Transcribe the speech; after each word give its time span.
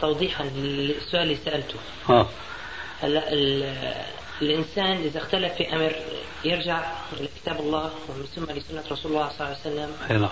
توضيحا 0.00 0.44
للسؤال 0.44 1.22
اللي 1.22 1.38
سألته. 1.44 1.78
ها. 2.08 2.28
هلا 3.02 3.24
الإنسان 4.42 4.96
إذا 4.96 5.18
اختلف 5.18 5.52
في 5.52 5.72
أمر 5.76 5.96
يرجع 6.44 6.92
لكتاب 7.20 7.60
الله 7.60 7.90
ومن 8.08 8.26
ثم 8.34 8.44
لسنة 8.44 8.82
رسول 8.90 9.12
الله 9.12 9.28
صلى 9.28 9.40
الله 9.40 9.44
عليه 9.46 9.60
وسلم. 9.60 9.96
أي 10.10 10.16
نعم. 10.16 10.30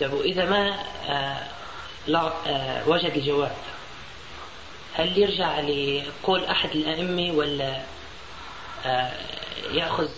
طيب 0.00 0.12
وإذا 0.12 0.44
ما 0.44 0.78
آه 1.08 1.46
لا 2.06 2.32
آه 2.46 2.88
وجد 2.88 3.12
الجواب 3.16 3.52
هل 4.94 5.18
يرجع 5.18 5.60
لقول 5.60 6.44
أحد 6.44 6.70
الأئمة 6.70 7.36
ولا 7.38 7.82
آه 8.86 9.12
يأخذ 9.72 10.08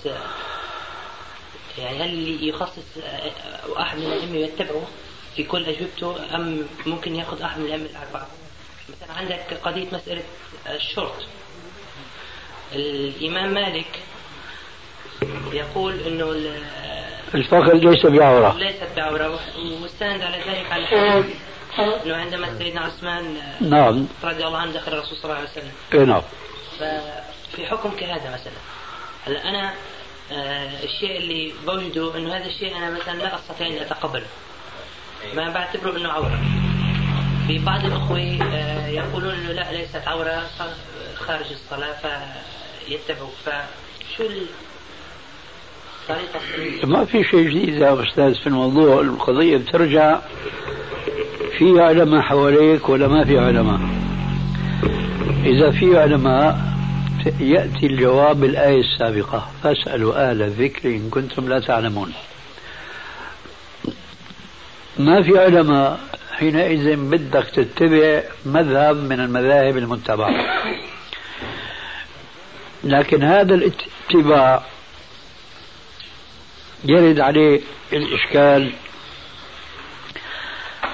يعني 1.78 1.98
هل 2.02 2.38
يخصص 2.48 2.84
أحد 3.78 3.98
من 3.98 4.06
الأئمة 4.06 4.36
يتبعه؟ 4.36 4.86
في 5.36 5.42
كل 5.44 5.64
أجوبته 5.64 6.34
أم 6.34 6.66
ممكن 6.86 7.16
يأخذ 7.16 7.42
أحد 7.42 7.58
من 7.58 7.66
الأئمة 7.66 7.86
الأربعة. 7.90 8.28
مثلا 8.88 9.16
عندك 9.16 9.60
قضية 9.64 9.86
مسألة 9.92 10.22
الشرط. 10.66 11.14
الإمام 12.72 13.54
مالك 13.54 14.00
يقول 15.52 16.00
أنه 16.00 16.54
الفخر 17.34 17.74
ليس 17.74 18.06
بعورة. 18.06 18.58
ليست 18.58 18.88
بعورة 18.96 19.40
واستند 19.82 20.22
على 20.22 20.36
ذلك 20.36 20.72
على 20.72 20.82
الحديث 20.82 21.36
أنه 21.78 22.16
عندما 22.16 22.58
سيدنا 22.58 22.80
عثمان 22.80 23.36
نعم. 23.60 24.06
رضي 24.24 24.46
الله 24.46 24.58
عنه 24.58 24.72
دخل 24.72 24.92
الرسول 24.92 25.18
صلى 25.18 25.24
الله 25.24 25.34
عليه 25.34 25.50
وسلم. 25.50 25.72
اي 25.94 25.98
نعم. 25.98 26.22
ففي 26.78 27.66
حكم 27.66 27.90
كهذا 27.90 28.30
مثلا. 28.34 28.52
هلا 29.26 29.48
أنا 29.48 29.74
آه 30.32 30.84
الشيء 30.84 31.16
اللي 31.16 31.52
بوجده 31.66 32.16
أنه 32.16 32.36
هذا 32.36 32.46
الشيء 32.46 32.76
أنا 32.76 32.90
مثلا 32.90 33.18
لا 33.18 33.34
أستطيع 33.34 33.66
أن 33.66 33.72
أتقبله. 33.72 34.26
ما 35.36 35.52
بعتبره 35.52 35.96
أنه 35.96 36.08
عورة. 36.08 36.40
في 37.46 37.58
بعض 37.58 37.84
الأخوة 37.84 38.18
آه 38.18 38.88
يقولون 38.88 39.34
أنه 39.34 39.52
لا 39.52 39.72
ليست 39.72 40.02
عورة. 40.06 40.42
خارج 41.16 41.46
الصلاة 41.52 41.94
فيتبعوا. 42.86 43.30
فشو 43.44 44.24
الطريقة 46.02 46.86
ما 46.86 47.04
في 47.04 47.24
شيء 47.24 47.48
جديد 47.48 47.74
يا 47.74 48.02
أستاذ 48.02 48.34
في 48.34 48.46
الموضوع. 48.46 49.00
القضية 49.00 49.56
بترجع 49.56 50.18
في 51.58 51.80
علماء 51.80 52.20
حواليك 52.20 52.88
ولا 52.88 53.08
ما 53.08 53.24
في 53.24 53.38
علماء؟ 53.38 53.80
إذا 55.44 55.70
في 55.70 55.98
علماء 55.98 56.60
يأتي 57.40 57.86
الجواب 57.86 58.40
بالآية 58.40 58.80
السابقة. 58.80 59.50
فاسألوا 59.62 60.30
أهل 60.30 60.42
الذكر 60.42 60.88
إن 60.88 61.10
كنتم 61.10 61.48
لا 61.48 61.60
تعلمون. 61.60 62.12
ما 64.98 65.22
في 65.22 65.38
علماء 65.38 66.00
حينئذ 66.32 66.96
بدك 66.96 67.46
تتبع 67.46 68.22
مذهب 68.46 68.96
من 68.96 69.20
المذاهب 69.20 69.76
المتبعة. 69.76 70.34
لكن 72.84 73.22
هذا 73.22 73.54
الاتباع 73.54 74.62
يرد 76.84 77.20
عليه 77.20 77.60
الإشكال 77.92 78.72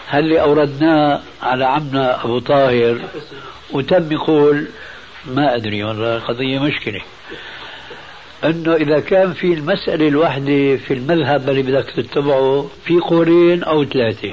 هل 0.06 0.25
اللي 0.25 0.41
أوردناه 0.41 1.22
على 1.43 1.65
عمنا 1.65 2.25
أبو 2.25 2.38
طاهر 2.38 3.00
وتم 3.71 4.12
يقول 4.12 4.69
ما 5.27 5.56
أدري 5.56 5.84
والله 5.84 6.17
القضية 6.17 6.59
مشكلة. 6.59 7.00
أنه 8.45 8.75
إذا 8.75 9.01
كان 9.01 9.33
في 9.33 9.55
المسألة 9.55 10.09
الواحدة 10.09 10.77
في 10.77 10.95
المذهب 10.95 11.49
اللي 11.49 11.62
بدك 11.62 11.91
تتبعه 11.97 12.67
في 12.84 12.99
قولين 12.99 13.62
أو 13.62 13.84
ثلاثة. 13.84 14.33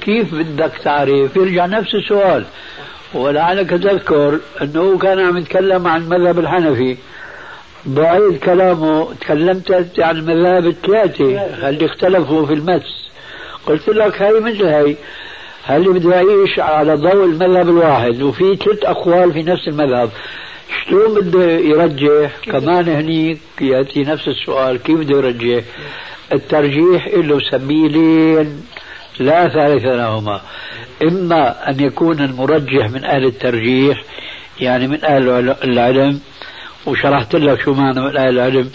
كيف 0.00 0.34
بدك 0.34 0.72
تعرف؟ 0.84 1.36
يرجع 1.36 1.66
نفس 1.66 1.94
السؤال. 1.94 2.44
ولعلك 3.14 3.70
تذكر 3.70 4.38
أنه 4.62 4.98
كان 4.98 5.18
عم 5.18 5.36
يتكلم 5.36 5.86
عن 5.86 6.00
المذهب 6.00 6.38
الحنفي. 6.38 6.96
بعيد 7.86 8.36
كلامه 8.38 9.14
تكلمت 9.20 9.94
عن 9.98 10.16
المذاهب 10.16 10.66
الثلاثة 10.66 11.24
اللي 11.68 11.86
اختلفوا 11.86 12.46
في 12.46 12.52
المس. 12.52 13.10
قلت 13.66 13.88
لك 13.88 14.22
هاي 14.22 14.40
مثل 14.40 14.64
هاي 14.64 14.96
اللي 15.70 15.88
بده 15.88 16.14
يعيش 16.14 16.58
على 16.58 16.94
ضوء 16.94 17.24
المذهب 17.24 17.68
الواحد؟ 17.68 18.22
وفي 18.22 18.56
ثلاث 18.56 18.84
أقوال 18.84 19.32
في 19.32 19.42
نفس 19.42 19.68
المذهب. 19.68 20.10
شلون 20.70 21.20
بده 21.20 21.44
يرجح 21.50 22.30
كمان 22.42 22.88
هنيك 22.88 23.38
يأتي 23.60 24.02
نفس 24.02 24.28
السؤال 24.28 24.82
كيف 24.82 24.98
بده 24.98 25.16
يرجح 25.18 25.64
الترجيح 26.32 27.08
له 27.14 27.40
سبيلين 27.50 28.62
لا 29.18 29.48
ثالث 29.48 29.84
لهما. 29.84 30.40
إما 31.02 31.70
أن 31.70 31.80
يكون 31.80 32.20
المرجح 32.20 32.90
من 32.90 33.04
أهل 33.04 33.24
الترجيح 33.24 34.02
يعني 34.60 34.86
من 34.88 35.04
أهل 35.04 35.54
العلم 35.64 36.20
وشرحت 36.86 37.34
لك 37.34 37.60
شو 37.60 37.74
معنى 37.74 38.00
من 38.00 38.16
أهل 38.16 38.28
العلم. 38.38 38.70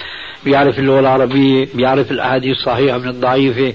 بيعرف 0.46 0.80
اللغة 0.80 1.00
العربية 1.00 1.68
بيعرف 1.74 2.12
الأحاديث 2.12 2.58
الصحيحة 2.58 2.98
من 2.98 3.08
الضعيفة 3.08 3.74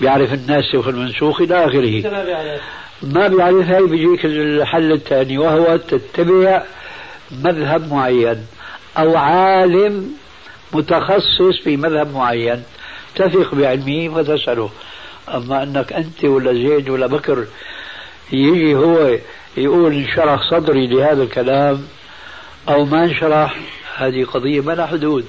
بيعرف 0.00 0.34
الناسخ 0.34 0.86
والمنسوخ 0.86 1.40
إلى 1.40 1.64
آخره. 1.64 2.02
ما 3.02 3.28
بيعرف 3.28 3.66
هاي 3.66 3.82
بيجيك 3.86 4.24
الحل 4.24 4.92
الثاني 4.92 5.38
وهو 5.38 5.76
تتبع 5.76 6.62
مذهب 7.44 7.92
معين 7.92 8.46
أو 8.98 9.16
عالم 9.16 10.12
متخصص 10.72 11.60
في 11.64 11.76
مذهب 11.76 12.14
معين. 12.14 12.62
تثق 13.14 13.54
بعلمه 13.54 14.16
وتسأله. 14.16 14.70
أما 15.28 15.62
أنك 15.62 15.92
أنت 15.92 16.24
ولا 16.24 16.52
زيد 16.52 16.88
ولا 16.88 17.06
بكر 17.06 17.46
يجي 18.32 18.74
هو 18.74 19.18
يقول 19.56 19.92
انشرح 19.92 20.50
صدري 20.50 20.86
لهذا 20.86 21.22
الكلام 21.22 21.84
أو 22.68 22.84
ما 22.84 23.04
انشرح 23.04 23.56
هذه 23.96 24.24
قضية 24.24 24.60
ما 24.60 24.72
لها 24.72 24.86
حدود. 24.86 25.24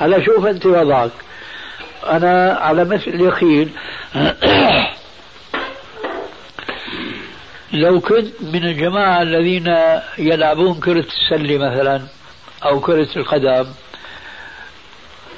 هلا 0.00 0.24
شوف 0.24 0.46
أنت 0.46 0.66
وضعك. 0.66 1.10
أنا 2.06 2.58
على 2.60 2.84
مثل 2.84 3.10
اليقين 3.10 3.72
لو 7.74 8.00
كنت 8.00 8.26
من 8.40 8.64
الجماعة 8.64 9.22
الذين 9.22 9.74
يلعبون 10.18 10.80
كرة 10.80 11.04
السلة 11.06 11.58
مثلا 11.58 12.02
أو 12.64 12.80
كرة 12.80 13.08
القدم 13.16 13.66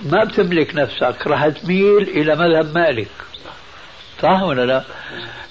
ما 0.03 0.25
بتملك 0.25 0.75
نفسك 0.75 1.27
راح 1.27 1.49
تميل 1.49 2.03
إلى 2.03 2.37
مذهب 2.37 2.75
مالك. 2.75 3.09
صح 4.23 4.43
ولا 4.43 4.67
لا؟ 4.67 4.83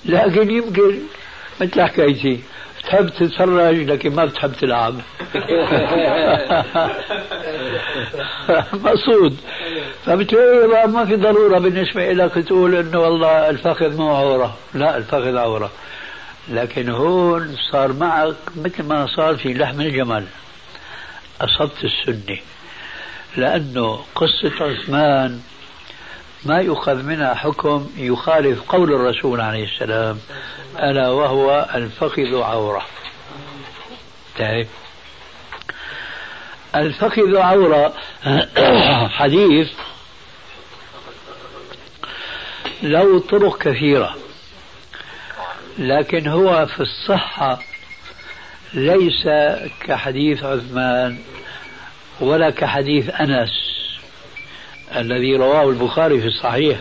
لكن 0.06 0.52
يمكن 0.52 1.00
مثل 1.62 1.82
حكايتي 1.82 2.40
تحب 2.84 3.10
تتفرج 3.10 3.76
لكن 3.76 4.16
ما 4.16 4.26
بتحب 4.26 4.54
تلعب. 4.54 4.96
مقصود. 8.74 9.38
فبتلاقي 10.06 10.88
ما 10.88 11.06
في 11.06 11.16
ضرورة 11.16 11.60
بالنسبة 11.60 12.14
لك 12.14 12.34
تقول 12.34 12.76
إنه 12.76 13.00
والله 13.00 13.50
الفخذ 13.50 13.98
مو 13.98 14.16
عورة. 14.16 14.58
لا 14.74 14.98
الفخذ 14.98 15.38
عورة. 15.38 15.72
لكن 16.50 16.90
هون 16.90 17.56
صار 17.72 17.94
معك 17.94 18.36
مثل 18.56 18.84
ما 18.84 19.08
صار 19.16 19.38
في 19.38 19.54
لحم 19.54 19.82
الجمل 19.82 20.28
أصبت 21.42 21.84
السنة 21.84 22.38
لأنه 23.38 24.06
قصة 24.16 24.54
عثمان 24.62 25.42
ما 26.46 26.60
يؤخذ 26.60 27.04
منها 27.04 27.34
حكم 27.34 27.90
يخالف 27.98 28.62
قول 28.62 28.94
الرسول 28.94 29.42
عليه 29.42 29.64
السلام 29.64 30.20
ألا 30.80 31.10
وهو 31.10 31.70
الفخذ 31.76 32.42
عورة. 32.42 32.86
طيب. 34.40 34.68
الفخذ 36.76 37.38
عورة 37.38 37.94
حديث 39.20 39.72
له 42.84 43.20
طرق 43.20 43.58
كثيرة. 43.58 44.16
لكن 45.78 46.28
هو 46.28 46.66
في 46.66 46.80
الصحة 46.80 47.60
ليس 48.74 49.28
كحديث 49.82 50.44
عثمان 50.44 51.18
ولا 52.20 52.50
كحديث 52.50 53.10
أنس 53.10 53.50
الذي 54.96 55.36
رواه 55.36 55.70
البخاري 55.70 56.22
في 56.22 56.28
الصحيح. 56.28 56.80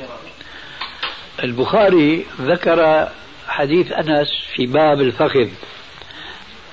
البخاري 1.45 2.27
ذكر 2.41 3.09
حديث 3.49 3.93
أنس 3.93 4.29
في 4.55 4.67
باب 4.67 5.01
الفخذ. 5.01 5.49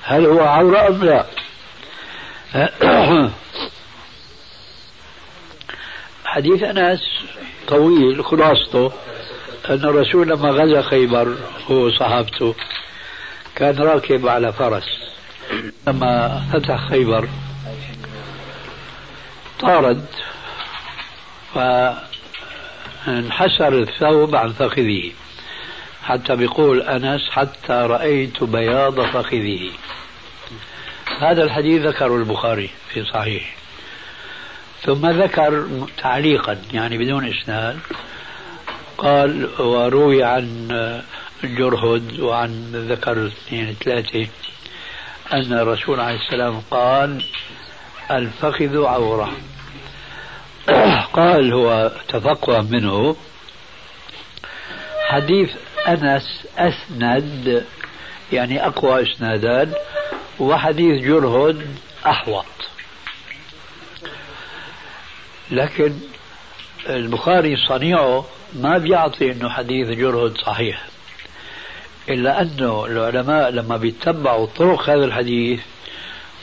هل 0.02 0.26
هو 0.26 0.40
عورة 0.40 0.88
أم 0.88 1.04
لا؟ 1.04 1.26
حديث 6.24 6.62
أنس 6.62 7.00
طويل 7.68 8.24
خلاصته. 8.24 8.92
أن 9.70 9.84
الرسول 9.84 10.28
لما 10.28 10.50
غزا 10.50 10.82
خيبر 10.82 11.36
هو 11.70 11.86
وصحابته 11.86 12.54
كان 13.54 13.78
راكب 13.78 14.28
على 14.28 14.52
فرس. 14.52 14.84
لما 15.86 16.42
فتح 16.52 16.88
خيبر 16.88 17.28
طارد. 19.60 20.06
فانحسر 23.06 23.78
الثوب 23.78 24.36
عن 24.36 24.52
فخذه. 24.52 25.12
حتى 26.02 26.36
بيقول 26.36 26.82
أنس 26.82 27.30
حتى 27.30 27.72
رأيت 27.72 28.44
بياض 28.44 29.00
فخذه. 29.00 29.70
هذا 31.20 31.42
الحديث 31.42 31.82
ذكره 31.82 32.16
البخاري 32.16 32.70
في 32.88 33.04
صحيح. 33.04 33.54
ثم 34.82 35.06
ذكر 35.06 35.66
تعليقا 35.98 36.62
يعني 36.72 36.98
بدون 36.98 37.28
إسناد. 37.28 37.78
قال 38.98 39.60
وروي 39.60 40.24
عن 40.24 40.68
جرهد 41.44 42.20
وعن 42.20 42.72
ذكر 42.90 43.26
اثنين 43.26 43.76
ثلاثة. 43.84 44.26
أن 45.32 45.52
الرسول 45.52 46.00
عليه 46.00 46.18
السلام 46.18 46.62
قال 46.70 47.24
الفخذ 48.10 48.84
عورة. 48.84 49.32
قال 51.18 51.52
هو 51.52 51.92
تفقه 52.08 52.62
منه. 52.62 53.16
حديث 55.08 55.50
أنس 55.88 56.46
أسند 56.58 57.64
يعني 58.32 58.66
أقوى 58.66 59.02
إسنادان 59.02 59.72
وحديث 60.40 61.04
جرهد 61.04 61.76
أحوط. 62.06 62.44
لكن 65.50 65.92
البخاري 66.88 67.56
صنيعه 67.56 68.24
ما 68.54 68.78
بيعطي 68.78 69.32
إنه 69.32 69.48
حديث 69.48 69.88
جرهد 69.88 70.36
صحيح. 70.38 70.84
إلا 72.08 72.42
أنه 72.42 72.86
العلماء 72.86 73.50
لما 73.50 73.76
بيتبعوا 73.76 74.46
طرق 74.46 74.90
هذا 74.90 75.04
الحديث 75.04 75.60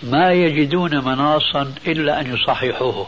ما 0.04 0.32
يجدون 0.32 1.06
مناصا 1.06 1.74
إلا 1.88 2.22
أن 2.22 2.34
يصححوه. 2.34 3.08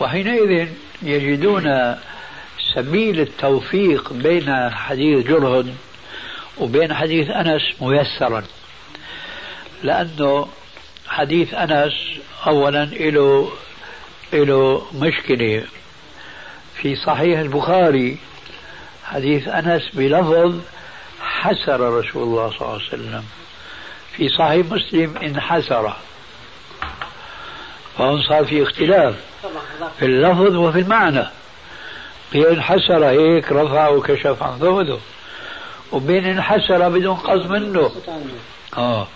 وحينئذ 0.00 0.68
يجدون 1.02 1.96
سبيل 2.74 3.20
التوفيق 3.20 4.12
بين 4.12 4.70
حديث 4.70 5.26
جرهد 5.26 5.74
وبين 6.58 6.94
حديث 6.94 7.30
أنس 7.30 7.62
ميسرا. 7.80 8.44
لأنه 9.82 10.48
حديث 11.08 11.54
أنس 11.54 11.92
اولا 12.46 12.84
له 12.84 13.52
له 14.32 14.86
مشكلة. 14.94 15.64
في 16.82 16.96
صحيح 16.96 17.38
البخاري 17.38 18.16
حديث 19.04 19.48
أنس 19.48 19.82
بلفظ 19.94 20.60
حسر 21.20 21.80
رسول 21.80 22.22
الله 22.22 22.50
صلى 22.50 22.60
الله 22.60 22.72
عليه 22.72 22.84
وسلم. 22.86 23.24
في 24.16 24.28
صحيح 24.28 24.66
مسلم 24.66 25.16
انحسر 25.16 25.92
فهون 27.98 28.22
صار 28.22 28.44
في 28.44 28.62
اختلاف 28.62 29.14
في 29.98 30.04
اللفظ 30.06 30.56
وفي 30.56 30.80
المعنى. 30.80 31.24
في 32.30 32.50
انحسر 32.50 33.04
هيك 33.04 33.52
رفع 33.52 33.88
وكشف 33.88 34.42
عن 34.42 34.58
ذهده 34.58 34.98
وبين 35.92 36.24
انحسر 36.24 36.88
بدون 36.88 37.16
قصد 37.16 37.50
منه. 37.50 37.90
آه. 38.76 39.06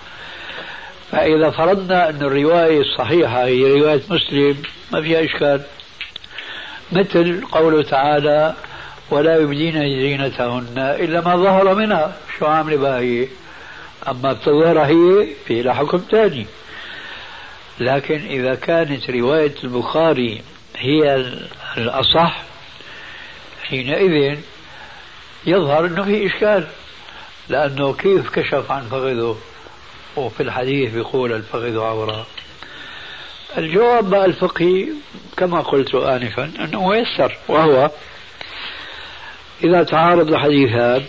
فإذا 1.12 1.50
فرضنا 1.50 2.08
أن 2.08 2.22
الرواية 2.22 2.80
الصحيحة 2.80 3.44
هي 3.44 3.80
رواية 3.80 4.02
مسلم 4.10 4.62
ما 4.92 5.02
فيها 5.02 5.24
إشكال. 5.24 5.62
مثل 6.92 7.44
قوله 7.52 7.82
تعالى 7.82 8.54
ولا 9.10 9.36
يبدين 9.36 9.72
زينتهن 9.72 10.78
إلا 10.78 11.20
ما 11.20 11.36
ظهر 11.36 11.74
منها 11.74 12.16
شو 12.38 12.46
عاملة 12.46 12.76
بها 12.76 12.98
هي 12.98 13.28
أما 14.08 14.32
بتظهر 14.32 14.78
هي 14.80 15.26
في 15.46 15.62
لها 15.62 15.74
حكم 15.74 15.98
ثاني. 15.98 16.46
لكن 17.80 18.26
إذا 18.26 18.54
كانت 18.54 19.10
رواية 19.10 19.54
البخاري 19.64 20.42
هي 20.76 21.32
الأصح 21.76 22.42
حينئذ 23.62 24.38
يظهر 25.46 25.86
أنه 25.86 26.04
في 26.04 26.26
إشكال 26.26 26.66
لأنه 27.48 27.92
كيف 27.92 28.30
كشف 28.30 28.70
عن 28.70 28.82
فخذه؟ 28.82 29.36
وفي 30.16 30.42
الحديث 30.42 30.94
بيقول 30.94 31.32
الفخذ 31.32 31.78
عورة. 31.78 32.26
الجواب 33.58 34.10
بقى 34.10 34.24
الفقهي 34.24 34.86
كما 35.36 35.60
قلت 35.60 35.94
آنفا 35.94 36.50
أنه 36.60 36.88
ميسر 36.88 37.36
وهو 37.48 37.90
إذا 39.64 39.82
تعارض 39.82 40.28
الحديثان 40.32 41.02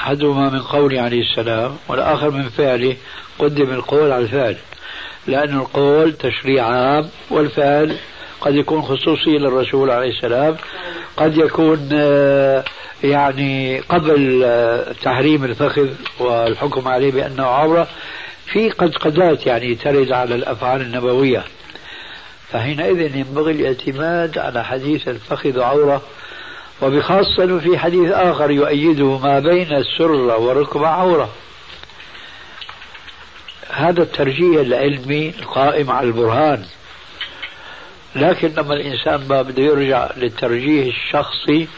أحدهما 0.00 0.48
من 0.50 0.62
قوله 0.62 1.00
عليه 1.00 1.20
السلام 1.20 1.76
والآخر 1.88 2.30
من 2.30 2.42
فعله 2.48 2.96
قدم 3.38 3.70
القول 3.70 4.12
على 4.12 4.24
الفعل 4.24 4.56
لأن 5.26 5.58
القول 5.58 6.12
تشريع 6.12 6.66
عام 6.66 7.08
والفعل 7.30 7.96
قد 8.40 8.54
يكون 8.54 8.82
خصوصي 8.82 9.30
للرسول 9.30 9.90
عليه 9.90 10.10
السلام 10.10 10.56
قد 11.16 11.36
يكون 11.38 11.88
آه، 11.92 12.64
يعني 13.04 13.80
قبل 13.80 14.42
آه، 14.44 14.92
تحريم 15.02 15.44
الفخذ 15.44 15.88
والحكم 16.20 16.88
عليه 16.88 17.12
بأنه 17.12 17.46
عورة 17.46 17.88
في 18.46 18.70
قد 18.70 18.94
قدات 18.96 19.46
يعني 19.46 19.74
ترد 19.74 20.12
على 20.12 20.34
الأفعال 20.34 20.80
النبوية. 20.80 21.44
فحينئذ 22.52 23.16
ينبغي 23.16 23.52
الاعتماد 23.52 24.38
على 24.38 24.64
حديث 24.64 25.08
الفخذ 25.08 25.60
عورة 25.60 26.02
وبخاصة 26.82 27.58
في 27.58 27.78
حديث 27.78 28.10
آخر 28.12 28.50
يؤيده 28.50 29.18
ما 29.18 29.38
بين 29.38 29.72
السرة 29.72 30.36
والركبة 30.36 30.88
عورة. 30.88 31.30
هذا 33.70 34.02
الترجيح 34.02 34.60
العلمي 34.60 35.28
القائم 35.28 35.90
على 35.90 36.06
البرهان. 36.06 36.64
لكن 38.16 38.48
لما 38.48 38.74
الإنسان 38.74 39.28
ما 39.28 39.42
بده 39.42 39.62
يرجع 39.62 40.10
للترجيح 40.16 40.86
الشخصي. 40.86 41.68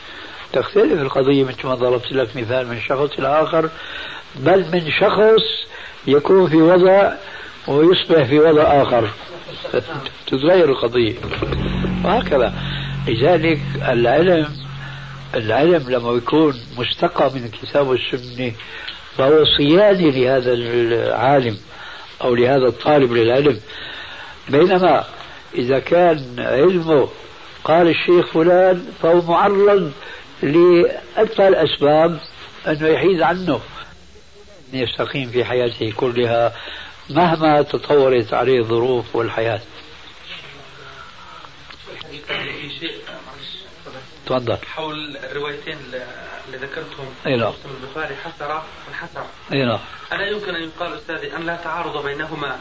تختلف 0.52 1.00
القضية 1.02 1.44
مثل 1.44 1.66
ما 1.66 1.74
ضربت 1.74 2.12
لك 2.12 2.36
مثال 2.36 2.66
من 2.66 2.80
شخص 2.80 3.18
إلى 3.18 3.42
آخر. 3.42 3.70
بل 4.36 4.66
من 4.72 4.90
شخص 4.90 5.66
يكون 6.06 6.48
في 6.48 6.56
وضع 6.56 7.12
ويصبح 7.68 8.22
في 8.22 8.38
وضع 8.38 8.62
آخر. 8.62 9.10
تتغير 10.26 10.70
القضية. 10.70 11.14
وهكذا. 12.04 12.54
لذلك 13.08 13.60
العلم 13.88 14.48
العلم 15.34 15.90
لما 15.90 16.12
يكون 16.12 16.54
مستقى 16.78 17.30
من 17.34 17.44
الكتاب 17.44 17.88
والسنة 17.88 18.52
فهو 19.18 19.44
صيانة 19.44 20.10
لهذا 20.10 20.52
العالم 20.52 21.58
أو 22.22 22.34
لهذا 22.34 22.66
الطالب 22.66 23.12
للعلم. 23.12 23.60
بينما 24.48 25.04
إذا 25.54 25.78
كان 25.78 26.24
علمه 26.38 27.08
قال 27.64 27.88
الشيخ 27.88 28.26
فلان 28.26 28.86
فهو 29.02 29.22
معرض 29.22 29.92
لأكثر 30.42 31.48
الأسباب 31.48 32.18
أنه 32.66 32.86
يحيد 32.88 33.22
عنه. 33.22 33.60
يستقيم 34.72 35.28
في 35.28 35.44
حياته 35.44 35.92
كلها 35.96 36.52
مهما 37.10 37.62
تطورت 37.62 38.34
عليه 38.34 38.58
الظروف 38.60 39.16
والحياة. 39.16 39.60
تفضل. 44.26 44.58
حول 44.66 45.16
الروايتين 45.16 45.78
اللي 46.46 46.66
ذكرتهم. 46.66 47.06
أي 47.26 47.36
نعم. 47.36 47.52
البخاري 47.82 48.16
حسر 48.16 48.62
وانحسر. 48.86 49.26
أي 49.52 49.64
نعم. 49.64 49.78
ألا 50.12 50.26
يمكن 50.26 50.54
أن 50.54 50.62
يقال 50.62 50.94
أستاذي 50.94 51.36
أن 51.36 51.46
لا 51.46 51.56
تعارض 51.56 52.04
بينهما 52.06 52.58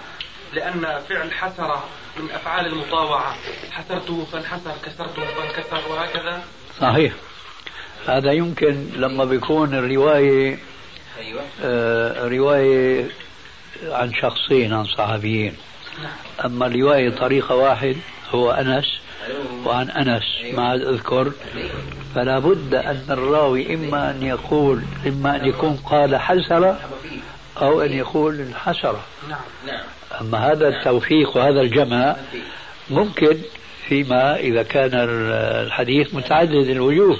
لأن 0.53 0.99
فعل 1.09 1.31
حسر 1.31 1.79
من 2.17 2.31
أفعال 2.31 2.65
المطاوعة. 2.65 3.35
حسرته 3.71 4.25
فانحسر 4.31 4.73
كسرته 4.85 5.25
فانكسر 5.25 5.91
وهكذا؟ 5.91 6.43
صحيح. 6.81 7.13
هذا 8.07 8.31
يمكن 8.31 8.89
لما 8.95 9.25
بيكون 9.25 9.73
الرواية 9.73 10.59
أيوة. 11.17 11.41
آه 11.63 12.27
رواية 12.27 13.09
عن 13.83 14.13
شخصين 14.13 14.73
عن 14.73 14.85
صحابيين. 14.85 15.53
أما 16.45 16.65
الرواية 16.67 17.09
طريقة 17.09 17.55
واحد 17.55 17.97
هو 18.31 18.51
أنس 18.51 18.85
وعن 19.65 19.89
أنس 19.89 20.23
ما 20.53 20.75
أذكر. 20.75 21.31
فلا 22.15 22.39
بد 22.39 22.73
أن 22.75 23.05
الراوي 23.09 23.75
إما 23.75 24.11
أن 24.11 24.23
يقول 24.23 24.81
إما 25.07 25.35
أن 25.35 25.45
يكون 25.45 25.75
قال 25.85 26.15
حسر 26.15 26.75
أو 27.61 27.81
أن 27.81 27.93
يقول 27.93 28.39
انحسر 28.41 28.95
أما 30.21 30.51
هذا 30.51 30.67
التوفيق 30.67 31.37
وهذا 31.37 31.61
الجمع 31.61 32.15
ممكن 32.89 33.37
فيما 33.87 34.35
إذا 34.35 34.63
كان 34.63 34.91
الحديث 35.65 36.15
متعدد 36.15 36.67
الوجوه. 36.69 37.19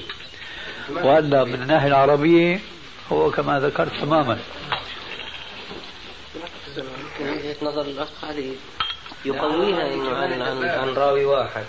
وأن 1.04 1.48
من 1.48 1.54
الناحية 1.54 1.88
العربية 1.88 2.60
هو 3.12 3.32
كما 3.32 3.60
ذكرت 3.60 3.92
تماما. 4.02 4.38
وجهة 7.54 7.70
نظر 7.70 7.82
الأخ 7.82 8.26
هذه 8.26 8.56
يقويها 9.26 9.94
إنه 9.94 10.16
عن, 10.16 10.42
عن, 10.42 10.64
عن 10.64 10.94
راوي 10.94 11.26
واحد. 11.26 11.64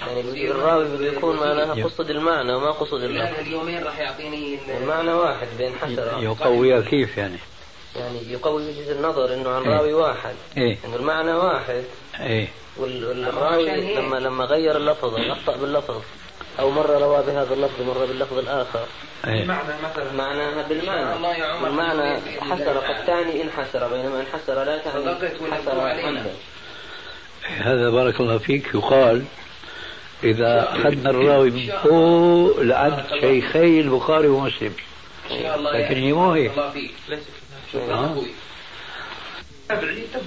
يعني 0.00 0.50
الراوي 0.50 0.84
بده 0.84 1.06
يكون 1.06 1.36
معناها 1.36 1.84
قصد 1.84 2.10
المعنى 2.10 2.54
وما 2.54 2.70
قصد 2.70 3.02
اللفظ 3.02 3.38
اليومين 3.38 3.84
راح 3.84 3.98
يعطيني 3.98 4.58
المعنى 4.78 5.12
واحد 5.12 5.48
بين 5.58 5.74
حشرة. 5.74 6.20
يقويها 6.20 6.80
كيف 6.80 7.18
يعني؟ 7.18 7.38
يعني 7.96 8.32
يقوي 8.32 8.68
وجهة 8.68 8.92
النظر 8.92 9.34
إنه 9.34 9.50
عن 9.50 9.62
راوي 9.62 9.92
واحد. 9.92 10.34
إيه. 10.56 10.78
إنه 10.84 10.96
المعنى 10.96 11.32
واحد. 11.32 11.84
إيه. 12.20 12.48
والراوي 12.76 13.94
لما 13.94 14.16
لما 14.16 14.44
غير 14.44 14.76
اللفظ 14.76 15.14
أخطأ 15.14 15.56
باللفظ. 15.56 16.02
أو 16.58 16.70
مرة 16.70 16.98
روى 16.98 17.22
بهذا 17.26 17.54
اللفظ 17.54 17.82
مره 17.82 18.06
باللفظ 18.06 18.38
الآخر. 18.38 18.86
إيه. 19.26 19.44
معنى 19.44 19.72
مثلا 19.82 20.12
معناها 20.12 20.68
بالمعنى. 20.68 21.64
والمعنى 21.64 22.20
حسر 22.40 22.78
قد 22.78 23.06
تعني 23.06 23.42
انحسر 23.42 23.88
بينما 23.88 24.20
انحسر 24.20 24.64
لا 24.64 24.78
تعني 24.78 25.14
حسر 25.54 25.78
هذا 27.58 27.90
بارك 27.90 28.20
الله 28.20 28.38
فيك. 28.38 28.74
يقال 28.74 29.24
إذا 30.24 30.68
أخذنا 30.70 31.10
الراوي 31.10 31.50
من 31.50 31.72
فوق 31.82 32.60
لعند 32.60 33.04
شيخي 33.20 33.80
البخاري 33.80 34.28
ومسلم. 34.28 34.74
لكن 35.74 35.94
هي 35.94 36.12
مو 36.12 36.32
هيك 36.32 36.52
ليس 37.08 37.20
آه. 37.74 38.16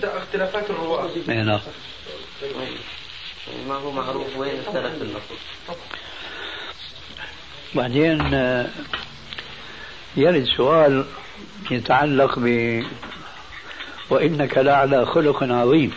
اختلافات 0.04 0.70
الرواة. 0.70 1.10
اي 1.30 1.36
نعم. 1.36 1.60
ما 3.68 3.76
هو 3.76 3.92
معروف 3.92 4.38
وين 4.38 4.60
اختلف 4.68 5.02
اللفظ 5.02 5.36
بعدين 7.75 8.34
آه، 8.34 8.68
يرد 10.18 10.46
سؤال 10.58 11.06
يتعلق 11.72 12.40
ب 12.40 12.84
وإنك 14.10 14.58
لعلى 14.58 15.06
خلق 15.06 15.44
عظيم. 15.44 15.94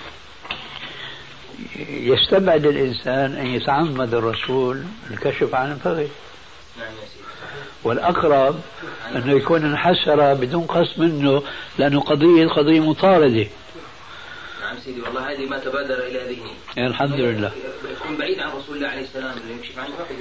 يستبعد 1.88 2.66
الإنسان 2.66 3.36
أن 3.36 3.46
يتعمد 3.46 4.14
الرسول 4.14 4.84
الكشف 5.10 5.54
عن 5.54 5.72
الفغي 5.72 6.08
والأقرب 7.84 8.60
أنه 9.16 9.32
يكون 9.32 9.64
انحسر 9.64 10.34
بدون 10.34 10.64
قصد 10.64 11.00
منه 11.00 11.42
لأنه 11.78 12.00
قضية 12.00 12.46
قضية 12.46 12.80
مطاردة. 12.80 13.46
نعم 14.60 14.78
سيدي 14.84 15.00
والله 15.00 15.32
هذه 15.32 15.46
ما 15.46 15.58
تبادر 15.58 15.98
إلى 15.98 16.18
ذهني. 16.18 16.86
الحمد 16.88 17.20
لله. 17.20 17.52
يكون 17.90 18.16
بعيد 18.16 18.38
عن 18.40 18.50
رسول 18.50 18.76
الله 18.76 18.88
عليه 18.88 19.02
السلام 19.02 19.38
اللي 19.38 19.54
يكشف 19.54 19.78
عن 19.78 19.86
الفغي 19.86 20.16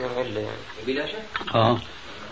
بدون 0.00 0.18
علة 0.18 0.40
يعني. 0.40 0.86
بلا 0.86 1.06
شك؟ 1.06 1.54
آه 1.54 1.78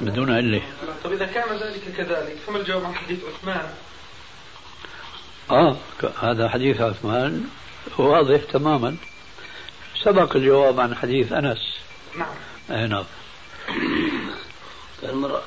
بدون 0.00 0.32
علة. 0.32 0.62
طيب 1.04 1.12
إذا 1.12 1.26
كان 1.26 1.56
ذلك 1.56 1.82
كذلك 1.96 2.36
فما 2.46 2.58
الجواب 2.58 2.84
عن 2.84 2.94
حديث 2.94 3.18
عثمان؟ 3.24 3.70
آه 5.50 5.76
هذا 6.20 6.48
حديث 6.48 6.80
عثمان 6.80 7.44
واضح 7.98 8.40
تماما. 8.52 8.96
سبق 10.02 10.36
الجواب 10.36 10.80
عن 10.80 10.94
حديث 10.94 11.32
أنس. 11.32 11.78
نعم. 12.18 12.34
اي 12.70 12.86
نعم. 12.86 13.04
المرأة 15.02 15.42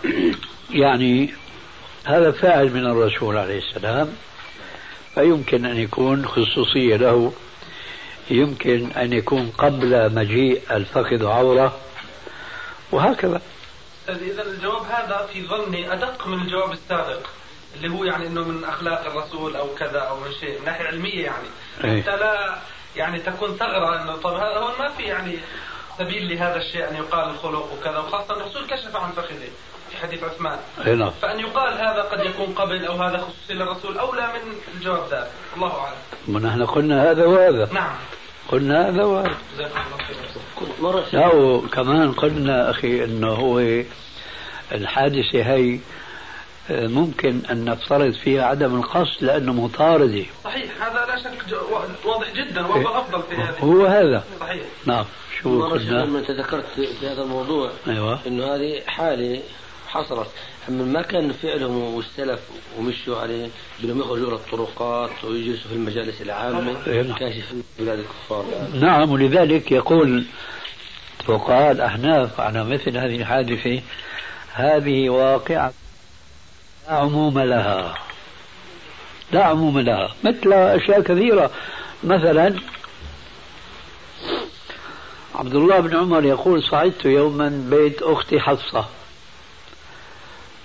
يعني 0.69 1.33
هذا 2.05 2.31
فاعل 2.31 2.73
من 2.73 2.85
الرسول 2.85 3.37
عليه 3.37 3.59
السلام 3.59 4.13
فيمكن 5.15 5.65
أن 5.65 5.77
يكون 5.77 6.25
خصوصية 6.25 6.95
له. 6.95 7.33
يمكن 8.29 8.91
أن 8.91 9.13
يكون 9.13 9.49
قبل 9.57 10.15
مجيء 10.15 10.61
الفخذ 10.71 11.25
عورة. 11.25 11.79
وهكذا. 12.91 13.41
اذا 14.09 14.43
الجواب 14.43 14.83
هذا 14.83 15.27
في 15.33 15.47
ظني 15.47 15.93
أدق 15.93 16.27
من 16.27 16.41
الجواب 16.41 16.71
السابق 16.71 17.27
اللي 17.75 17.89
هو 17.89 18.03
يعني 18.03 18.27
إنه 18.27 18.43
من 18.43 18.63
أخلاق 18.63 19.05
الرسول 19.05 19.55
أو 19.55 19.67
كذا 19.75 19.99
أو 19.99 20.19
من 20.19 20.31
شيء 20.39 20.59
من 20.59 20.65
ناحية 20.65 20.87
علمية 20.87 21.23
يعني. 21.23 21.47
أي. 21.83 22.01
حتى 22.01 22.17
لا 22.17 22.57
يعني 22.95 23.19
تكون 23.19 23.55
ثغرة 23.55 24.01
إنه 24.01 24.15
طب 24.15 24.33
هذا 24.33 24.57
هون 24.57 24.71
ما 24.79 24.89
في 24.89 25.03
يعني 25.03 25.39
سبيل 25.97 26.33
لهذا 26.33 26.55
الشيء 26.55 26.89
أن 26.89 26.95
يقال 26.95 27.29
الخلق 27.29 27.73
وكذا 27.73 27.97
وخاصة 27.97 28.33
الرسول 28.33 28.65
كشف 28.67 28.95
عن 28.95 29.11
فخذه 29.11 29.49
في 29.89 29.97
حديث 29.97 30.23
عثمان. 30.23 30.59
اي 30.85 30.95
نعم. 30.95 31.11
فأن 31.21 31.39
يقال 31.39 31.73
هذا 31.73 32.01
قد 32.01 32.25
يكون 32.25 32.53
قبل 32.53 32.85
أو 32.85 32.93
هذا 32.93 33.17
خصوصي 33.17 33.53
للرسول 33.53 33.97
أولى 33.97 34.27
من 34.27 34.55
الجواب 34.75 35.07
ذلك 35.11 35.31
الله 35.55 35.79
أعلم. 35.79 35.97
ونحن 36.27 36.65
قلنا 36.65 37.11
هذا 37.11 37.25
وهذا. 37.25 37.69
نعم. 37.73 37.95
قلنا 38.51 38.89
هذا 38.89 39.31
لا 41.13 41.33
وكمان 41.35 42.11
قلنا 42.11 42.69
أخي 42.69 43.03
إنه 43.03 43.27
هو 43.27 43.83
الحادثة 44.71 45.43
هي 45.53 45.79
آه، 46.69 46.87
ممكن 46.87 47.41
أن 47.51 47.65
نفترض 47.65 48.13
فيها 48.13 48.43
عدم 48.43 48.75
القصد 48.75 49.23
لأنه 49.23 49.53
مطاردة. 49.53 50.25
صحيح 50.43 50.83
هذا 50.83 51.05
لا 51.05 51.17
شك 51.23 51.57
واضح 52.05 52.33
جدا 52.35 52.65
وهو 52.65 52.81
الافضل 52.81 53.23
في 53.23 53.35
هذه. 53.35 53.59
هو 53.59 53.85
هذا. 53.85 54.23
صحيح. 54.39 54.63
نعم 54.85 55.05
شو 55.41 55.49
مرة 55.49 55.69
قلنا؟ 55.69 56.05
لما 56.05 56.21
تذكرت 56.21 56.65
في 56.75 57.07
هذا 57.07 57.21
الموضوع 57.21 57.71
أيوه. 57.87 58.19
إنه 58.27 58.55
هذه 58.55 58.81
حالة 58.87 59.41
حصلت. 59.91 60.27
أما 60.69 60.83
ما 60.83 61.01
كان 61.01 61.31
فعلهم 61.31 61.95
والسلف 61.95 62.39
ومشوا 62.77 63.21
عليه 63.21 63.49
بدهم 63.83 63.99
يخرجوا 63.99 64.27
إلى 64.27 64.35
الطرقات 64.35 65.23
ويجلسوا 65.23 65.69
في 65.69 65.75
المجالس 65.75 66.21
العامة 66.21 66.75
إيه 66.87 67.01
نعم. 67.01 67.15
كاشف 67.15 67.53
بلاد 67.79 67.99
الكفار. 67.99 68.45
يعني. 68.53 68.79
نعم 68.79 69.11
ولذلك 69.11 69.71
يقول 69.71 70.23
فقهاء 71.25 71.71
الأحناف 71.71 72.39
على 72.39 72.63
مثل 72.63 72.97
هذه 72.97 73.15
الحادثة 73.15 73.81
هذه 74.53 75.09
واقعة 75.09 75.73
لا 76.87 76.93
عموم 76.93 77.39
لها. 77.39 77.93
لا 79.31 79.43
عموم 79.43 79.79
لها. 79.79 80.15
مثل 80.23 80.53
أشياء 80.53 81.01
كثيرة. 81.01 81.51
مثلا 82.03 82.55
عبد 85.35 85.55
الله 85.55 85.79
بن 85.79 85.97
عمر 85.97 86.25
يقول 86.25 86.63
صعدت 86.63 87.05
يوما 87.05 87.67
بيت 87.69 88.01
أختي 88.01 88.39
حفصة. 88.39 88.85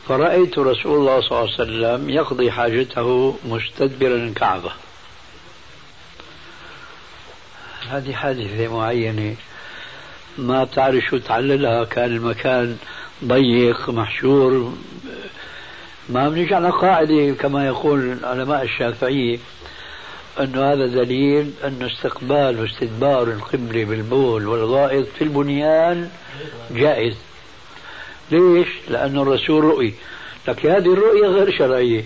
فرأيت 0.09 0.59
رسول 0.59 0.99
الله 0.99 1.21
صلى 1.21 1.31
الله 1.31 1.41
عليه 1.41 1.55
وسلم 1.55 2.11
يقضي 2.11 2.51
حاجته 2.51 3.37
مستدبرا 3.45 4.17
الكعبة. 4.17 4.71
هذه 7.91 8.13
حادثة 8.13 8.77
معينة. 8.77 9.37
ما 10.39 10.65
بتعرف 10.65 11.05
شو 11.05 11.19
تعللها 11.19 11.85
كان 11.85 12.05
المكان 12.05 12.77
ضيق 13.25 13.91
محشور. 13.91 14.73
ما 16.09 16.29
بنيجي 16.29 16.55
على 16.55 16.71
قاعدة 16.71 17.35
كما 17.35 17.67
يقول 17.67 18.19
علماء 18.25 18.63
الشافعية 18.63 19.39
أنه 20.41 20.73
هذا 20.73 20.87
دليل 20.87 21.53
أن 21.65 21.83
استقبال 21.83 22.61
واستدبار 22.61 23.23
القبلة 23.23 23.85
بالبول 23.85 24.47
والغائط 24.47 25.07
في 25.19 25.25
البنيان 25.25 26.11
جائز. 26.71 27.17
ليش؟ 28.31 28.69
لأن 28.89 29.19
الرسول 29.19 29.65
رؤي. 29.65 29.95
لكن 30.49 30.71
هذه 30.71 30.93
الرؤية 30.93 31.27
غير 31.27 31.59
شرعية. 31.59 32.05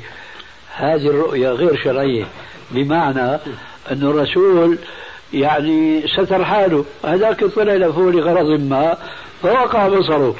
هذه 0.76 1.06
الرؤية 1.06 1.48
غير 1.48 1.82
شرعية. 1.84 2.24
بمعنى 2.70 3.34
أن 3.90 4.02
الرسول 4.02 4.78
يعني 5.32 6.08
ستر 6.08 6.44
حاله. 6.44 6.84
هذاك 7.04 7.44
طلع 7.44 7.74
لفوق 7.74 8.08
لغرض 8.08 8.60
ما 8.60 8.96
فوقع 9.42 9.88
بصره. 9.88 10.34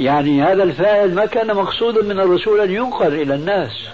يعني 0.00 0.42
هذا 0.42 0.62
الفاعل 0.62 1.14
ما 1.14 1.26
كان 1.26 1.54
مقصودا 1.56 2.02
من 2.02 2.20
الرسول 2.20 2.60
أن 2.60 2.72
ينقل 2.72 3.14
إلى 3.14 3.34
الناس. 3.34 3.88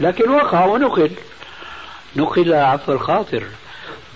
لكن 0.00 0.30
وقع 0.30 0.66
ونقل. 0.66 1.10
نقل 2.16 2.54
عفو 2.54 2.92
الخاطر. 2.92 3.42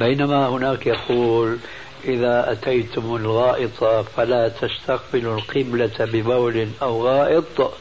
بينما 0.00 0.48
هناك 0.48 0.86
يقول 0.86 1.58
إذا 2.04 2.52
أتيتم 2.52 3.16
الغائط 3.16 3.84
فلا 4.16 4.48
تستقبلوا 4.48 5.38
القبلة 5.38 5.90
ببول 6.00 6.68
أو 6.82 7.06
غائط 7.06 7.72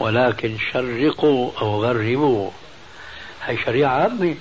ولكن 0.00 0.56
شرقوا 0.72 1.50
أو 1.62 1.84
غربوا. 1.84 2.50
هي 3.44 3.56
شريعة 3.56 3.90
عامة. 3.90 4.34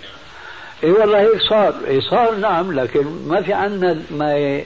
إي 0.84 0.92
والله 0.92 1.22
هيك 1.22 1.42
صار. 1.50 1.74
إي 1.88 2.02
صار 2.02 2.36
نعم 2.36 2.72
لكن 2.72 3.06
ما 3.28 3.42
في 3.42 3.54
عندنا 3.54 4.02
ما 4.12 4.62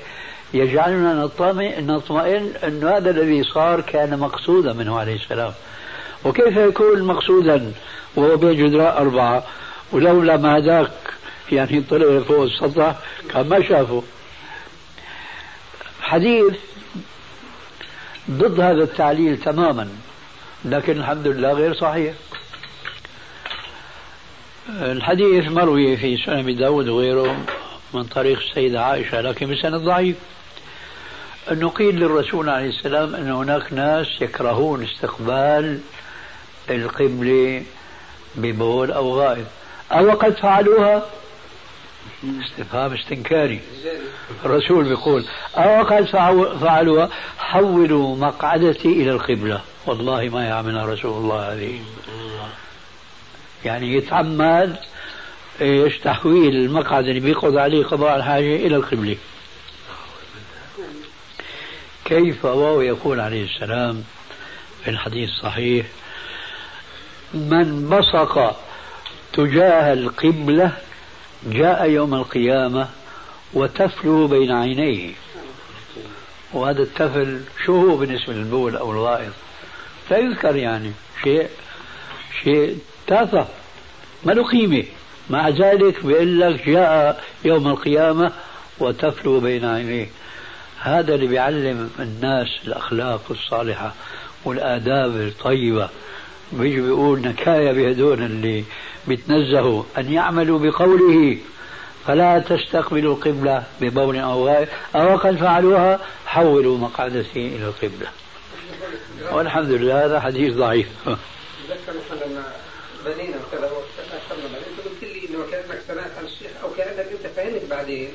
يجعلنا 0.54 1.14
نطمئن 1.14 1.88
نطمئن 1.88 2.54
إنه 2.64 2.90
هذا 2.90 3.10
الذي 3.10 3.44
صار 3.44 3.82
كان 3.82 4.20
مقصودا 4.20 4.74
منه 4.74 5.00
عليه 5.00 5.16
السلام. 5.16 5.54
وكيف 6.26 6.58
يكون 6.58 7.02
مقصودا 7.02 7.72
وهو 8.16 8.38
بين 8.38 8.66
جدراء 8.66 9.02
أربعة؟ 9.02 9.44
ولولا 9.92 10.38
ما 10.38 10.58
هداك 10.58 10.92
يعني 11.52 11.82
طلع 11.82 12.20
فوق 12.20 12.44
السطح 12.44 12.96
كان 13.30 13.48
ما 13.48 13.62
شافه. 13.62 14.04
حديث 16.04 16.54
ضد 18.32 18.60
هذا 18.60 18.84
التعليل 18.84 19.38
تماما 19.38 19.90
لكن 20.66 20.98
الحمد 20.98 21.28
لله 21.28 21.52
غير 21.52 21.74
صحيح. 21.74 22.14
الحديث 24.70 25.48
مروي 25.48 25.98
في 25.98 26.18
سنن 26.18 26.56
داود 26.56 26.88
وغيره 26.88 27.46
من 27.94 28.04
طريق 28.04 28.40
السيدة 28.40 28.86
عائشة 28.86 29.22
لكن 29.22 29.52
بسند 29.52 29.76
ضعيف. 29.76 30.16
أنه 31.52 31.70
قيل 31.70 31.96
للرسول 31.96 32.50
عليه 32.50 32.70
السلام 32.70 33.16
أن 33.16 33.32
هناك 33.32 33.74
ناس 33.74 34.08
يكرهون 34.22 34.84
استقبال 34.84 35.80
القبلة 36.70 37.64
ببول 38.36 38.92
أو 38.92 39.20
غائب. 39.20 39.46
أو 39.92 40.12
قد 40.12 40.38
فعلوها؟ 40.38 41.06
استفهام 42.24 42.94
استنكاري. 42.94 43.60
الرسول 44.46 44.84
بيقول 44.84 45.26
أو 45.56 45.84
قد 45.84 46.06
فعلوها 46.62 47.10
حولوا 47.38 48.16
مقعدتي 48.18 48.88
إلى 48.88 49.12
القبلة. 49.12 49.62
والله 49.86 50.30
ما 50.30 50.46
يعملها 50.46 50.86
رسول 50.86 51.18
الله 51.24 51.54
هذه. 51.54 51.80
يعني 53.66 53.94
يتعمد 53.94 54.76
إيش 55.62 55.98
تحويل 55.98 56.56
المقعد 56.56 57.08
اللي 57.08 57.20
بيقعد 57.20 57.56
عليه 57.56 57.86
قضاء 57.86 58.16
الحاجة 58.16 58.56
إلى 58.56 58.76
القبلة. 58.76 59.18
كيف 62.06 62.46
وهو 62.46 62.82
يقول 62.82 63.20
عليه 63.20 63.46
السلام 63.46 64.04
في 64.84 64.90
الحديث 64.92 65.30
الصحيح 65.30 65.86
من 67.34 67.90
بصق 67.90 68.60
تجاه 69.34 69.94
القبلة 69.94 70.72
جاء 71.48 71.90
يوم 71.90 72.14
القيامة 72.14 72.88
وتفل 73.54 74.28
بين 74.28 74.52
عينيه. 74.52 75.12
وهذا 76.54 76.82
التفل 76.82 77.42
شو 77.66 77.90
هو 77.90 77.98
بالنسبة 77.98 78.34
للبول 78.34 78.76
أو 78.76 78.92
الغائط؟ 78.92 79.34
لا 80.12 80.18
يذكر 80.18 80.56
يعني 80.56 80.92
شيء 81.24 81.50
شيء 82.44 82.78
تافه 83.08 83.48
ما 84.24 84.32
له 84.32 84.44
قيمة. 84.48 84.84
مع 85.30 85.50
ذلك 85.50 86.06
بيقول 86.06 86.42
لك 86.42 86.70
جاء 86.70 87.24
يوم 87.46 87.68
القيامة 87.68 88.32
وتفلو 88.80 89.40
بين 89.40 89.66
عينيه. 89.66 90.10
هذا 90.80 91.16
اللي 91.16 91.28
بيعلم 91.28 91.90
الناس 92.00 92.48
الأخلاق 92.68 93.22
الصالحة 93.32 93.94
والآداب 94.46 95.16
الطيبة. 95.16 95.90
بيجي 96.60 96.82
بيقول 96.82 97.22
نكاية 97.22 97.72
بهدول 97.72 98.22
اللي 98.24 98.64
بيتنزهوا 99.08 99.84
أن 99.98 100.14
يعملوا 100.14 100.60
بقوله 100.60 101.38
فلا 102.08 102.40
تستقبلوا 102.40 103.16
القبلة 103.16 103.64
ببول 103.82 104.18
أو 104.18 104.48
غائب 104.48 104.68
أو 104.96 105.18
قد 105.18 105.36
فعلوها؟ 105.36 106.00
حولوا 106.26 106.78
مقعدتي 106.78 107.48
إلى 107.48 107.66
القبلة. 107.66 108.08
والحمد 109.32 109.70
لله 109.70 110.06
هذا 110.06 110.20
حديث 110.20 110.54
ضعيف. 110.56 110.88
بنينا 113.06 113.38
وكذا 113.38 113.72
واخرنا 113.72 114.48
بعدين 114.54 114.68
أنت 114.70 114.86
قلت 114.86 115.04
لي 115.04 115.28
إنه 115.30 115.46
كأنك 115.52 115.82
سمعت 115.88 116.12
عن 116.18 116.26
الشيخ 116.26 116.52
أو 116.64 116.70
كأنك 116.78 117.08
أنت 117.12 117.28
فهمت 117.36 117.62
بعدين. 117.70 118.10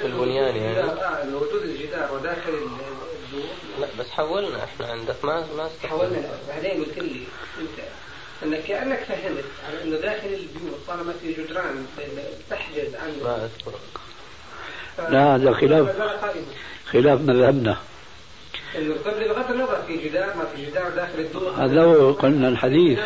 في 0.00 0.06
البنيان 0.06 0.56
يعني. 0.56 0.80
آه 0.80 1.26
وجود 1.34 1.62
الجدار 1.62 2.14
وداخل 2.14 2.48
الدور 2.48 3.44
لا 3.80 3.86
بس 3.98 4.10
حولنا 4.10 4.64
إحنا 4.64 4.86
عندك 4.86 5.24
ما 5.24 5.46
ما 5.56 5.68
حولنا. 5.88 6.30
بعدين 6.48 6.84
قلت 6.84 6.98
لي 6.98 7.20
إنك 8.44 8.62
كانك 8.62 8.98
فهمت. 8.98 9.44
على 9.68 9.82
إنه 9.84 9.96
داخل 9.96 10.26
البيوت 10.26 10.78
طالما 10.88 11.12
في 11.22 11.32
جدران 11.32 11.86
تحجز 12.50 12.94
عن 12.94 13.10
ما 13.24 13.44
اذكر 13.44 13.78
لا 15.10 15.34
هذا 15.34 15.52
خلاف. 15.52 15.96
خلاف 16.86 17.20
مذهبنا. 17.20 17.76
قبل 18.74 19.28
بغض 19.28 19.50
النظر 19.50 19.82
في 19.86 20.08
جدار 20.08 20.26
ما 20.36 20.44
في 20.56 20.66
جدار 20.66 20.90
داخل 20.90 21.18
الدور 21.18 21.50
هذا 21.50 21.82
هو 21.82 22.12
قلنا 22.12 22.48
الحديث. 22.48 22.98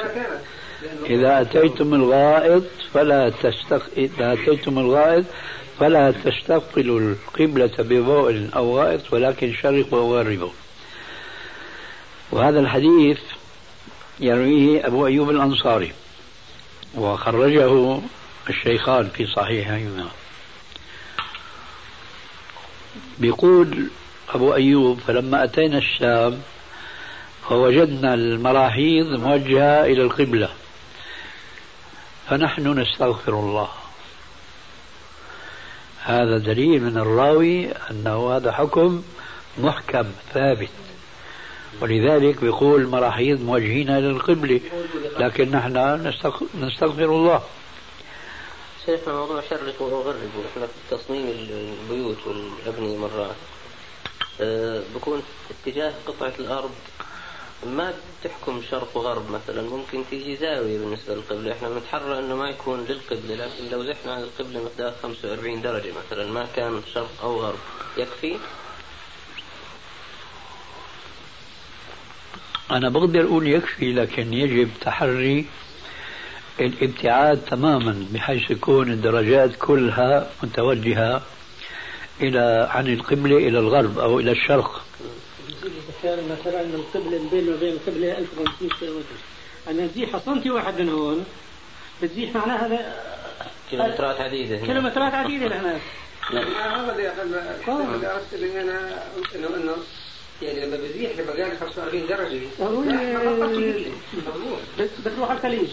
إذا 1.06 1.40
أتيتم 1.40 1.94
الغائط 1.94 2.64
فلا 2.94 3.30
تستق... 3.42 3.82
إذا 3.96 4.32
أتيتم 4.32 4.78
الغائط 4.78 5.24
فلا 5.80 6.14
تستقبلوا 6.24 7.00
القبلة 7.00 7.76
ببول 7.78 8.48
أو 8.56 8.78
غائط 8.78 9.12
ولكن 9.12 9.54
شرقوا 9.54 10.00
وغربوا. 10.00 10.50
وهذا 12.32 12.60
الحديث 12.60 13.18
يرويه 14.20 14.86
أبو 14.86 15.06
أيوب 15.06 15.30
الأنصاري 15.30 15.92
وخرجه 16.94 18.00
الشيخان 18.48 19.08
في 19.08 19.26
صحيحهما. 19.26 20.08
بيقول 23.18 23.90
أبو 24.28 24.54
أيوب 24.54 25.00
فلما 25.00 25.44
أتينا 25.44 25.78
الشام 25.78 26.40
فوجدنا 27.48 28.14
المراحيض 28.14 29.06
موجهة 29.06 29.84
إلى 29.84 30.02
القبلة. 30.02 30.48
فنحن 32.28 32.80
نستغفر 32.80 33.32
الله. 33.32 33.68
هذا 36.02 36.38
دليل 36.38 36.82
من 36.82 36.98
الراوي 36.98 37.72
أنه 37.90 38.36
هذا 38.36 38.52
حكم 38.52 39.02
محكم 39.58 40.04
ثابت. 40.34 40.85
ولذلك 41.80 42.40
بيقول 42.40 42.86
مراحيض 42.86 43.40
موجهين 43.40 43.90
إلى 43.90 44.10
القبلة 44.10 44.60
لكن 45.18 45.50
نحن 45.50 46.12
نستغفر 46.54 47.04
الله. 47.04 47.42
شيخنا 48.86 49.14
موضوع 49.14 49.42
شرقوا 49.50 49.90
وغربوا 49.90 50.42
إحنا 50.52 50.66
في 50.66 50.96
تصميم 50.96 51.28
البيوت 51.28 52.16
والأبنية 52.26 52.96
مرات. 52.96 53.36
أه 54.40 54.82
بكون 54.94 55.22
اتجاه 55.50 55.92
قطعة 56.06 56.32
الأرض 56.38 56.70
ما 57.66 57.94
تحكم 58.24 58.62
شرق 58.70 58.96
وغرب 58.96 59.30
مثلا 59.30 59.62
ممكن 59.62 60.04
تيجي 60.10 60.36
زاوية 60.36 60.78
بالنسبة 60.78 61.14
للقبلة. 61.14 61.52
إحنا 61.52 61.68
بنتحرى 61.68 62.18
إنه 62.18 62.36
ما 62.36 62.50
يكون 62.50 62.84
للقبلة 62.88 63.34
لكن 63.34 63.70
لو 63.72 63.84
زحنا 63.84 64.12
عن 64.12 64.22
القبلة 64.22 64.64
مقدار 64.64 64.94
45 65.02 65.62
درجة 65.62 65.92
مثلا 66.06 66.32
ما 66.32 66.46
كان 66.56 66.82
شرق 66.94 67.10
أو 67.22 67.40
غرب. 67.40 67.58
يكفي؟ 67.96 68.36
أنا 72.70 72.88
بقدر 72.88 73.24
أقول 73.24 73.48
يكفي 73.48 73.92
لكن 73.92 74.32
يجب 74.32 74.68
تحري 74.80 75.46
الابتعاد 76.60 77.44
تماما 77.44 78.06
بحيث 78.12 78.50
يكون 78.50 78.90
الدرجات 78.90 79.50
كلها 79.58 80.30
متوجهة 80.42 81.22
إلى 82.20 82.68
عن 82.70 82.86
القبلة 82.86 83.36
إلى 83.36 83.58
الغرب 83.58 83.98
أو 83.98 84.20
إلى 84.20 84.30
الشرق. 84.30 84.84
كان 86.02 86.18
مثلا 86.40 86.60
القبلة 86.60 87.30
بينه 87.30 87.56
وبين 87.56 87.72
القبلة 87.72 88.18
1500 88.18 88.70
كيلومتر 88.80 89.06
أنا 89.68 89.84
نزيحها 89.84 90.20
سنتي 90.20 90.50
واحد 90.50 90.80
من 90.80 90.88
هون. 90.88 91.24
بتزيح 92.02 92.34
معناها 92.34 92.66
هذا 92.66 92.94
كيلومترات 93.70 94.20
عديدة 94.20 94.56
كيلومترات 94.56 95.14
عديدة 95.14 95.60
هناك 95.60 95.80
هذا 96.30 96.96
اللي 98.32 98.62
أنا 98.62 99.02
إنه 99.34 99.48
إنه 99.56 99.76
يعني 100.42 100.66
لما 100.66 100.76
بزيح 100.76 101.10
لما 101.18 101.32
قال 101.32 101.58
45 101.60 102.06
درجة 102.06 102.40
بتروح 105.06 105.30
على 105.30 105.38
الخليج 105.38 105.68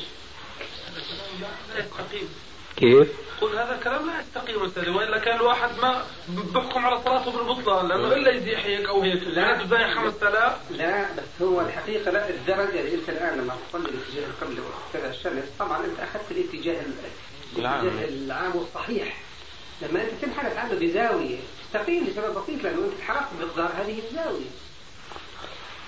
كيف؟ 2.76 3.08
قل 3.42 3.58
هذا 3.58 3.76
الكلام 3.76 4.06
لا 4.08 4.14
يستقيم 4.22 4.64
أستاذ 4.66 4.90
وإلا 4.90 5.18
كان 5.20 5.36
الواحد 5.36 5.70
ما 5.82 6.06
بحكم 6.54 6.86
على 6.86 7.02
صلاته 7.04 7.32
بالبطلان 7.32 7.88
لأنه 7.88 8.08
إلا 8.16 8.32
يزيح 8.32 8.66
هيك 8.66 8.86
أو 8.86 9.02
هيك. 9.02 9.24
لا. 9.24 9.64
تزايح 9.64 9.94
5000 9.96 10.54
لا 10.72 11.06
بس 11.18 11.42
هو 11.42 11.62
الحقيقة 11.62 12.12
لا 12.12 12.30
الدرجة 12.30 12.80
اللي 12.80 12.96
أنت 12.96 13.10
الآن 13.10 13.38
لما 13.40 13.56
تصلي 13.70 13.90
الاتجاه 13.90 14.26
القبلة 14.28 14.64
وكذا 14.90 15.10
الشمس 15.10 15.44
طبعا 15.60 15.86
أنت 15.86 16.00
أخذت 16.00 16.32
الاتجاه 16.32 16.82
الاتجاه 17.56 18.06
العام 18.08 18.56
والصحيح. 18.56 19.18
لما 19.82 20.02
أنت 20.02 20.12
تنحرف 20.22 20.58
عنه 20.58 20.74
بزاوية 20.76 21.38
تستقيم 21.74 22.04
لسبب 22.04 22.34
بسيط 22.44 22.64
لأنه 22.64 22.86
أنت 22.86 22.94
انحرفت 23.00 23.28
بمقدار 23.40 23.72
هذه 23.78 24.00
الزاوية. 24.10 24.50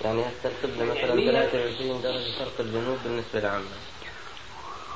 يعني 0.04 0.20
هسه 0.22 0.50
القبلة 0.64 0.84
مثلا 0.84 1.30
23 1.30 2.02
درجة 2.02 2.30
شرق 2.38 2.60
الجنوب 2.60 2.96
بالنسبة 3.04 3.40
لعامة 3.40 3.64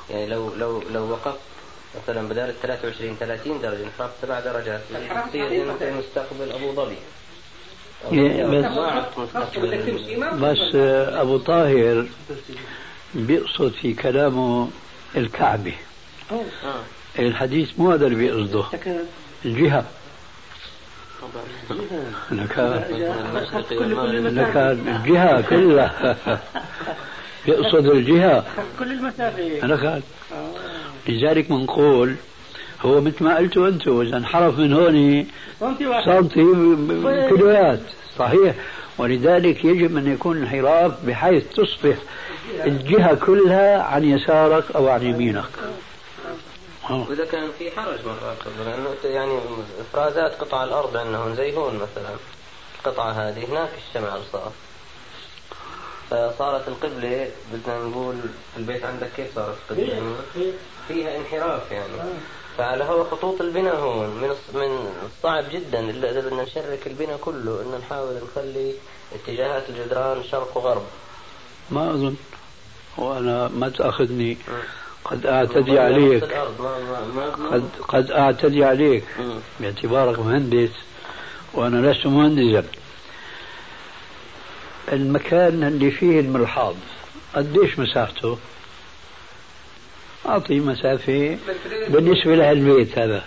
يعني 0.09 0.27
لو 0.27 0.55
لو 0.55 0.83
لو 0.93 1.11
وقفت 1.11 1.39
مثلا 2.03 2.29
بدال 2.29 2.49
ال 2.49 2.61
23 2.61 3.15
30 3.19 3.61
درجة 3.61 3.83
انحراف 3.83 4.11
سبع 4.21 4.39
درجات 4.39 4.81
تصير 5.29 5.71
انت 5.71 5.83
مستقبل 5.83 6.51
أبو 6.51 6.73
ظبي. 6.73 6.97
بس, 8.43 8.65
بس 10.39 10.75
أبو 11.15 11.37
طاهر 11.37 12.07
بيقصد 13.13 13.71
في 13.71 13.93
كلامه 13.93 14.69
الكعبة. 15.17 15.75
الحديث 17.19 17.69
مو 17.77 17.91
هذا 17.91 18.05
اللي 18.05 18.17
بيقصده. 18.17 18.65
الجهة. 19.45 19.85
لكان 24.31 24.87
الجهة 24.87 25.41
كلها 25.41 26.17
يقصد 27.45 27.85
الجهة 27.85 28.43
كل 28.79 28.91
المسافة 28.91 29.67
لكان 29.67 30.01
لذلك 31.09 31.49
بنقول 31.49 32.15
هو 32.81 33.01
مثل 33.01 33.23
ما 33.23 33.37
قلتوا 33.37 33.67
أنتم 33.67 34.01
اذا 34.01 34.17
انحرف 34.17 34.59
من 34.59 34.73
هون 34.73 35.25
سنتي 36.05 36.45
كيلوات 37.29 37.79
صحيح 38.19 38.55
ولذلك 38.97 39.65
يجب 39.65 39.97
أن 39.97 40.07
يكون 40.13 40.37
انحراف 40.37 41.05
بحيث 41.05 41.43
تصبح 41.55 41.95
الجهة 42.65 43.15
كلها 43.15 43.81
عن 43.83 44.03
يسارك 44.03 44.63
أو 44.75 44.87
عن 44.89 45.03
يمينك. 45.03 45.43
وإذا 46.89 47.25
كان 47.25 47.51
في 47.59 47.71
حرج 47.71 47.99
مرات 48.05 48.37
لأنه 48.65 48.95
يعني 49.03 49.39
إفرازات 49.81 50.41
قطع 50.41 50.63
الأرض 50.63 50.97
عندهم 50.97 51.35
زي 51.35 51.57
هون 51.57 51.75
مثلا. 51.75 52.15
القطعة 52.79 53.11
هذه 53.11 53.45
هناك 53.51 53.69
الشمال 53.87 54.21
صار. 54.31 54.51
فصارت 56.09 56.67
القبلة 56.67 57.31
بدنا 57.53 57.83
نقول 57.83 58.15
البيت 58.57 58.85
عندك 58.85 59.09
كيف 59.15 59.35
صارت 59.35 59.57
القبلة؟ 59.69 60.15
فيها 60.87 61.17
انحراف 61.17 61.71
يعني. 61.71 61.93
فعلى 62.57 62.83
هو 62.83 63.03
خطوط 63.03 63.41
البناء 63.41 63.75
هون. 63.75 64.09
من 64.09 64.29
من 64.53 64.93
الصعب 65.05 65.49
جدا 65.51 65.79
إلا 65.79 66.11
إذا 66.11 66.19
بدنا 66.19 66.43
نشرك 66.43 66.87
البناء 66.87 67.17
كله. 67.17 67.61
إنه 67.61 67.77
نحاول 67.77 68.19
نخلي 68.31 68.73
اتجاهات 69.15 69.69
الجدران 69.69 70.23
شرق 70.23 70.57
وغرب. 70.57 70.85
ما 71.71 71.91
أظن. 71.91 72.15
وأنا 72.97 73.47
ما 73.47 73.69
تأخذني. 73.69 74.37
قد 75.05 75.25
اعتدي 75.25 75.79
عليك. 75.79 76.23
قد 77.51 77.69
قد 77.87 78.11
اعتدي 78.11 78.65
عليك. 78.65 79.03
باعتبارك 79.59 80.19
مهندس 80.19 80.69
وأنا 81.53 81.91
لست 81.91 82.05
مهندسا. 82.05 82.63
المكان 84.91 85.63
اللي 85.63 85.91
فيه 85.91 86.19
المرحاض 86.19 86.75
قديش 87.35 87.79
مساحته؟ 87.79 88.37
أعطي 90.25 90.59
مسافة 90.59 91.37
بالنسبة 91.87 92.35
لهالبيت 92.35 92.99
هذا. 92.99 93.23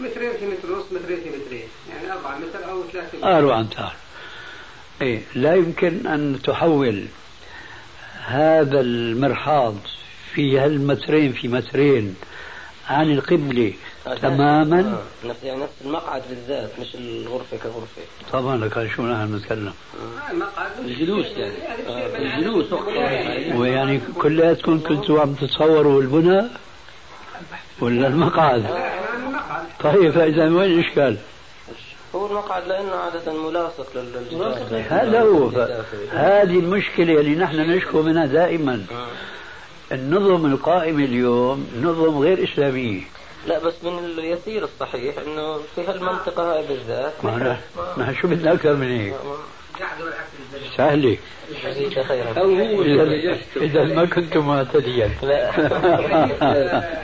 مترين 0.00 0.32
في 0.32 0.46
متر 0.46 0.72
ونص 0.72 0.84
مترين 0.92 1.20
في 1.20 1.28
مترين. 1.28 1.68
يعني 1.90 2.12
أربعة 2.12 2.38
متر 2.38 2.70
أو 2.70 2.82
ثلاثة 2.92 3.18
متر. 3.18 3.38
أربعة 3.38 3.60
أمتار. 3.60 3.92
إيه 5.02 5.20
لا 5.34 5.54
يمكن 5.54 6.06
أن 6.06 6.38
تحول 6.44 7.06
هذا 8.26 8.80
المرحاض 8.80 9.76
في 10.36 10.58
هالمترين 10.58 11.32
في 11.32 11.48
مترين 11.48 12.14
عن 12.88 13.12
القبلة 13.12 13.72
تماما؟ 14.22 14.80
آه. 14.80 15.28
نفس 15.28 15.44
يعني 15.44 15.60
نفس 15.60 15.72
المقعد 15.84 16.22
بالذات 16.30 16.70
مش 16.80 16.94
الغرفة 16.94 17.56
كغرفة. 17.56 18.02
طبعا 18.32 18.56
لك 18.56 18.90
شو 18.96 19.02
نحن 19.02 19.34
نتكلم 19.34 19.72
آه، 20.32 20.80
الجلوس 20.84 21.26
يعني. 21.26 21.54
آه، 21.88 22.16
الجلوس 22.16 22.66
ويعني 23.54 24.00
كلياتكم 24.18 24.80
كنتوا 24.82 25.20
عم 25.20 25.34
تتصوروا 25.34 26.02
البنى؟ 26.02 26.42
ولا 27.80 28.06
المقعد؟ 28.06 28.64
طيب 29.80 30.10
فإذا 30.10 30.44
وين 30.44 30.78
الإشكال؟ 30.78 31.16
هو 32.14 32.26
المقعد 32.26 32.68
لأنه 32.68 32.94
عادة 32.94 33.32
ملاصق 33.32 33.86
للجدار 33.94 34.84
هذا 34.88 35.20
هو. 35.20 35.48
هذه 36.10 36.58
المشكلة 36.58 37.20
اللي 37.20 37.34
نحن 37.34 37.56
نشكو 37.56 38.02
منها 38.02 38.26
دائما. 38.26 38.86
النظم 39.92 40.46
القائمة 40.46 41.04
اليوم 41.04 41.68
نظم 41.82 42.18
غير 42.18 42.44
إسلامية. 42.44 43.02
لا 43.46 43.58
بس 43.58 43.74
من 43.84 43.98
اليسير 43.98 44.64
الصحيح 44.64 45.14
إنه 45.18 45.58
في 45.74 45.86
هالمنطقة 45.88 46.52
هاي 46.52 46.66
بالذات 46.66 47.24
ما 47.24 47.58
نحن 47.98 48.14
شو 48.14 48.28
بدنا 48.28 48.52
أكثر 48.52 48.74
من 48.74 49.00
هيك؟ 49.00 49.14
سهلة. 50.76 51.16
أو 52.36 52.54
هو 52.54 52.82
إذا 53.56 53.84
ما 53.84 54.04
كنت 54.04 54.36
معتديا 54.36 55.10
لا. 55.22 55.50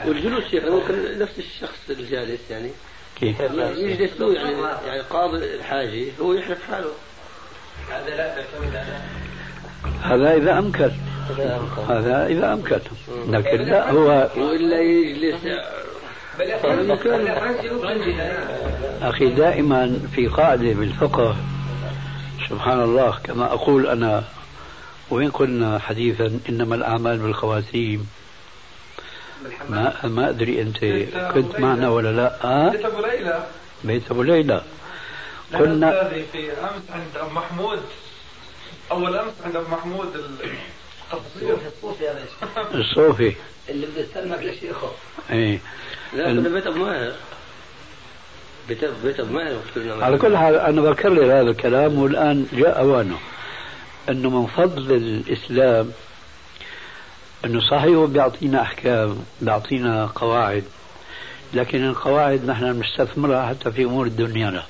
والجلوس 0.07 0.43
شيخ 0.51 0.63
ممكن 0.63 1.19
نفس 1.19 1.39
الشخص 1.39 1.89
الجالس 1.89 2.51
يعني. 2.51 2.69
كيف؟ 3.19 3.39
يجلس 3.39 4.19
له 4.19 4.33
يعني 4.33 4.61
يعني 4.87 5.01
قاضي 5.01 5.37
الحاجة 5.37 6.05
هو 6.21 6.33
يحرف 6.33 6.71
حاله. 6.71 6.91
هذا 7.89 8.15
لا. 8.15 8.93
هذا 10.03 10.33
إذا 10.35 10.59
أمكن 10.59 10.91
هذا 11.89 12.27
إذا 12.27 12.53
أمكن 12.53 12.79
لكن 13.27 13.57
لا 13.61 13.91
هو 13.91 14.29
وإلا 14.37 14.81
يجلس. 14.81 15.41
أخي 19.01 19.29
دائما 19.29 19.99
في 20.15 20.27
قاعدة 20.27 20.73
بالفقه 20.73 21.35
سبحان 22.49 22.83
الله 22.83 23.17
كما 23.23 23.45
أقول 23.53 23.87
أنا 23.87 24.23
وين 25.09 25.31
قلنا 25.31 25.79
حديثا 25.79 26.39
إنما 26.49 26.75
الأعمال 26.75 27.17
بالخواتيم. 27.17 28.07
ما 29.69 29.93
ما 30.03 30.29
أدري 30.29 30.61
أنت 30.61 30.77
كنت 31.33 31.59
معنا 31.59 31.89
ولا 31.89 32.11
لا. 32.11 32.43
أه؟ 32.43 32.69
بيت 32.69 32.85
أبو 32.85 33.01
ليلى. 33.01 33.43
بيت 33.83 34.11
أبو 34.11 34.23
ليلى. 34.23 34.61
قلنا 35.53 36.09
في 36.31 36.51
أمس 36.51 36.83
عند 36.93 37.17
أبو 37.17 37.33
محمود. 37.33 37.79
أول 38.91 39.15
أمس 39.15 39.33
عند 39.45 39.55
أبو 39.55 39.69
محمود 39.75 40.07
الصوفي 41.13 41.67
الصوفي 42.73 43.35
اللي 43.69 43.87
بده 43.87 44.01
يستلمك 44.01 44.39
لشيخه 44.39 44.91
إيه 45.31 45.59
لا 46.13 46.23
كنا 46.33 46.49
بيت 46.49 46.67
أبو 46.67 46.79
ماهر. 46.79 47.13
بيت 48.67 48.85
بيت 49.03 49.19
أبو 49.19 49.33
ماهر 49.33 49.59
على 50.03 50.17
كل 50.17 50.37
حال 50.37 50.55
أنا 50.55 50.81
بكرر 50.81 51.25
هذا 51.25 51.49
الكلام 51.49 51.99
والآن 51.99 52.47
جاء 52.53 52.79
أوانه. 52.79 53.17
إنه 54.09 54.29
من 54.29 54.47
فضل 54.47 54.95
الإسلام 54.95 55.91
إنه 57.45 57.59
صحيح 57.71 57.83
هو 57.83 58.07
بيعطينا 58.07 58.61
أحكام 58.61 59.25
بيعطينا 59.41 60.05
قواعد. 60.05 60.63
لكن 61.53 61.85
القواعد 61.85 62.45
نحن 62.45 62.79
نستثمرها 62.79 63.47
حتى 63.47 63.71
في 63.71 63.83
أمور 63.83 64.07
دنيانا 64.07 64.63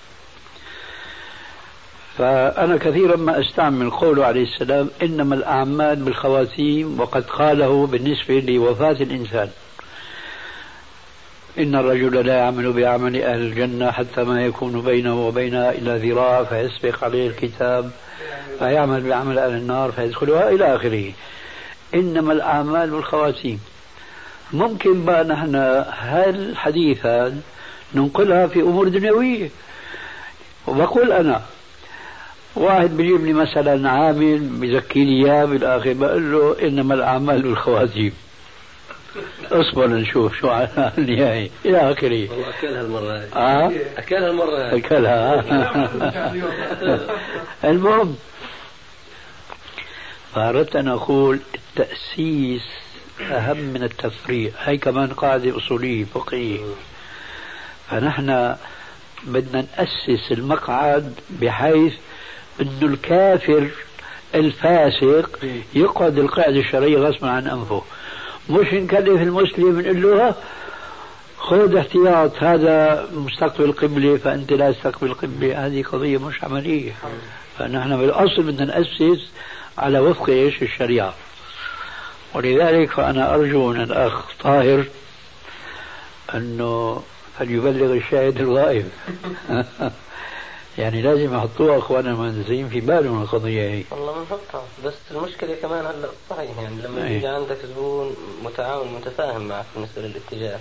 فأنا 2.17 2.77
كثيرا 2.77 3.15
ما 3.15 3.39
أستعمل 3.39 3.89
قوله 3.89 4.25
عليه 4.25 4.43
السلام 4.43 4.89
إنما 5.01 5.35
الأعمال 5.35 5.95
بالخواتيم 5.95 6.99
وقد 6.99 7.23
قاله 7.23 7.87
بالنسبة 7.87 8.39
لوفاة 8.39 8.91
الإنسان. 8.91 9.49
إن 11.59 11.75
الرجل 11.75 12.25
لا 12.25 12.37
يعمل 12.37 12.73
بعمل 12.73 13.21
أهل 13.21 13.41
الجنة 13.41 13.91
حتى 13.91 14.23
ما 14.23 14.45
يكون 14.45 14.81
بينه 14.81 15.27
وبينها 15.27 15.71
إلا 15.71 15.97
ذراع 15.97 16.43
فيسبق 16.43 17.03
عليه 17.03 17.27
الكتاب 17.27 17.91
فيعمل 18.59 19.09
بعمل 19.09 19.39
أهل 19.39 19.53
النار 19.53 19.91
فيدخلها 19.91 20.49
إلى 20.49 20.75
آخره. 20.75 21.11
إنما 21.93 22.33
الأعمال 22.33 22.89
بالخواتيم. 22.89 23.59
ممكن 24.53 25.05
بقى 25.05 25.23
نحن 25.23 25.55
هالحديث 25.99 27.05
هذا 27.05 27.37
ننقلها 27.95 28.47
في 28.47 28.61
أمور 28.61 28.87
دنيوية؟ 28.87 29.49
وبقول 30.67 31.11
أنا 31.11 31.41
واحد 32.55 32.97
بيجيب 32.97 33.25
لي 33.25 33.33
مثلا 33.33 33.89
عامل 33.89 34.39
بزكي 34.39 35.05
لي 35.05 35.25
إياه 35.25 35.45
بالآخر 35.45 35.93
بقول 35.93 36.31
له 36.31 36.67
إنما 36.67 36.93
الأعمال 36.93 37.41
بالخواتيم 37.41 38.13
اصبر 39.51 39.87
نشوف 39.87 40.35
شو 40.37 40.49
على 40.49 40.91
النهاية. 40.97 41.49
إلى 41.65 41.91
آخره 41.91 42.29
والله 42.29 42.49
أكلها 42.49 42.81
المرة 42.81 43.17
هذه 43.17 43.29
آه؟ 43.35 43.71
أكلها 43.97 44.29
المرة 44.29 44.57
هذه 44.57 44.77
أكلها. 44.77 45.43
المهم 47.71 48.15
فأردت 50.35 50.75
أن 50.75 50.87
أقول 50.87 51.39
التأسيس 51.55 52.63
أهم 53.21 53.57
من 53.57 53.83
التفريع 53.83 54.51
هي 54.59 54.77
كمان 54.77 55.07
قاعدة 55.07 55.57
أصولية 55.57 56.03
فقهية. 56.03 56.59
فنحن 57.89 58.55
بدنا 59.23 59.65
نأسس 59.77 60.31
المقعد 60.31 61.13
بحيث 61.29 61.93
انه 62.61 62.93
الكافر 62.93 63.67
الفاسق 64.35 65.39
يقعد 65.75 66.19
القاعدة 66.19 66.59
الشرعية 66.59 66.97
غصبا 66.97 67.29
عن 67.29 67.47
أنفه. 67.47 67.81
مش 68.49 68.73
نكلف 68.73 69.21
المسلم 69.21 69.79
نقول 69.79 70.01
له 70.01 70.35
خذ 71.37 71.75
احتياط 71.75 72.43
هذا 72.43 73.07
مستقبل 73.13 73.71
قبلة 73.71 74.17
فأنت 74.17 74.53
لا 74.53 74.71
تستقبل 74.71 75.13
قبلة 75.13 75.65
هذه 75.65 75.83
قضية 75.83 76.17
مش 76.17 76.43
عملية. 76.43 76.91
فنحن 77.59 77.97
بالأصل 77.97 78.43
بدنا 78.43 78.65
نأسس 78.65 79.29
على 79.77 79.99
وفق 79.99 80.29
إيش؟ 80.29 80.61
الشريعة. 80.61 81.13
ولذلك 82.33 82.91
فأنا 82.91 83.35
أرجو 83.35 83.67
من 83.67 83.81
الأخ 83.81 84.23
طاهر 84.43 84.85
أنه 86.35 87.03
فليبلغ 87.39 87.93
الشاهد 87.93 88.39
الغائب. 88.39 88.89
يعني 90.77 91.01
لازم 91.01 91.35
يحطوها 91.35 91.77
اخواننا 91.77 92.11
المهندسين 92.11 92.69
في 92.69 92.79
بالهم 92.79 93.21
القضية 93.21 93.69
هي. 93.69 93.83
والله 93.91 94.13
بنحطها 94.13 94.63
بس 94.85 94.93
المشكلة 95.11 95.55
كمان 95.55 95.85
هلا 95.85 96.09
صحيح 96.29 96.59
يعني 96.59 96.81
لما 96.81 97.09
يجي 97.09 97.27
عندك 97.27 97.57
زبون 97.65 98.15
متعاون 98.43 98.93
متفاهم 98.93 99.47
معك 99.47 99.65
بالنسبة 99.75 100.01
للاتجاه 100.01 100.59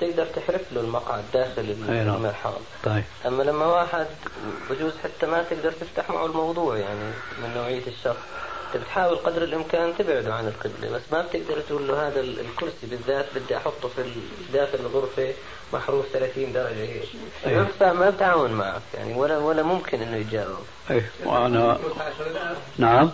تقدر 0.00 0.26
تحرف 0.26 0.72
له 0.72 0.80
المقعد 0.80 1.24
داخل 1.34 1.76
نعم. 1.88 2.16
المرحاض. 2.16 2.60
طيب. 2.84 3.04
أما 3.26 3.42
لما 3.42 3.66
واحد 3.66 4.06
بجوز 4.70 4.92
حتى 5.04 5.26
ما 5.26 5.42
تقدر 5.42 5.72
تفتح 5.72 6.10
معه 6.10 6.26
الموضوع 6.26 6.76
يعني 6.78 7.10
من 7.42 7.54
نوعية 7.54 7.86
الشخص 7.86 8.22
أنت 8.74 8.82
بتحاول 8.82 9.16
قدر 9.16 9.42
الإمكان 9.42 9.92
تبعده 9.98 10.34
عن 10.34 10.48
القبلة 10.48 10.90
بس 10.90 11.02
ما 11.12 11.22
بتقدر 11.22 11.60
تقول 11.60 11.88
له 11.88 12.08
هذا 12.08 12.20
الكرسي 12.20 12.86
بالذات 12.90 13.26
بدي 13.34 13.56
أحطه 13.56 13.88
في 13.88 14.02
داخل 14.52 14.78
الغرفة 14.78 15.34
محروف 15.72 16.06
30 16.12 16.52
درجة 16.52 16.74
هيك 16.74 17.02
أيه. 17.46 17.92
ما 17.92 18.10
بتعاون 18.10 18.52
معك 18.52 18.82
يعني 18.94 19.14
ولا 19.14 19.38
ولا 19.38 19.62
ممكن 19.62 20.02
إنه 20.02 20.16
يتجاوب 20.16 20.64
إيه 20.90 21.10
وأنا 21.24 21.78
نعم. 22.78 23.10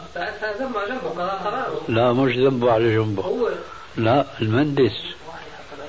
لا 1.88 2.12
مش 2.12 2.36
ذنبه 2.36 2.72
على 2.72 2.96
جنبه. 2.96 3.22
هو 3.22 3.50
لا 3.96 4.26
المهندس. 4.40 4.92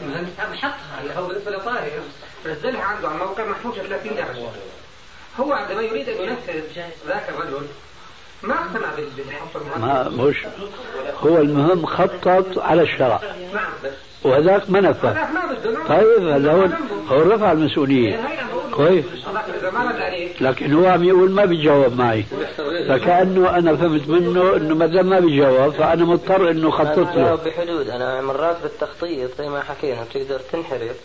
المهندس 0.01 0.29
حطها 0.39 1.13
هو 1.17 1.27
بالنسبة 1.27 1.51
لطاهر 1.51 1.89
نزلها 2.45 2.81
عنده 2.83 3.07
على 3.07 3.15
الموقع 3.21 3.45
محفوظه 3.45 3.81
30 3.81 4.15
درجه 4.15 4.49
هو 5.39 5.53
عندما 5.53 5.81
يريد 5.81 6.09
أن 6.09 6.23
ينفذ 6.23 6.61
ذاك 7.07 7.29
الرجل 7.29 7.67
ما 8.43 8.53
اقتنع 8.53 8.89
بالحق 9.17 9.77
ما 9.77 10.09
مش 10.09 10.45
هو 11.19 11.37
المهم 11.37 11.85
خطط 11.85 12.59
على 12.59 12.81
الشرع. 12.81 13.21
نعم. 13.53 13.91
وهذاك 14.23 14.69
ما 14.69 14.81
نفذ 14.81 15.09
بده 15.09 15.87
طيب 15.87 16.27
هلا 16.29 16.51
هو 16.51 16.67
هو 17.07 17.21
رفع 17.21 17.51
المسؤولية. 17.51 18.19
كويس. 18.71 19.05
لكن 20.41 20.73
هو 20.73 20.87
عم 20.87 21.03
يقول 21.03 21.31
ما 21.31 21.45
بيجاوب 21.45 21.97
معي. 21.97 22.25
فكأنه 22.89 23.57
أنا 23.57 23.75
فهمت 23.75 24.09
منه 24.09 24.55
أنه 24.55 24.75
ما 24.75 24.85
دام 24.85 25.09
ما 25.09 25.19
بيجاوب 25.19 25.73
فأنا 25.73 26.05
مضطر 26.05 26.51
أنه 26.51 26.71
خطط 26.71 26.97
أنا 26.97 27.15
له 27.15 27.35
بحدود 27.35 27.89
أنا 27.89 28.21
مرات 28.21 28.57
بالتخطيط 28.63 29.37
زي 29.37 29.49
ما 29.49 29.61
حكينا 29.61 30.03
بتقدر 30.03 30.39
تنحرف. 30.39 30.97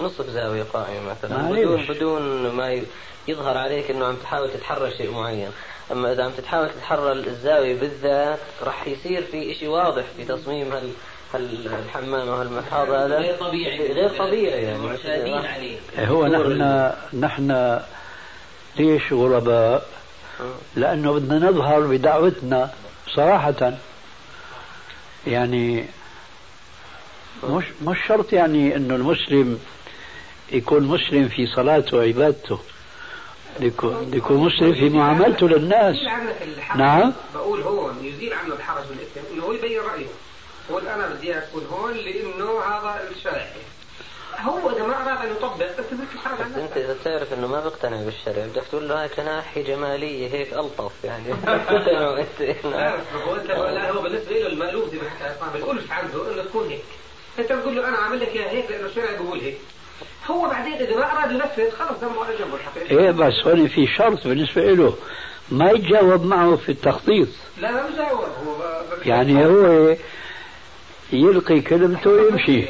نصف 0.00 0.30
زاوية 0.30 0.62
قائمة 0.62 1.10
مثلا. 1.10 1.42
بدون 1.50 1.84
بدون 1.88 2.50
ما 2.50 2.82
يظهر 3.28 3.58
عليك 3.58 3.90
أنه 3.90 4.06
عم 4.06 4.16
تحاول 4.16 4.50
تتحرى 4.50 4.90
شيء 4.96 5.10
معين 5.10 5.50
أما 5.92 6.12
إذا 6.12 6.24
عم 6.24 6.30
تحاول 6.30 6.70
تتحرى 6.70 7.12
الزاوية 7.12 7.80
بالذات 7.80 8.38
راح 8.62 8.86
يصير 8.86 9.22
في 9.22 9.54
شيء 9.54 9.68
واضح 9.68 10.04
في 10.16 10.24
تصميم 10.24 10.72
هال 10.72 10.90
هال- 11.34 11.68
الحمام 11.86 12.28
أو 12.28 12.34
هالمحاض 12.34 12.90
هذا 12.90 13.18
غير 13.18 13.36
طبيعي. 13.36 13.92
غير 13.92 14.08
طبيعي 14.18 14.62
يعني 14.62 14.78
معتادين 14.78 15.34
عليه 15.34 15.78
هو 15.98 16.26
نحن 16.26 16.90
نحن 17.20 17.80
ليش 18.76 19.12
غرباء؟ 19.12 19.86
لأنه 20.76 21.12
بدنا 21.12 21.50
نظهر 21.50 21.80
بدعوتنا 21.80 22.70
صراحة 23.14 23.72
يعني 25.26 25.84
مش 27.44 27.64
مش 27.82 27.98
شرط 28.08 28.32
يعني 28.32 28.76
إنه 28.76 28.94
المسلم 28.94 29.58
يكون 30.52 30.82
مسلم 30.82 31.28
في 31.28 31.46
صلاته 31.46 31.96
وعبادته. 31.96 32.58
يكون 33.60 34.36
مسلم 34.36 34.74
في 34.74 34.88
معاملته 34.88 35.48
للناس. 35.48 35.96
نعم. 36.76 37.12
بقول 37.34 37.62
هون 37.62 38.04
يزيل 38.04 38.32
عنه 38.32 38.54
الحرج 38.54 38.84
والإثم. 38.90 39.34
إنه 39.34 39.44
هو 39.44 39.52
يبين 39.52 39.80
رأيه. 39.80 40.06
يقول 40.70 40.88
أنا 40.88 41.06
بدي 41.06 41.38
أكون 41.38 41.66
هون 41.66 41.92
لإنه 41.92 42.60
هذا 42.60 43.08
الشرع 43.16 43.46
هو 44.40 44.70
إذا 44.70 44.86
ما 44.86 45.02
أراد 45.02 45.26
أن 45.26 45.36
يطبق 45.36 45.56
بس 45.56 46.56
انت 46.56 46.76
إذا 46.76 46.96
تعرف 47.04 47.32
إنه 47.32 47.46
ما 47.46 47.60
بيقتنع 47.60 48.02
بالشرع 48.02 48.46
بدك 48.46 48.62
تقول 48.70 48.88
له 48.88 49.02
هاي 49.02 49.24
ناحية 49.24 49.62
جمالية 49.64 50.28
هيك 50.28 50.52
ألطف 50.52 50.92
يعني. 51.04 51.32
هو 53.26 53.36
أنت 53.36 53.50
لا 53.50 53.90
هو 53.90 54.02
بالنسبة 54.02 54.32
له 54.32 54.46
المألوف 54.46 54.90
زي 54.90 54.98
ما 54.98 55.10
حكى 55.10 55.92
عنده 55.92 56.32
إنه 56.32 56.42
تكون 56.42 56.68
هيك. 56.68 56.84
أنت 57.38 57.52
بتقول 57.52 57.76
له 57.76 57.88
أنا 57.88 57.96
عامل 57.96 58.20
لك 58.20 58.28
إياها 58.28 58.50
هيك 58.50 58.70
لأنه 58.70 58.86
الشرع 58.86 59.10
بيقول 59.10 59.40
هيك. 59.40 59.58
هو 60.30 60.48
بعدين 60.48 60.72
إذا 60.72 60.96
ما 60.96 61.12
أراد 61.12 61.32
ينفذ 61.32 61.70
خلص 61.70 62.00
دمه 62.00 62.24
على 62.24 62.36
جنبه 62.38 62.54
الحقيقة. 62.54 62.98
إيه 62.98 63.10
بس 63.10 63.46
هون 63.46 63.68
في 63.68 63.86
شرط 63.86 64.26
بالنسبة 64.26 64.62
له. 64.62 64.94
ما 65.50 65.70
يتجاوب 65.70 66.24
معه 66.24 66.56
في 66.56 66.68
التخطيط. 66.68 67.28
لا 67.60 67.72
ما 67.72 67.82
بجاوب 67.82 68.20
هو 68.20 68.54
يعني 69.06 69.46
هو 69.46 69.96
يلقي 71.12 71.60
كلمته 71.60 72.10
ويمشي. 72.10 72.64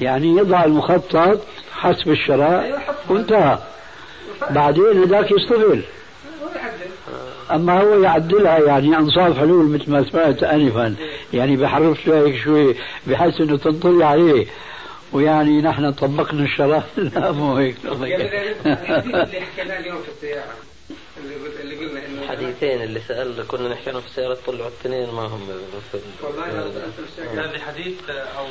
يعني 0.00 0.36
يضع 0.36 0.64
المخطط 0.64 1.40
حسب 1.72 2.08
الشرع 2.10 2.80
وانتهى. 3.08 3.58
بعدين 4.50 5.02
هذاك 5.02 5.30
يصطفل 5.30 5.82
يحدد 6.56 6.90
أما 7.52 7.80
هو 7.80 8.02
يعدلها 8.02 8.58
يعني 8.58 8.96
انصاف 8.96 9.38
حلول 9.38 9.66
مثل 9.66 9.90
ما 9.90 10.04
سمعت 10.10 10.42
انفا. 10.42 10.94
يعني 11.32 11.56
بحرف 11.56 12.02
شوي 12.04 12.18
هيك 12.18 12.36
شوي 12.36 12.76
بحيث 13.06 13.40
إنه 13.40 13.56
تنطلي 13.56 14.04
عليه. 14.04 14.46
ويعني 15.12 15.62
نحن 15.62 15.92
طبقنا 15.92 16.44
الشرع 16.44 16.82
لا 16.96 17.32
مو 17.32 17.56
هيك. 17.56 17.76
يعني 17.84 18.24
اللي 19.24 19.40
حكيناه 19.40 19.78
اليوم 19.78 20.02
في 20.02 20.08
السيارة. 20.08 20.54
اللي 21.62 21.76
قلنا 21.76 22.06
انه 22.06 22.22
الحديثين 22.22 22.82
اللي 22.82 23.00
سأل 23.08 23.44
كنا 23.48 23.68
نحكي 23.68 23.92
في 23.92 24.06
السيارة 24.06 24.38
طلعوا 24.46 24.68
الاثنين 24.68 25.10
ما 25.14 25.22
هم 25.22 25.46
في 25.92 25.98
والله 26.22 26.44
هذا 27.44 27.58
حديث 27.66 28.10
أو 28.10 28.46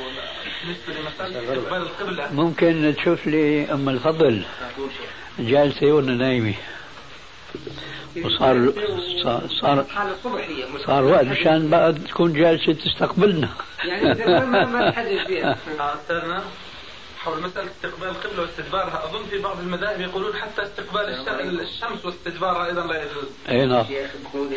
بالنسبة 0.63 0.93
لمسألة 0.93 1.53
استقبال 1.53 1.81
القبلة. 1.81 2.33
ممكن 2.33 2.93
تشوف 2.97 3.27
لي 3.27 3.71
أم 3.73 3.89
الفضل. 3.89 4.43
جالسة 5.39 5.85
ولا 5.91 6.11
نايمة. 6.13 6.53
وصار 8.25 8.73
صار 9.23 9.47
صار, 9.61 9.85
صار 10.85 11.03
وقت 11.03 11.25
مشان 11.25 11.69
بقى 11.69 11.93
تكون 11.93 12.33
جالسة 12.33 12.73
تستقبلنا. 12.73 13.49
يعني 13.83 14.11
إذا 14.11 14.39
ما 14.45 14.65
ما 14.65 14.91
تحدد 14.91 15.27
فيها 15.27 15.57
أستاذنا 15.95 16.43
حول 17.19 17.41
مسألة 17.41 17.67
استقبال 17.71 18.07
القبلة 18.09 18.41
واستدبارها 18.41 19.05
أظن 19.05 19.25
في 19.29 19.37
بعض 19.37 19.59
المذاهب 19.59 20.01
يقولون 20.01 20.33
حتى 20.35 20.61
استقبال 20.63 21.01
الش- 21.01 21.27
الشمس 21.69 22.05
واستدبارها 22.05 22.65
أيضا 22.65 22.81
لا 22.87 23.03
يجوز. 23.03 23.29
أي 23.49 23.65
نعم. 23.65 23.85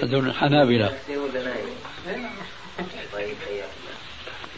هذول 0.02 0.26
الحنابلة. 0.26 0.98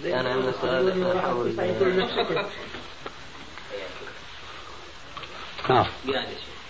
كان 0.05 0.27
عندنا 0.27 0.53
سؤال 0.63 0.91
إحنا 0.91 1.21
حول 1.21 1.53
نعم. 5.71 5.87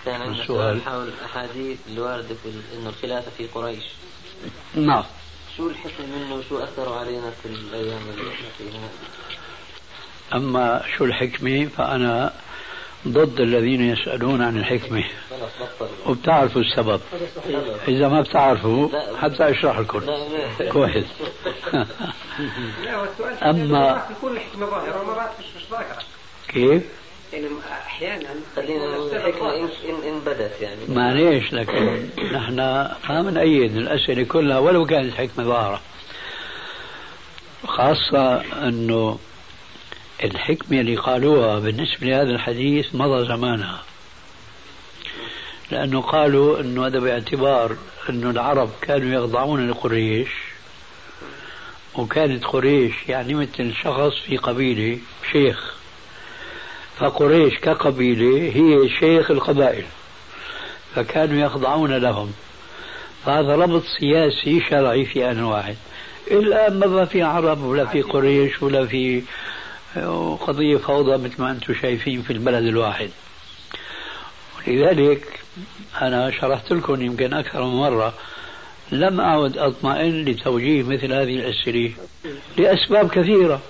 كان 0.04 0.20
عندنا 0.20 0.42
السؤال. 0.42 0.46
سؤال 0.46 0.82
حول 0.82 1.08
الأحاديث 1.08 1.78
الواردة 1.92 2.34
في 2.42 2.52
إنه 2.78 2.88
الخلافة 2.88 3.30
في 3.38 3.46
قريش. 3.46 3.84
نعم. 4.74 5.04
شو 5.56 5.68
الحكم 5.70 6.04
منه 6.16 6.34
وشو 6.34 6.58
أثروا 6.58 6.96
علينا 6.96 7.30
في 7.42 7.48
الأيام 7.48 8.00
اللي 8.10 8.30
إحنا 8.30 8.48
فيها؟ 8.58 8.88
أما 10.34 10.82
شو 10.98 11.04
الحكمة 11.04 11.68
فأنا 11.76 12.32
ضد 13.08 13.40
الذين 13.40 13.82
يسألون 13.90 14.42
عن 14.42 14.58
بطل. 15.80 15.88
وبتعرفوا 16.06 16.60
السبب. 16.62 17.00
إذا 17.88 18.08
ما 18.08 18.20
بتعرفوا 18.20 18.88
حتى 19.20 19.50
أشرح 19.50 19.78
لكم. 19.78 20.00
كويس. 20.72 21.04
أما- 23.40 23.98
الحكمة 24.30 24.66
كيف؟ 26.48 26.82
يعني 27.34 27.48
أحيانا 27.70 28.28
خلينا 28.56 28.96
إن, 29.56 29.68
إن 30.08 30.20
بدت 30.26 30.60
يعني. 30.60 30.80
معليش 30.88 31.52
لكن 31.52 32.08
نحن 32.32 32.56
ما 33.08 33.22
بنأيد 33.22 33.76
الأسئلة 33.76 34.24
كلها 34.24 34.58
ولو 34.58 34.86
كانت 34.86 35.14
حكمة 35.14 35.44
ظاهرة. 35.44 35.80
خاصة 37.66 38.40
أنه 38.68 39.18
الحكمة 40.24 40.80
اللي 40.80 40.96
قالوها 40.96 41.58
بالنسبة 41.58 42.06
لهذا 42.06 42.30
الحديث 42.30 42.94
مضى 42.94 43.26
زمانها. 43.26 43.82
لأنه 45.70 46.00
قالوا 46.00 46.60
أنه 46.60 46.86
هذا 46.86 46.98
باعتبار 46.98 47.76
أنه 48.10 48.30
العرب 48.30 48.70
كانوا 48.82 49.20
يخضعون 49.20 49.70
لقريش 49.70 50.30
وكانت 51.94 52.44
قريش 52.44 52.94
يعني 53.08 53.34
مثل 53.34 53.74
شخص 53.82 54.18
في 54.26 54.36
قبيلة 54.36 54.98
شيخ. 55.32 55.74
فقريش 56.98 57.58
كقبيلة 57.58 58.52
هي 58.54 58.88
شيخ 58.88 59.30
القبائل 59.30 59.84
فكانوا 60.94 61.46
يخضعون 61.46 61.96
لهم. 61.96 62.32
فهذا 63.26 63.56
ربط 63.56 63.82
سياسي 64.00 64.60
شرعي 64.70 65.04
في 65.04 65.30
آن 65.30 65.42
واحد. 65.42 65.76
الآن 66.30 66.78
ما 66.78 67.04
في 67.04 67.22
عرب 67.22 67.62
ولا 67.62 67.86
في 67.86 68.02
قريش 68.02 68.62
ولا 68.62 68.86
في 68.86 69.22
قضية 70.40 70.76
فوضى 70.76 71.24
مثل 71.24 71.42
ما 71.42 71.50
أنتم 71.50 71.74
شايفين 71.74 72.22
في 72.22 72.32
البلد 72.32 72.64
الواحد. 72.64 73.10
ولذلك 74.68 75.40
أنا 76.02 76.30
شرحت 76.30 76.72
لكم 76.72 77.02
يمكن 77.02 77.34
أكثر 77.34 77.64
من 77.64 77.74
مرة 77.74 78.14
لم 78.92 79.20
أعد 79.20 79.58
أطمئن 79.58 80.24
لتوجيه 80.24 80.82
مثل 80.82 81.12
هذه 81.12 81.36
الأسئلة 81.36 81.92
لأسباب 82.56 83.10
كثيرة. 83.10 83.60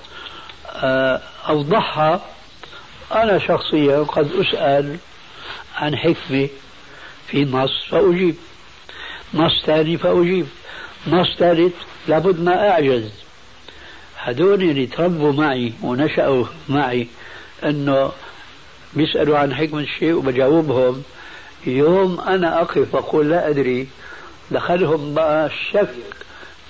آه، 0.76 1.20
أوضحها 1.48 2.20
أنا 3.12 3.38
شخصيا 3.38 3.98
قد 3.98 4.30
أسأل 4.32 4.96
عن 5.76 5.96
حكمة 5.96 6.48
في 7.26 7.44
نص 7.44 7.84
فأجيب. 7.90 8.34
نص 9.34 9.62
ثاني 9.66 9.98
فأجيب. 9.98 10.46
نص 11.06 11.36
ثالث 11.38 11.72
لابد 12.08 12.40
ما 12.40 12.70
أعجز. 12.70 13.10
هدول 14.18 14.62
اللي 14.62 14.86
تربوا 14.86 15.32
معي 15.32 15.72
ونشأوا 15.82 16.46
معي 16.68 17.06
أنه 17.64 18.12
بيسألوا 18.94 19.38
عن 19.38 19.54
حكمة 19.54 19.80
الشيء 19.80 20.12
وبجاوبهم. 20.12 21.02
يوم 21.66 22.20
أنا 22.20 22.60
أقف 22.62 22.94
وأقول 22.94 23.30
لا 23.30 23.48
أدري 23.48 23.88
دخلهم 24.50 25.14
بقى 25.14 25.46
الشك 25.46 25.94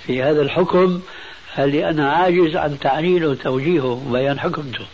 في 0.05 0.23
هذا 0.23 0.41
الحكم. 0.41 1.01
هل 1.53 1.75
أنا 1.75 2.11
عاجز 2.13 2.55
عن 2.55 2.79
تعليله 2.79 3.27
وتوجيهه 3.27 4.03
وبيان 4.07 4.39
حكمته. 4.39 4.85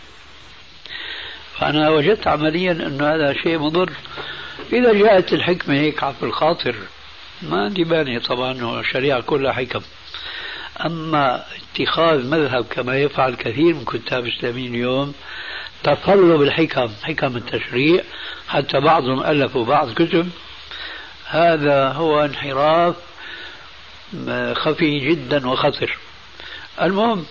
فأنا 1.58 1.90
وجدت 1.90 2.26
عمليا 2.26 2.72
أنه 2.72 3.14
هذا 3.14 3.32
شيء 3.32 3.58
مضر. 3.58 3.90
إذا 4.72 4.92
جاءت 4.92 5.32
الحكمة 5.32 5.74
هيك 5.74 6.04
عفو 6.04 6.26
الخاطر 6.26 6.74
ما 7.42 7.64
عندي 7.64 7.84
مانع 7.84 8.18
طبعا 8.18 8.80
الشريعة 8.80 9.20
كلها 9.20 9.52
حكم. 9.52 9.80
أما 10.86 11.44
اتخاذ 11.74 12.26
مذهب 12.30 12.64
كما 12.64 12.96
يفعل 12.98 13.34
كثير 13.34 13.74
من 13.74 13.84
كتاب 13.84 14.26
الإسلاميين 14.26 14.74
اليوم 14.74 15.14
تطلب 15.82 16.42
الحكم 16.42 16.88
حكم 17.02 17.36
التشريع. 17.36 18.02
حتى 18.48 18.80
بعضهم 18.80 19.22
ألفوا 19.22 19.64
بعض 19.64 19.92
كتب. 19.92 20.30
هذا 21.26 21.88
هو 21.88 22.24
انحراف 22.24 22.96
خفي 24.54 24.98
جدا 24.98 25.48
وخطر. 25.48 25.98
المهم 26.82 27.24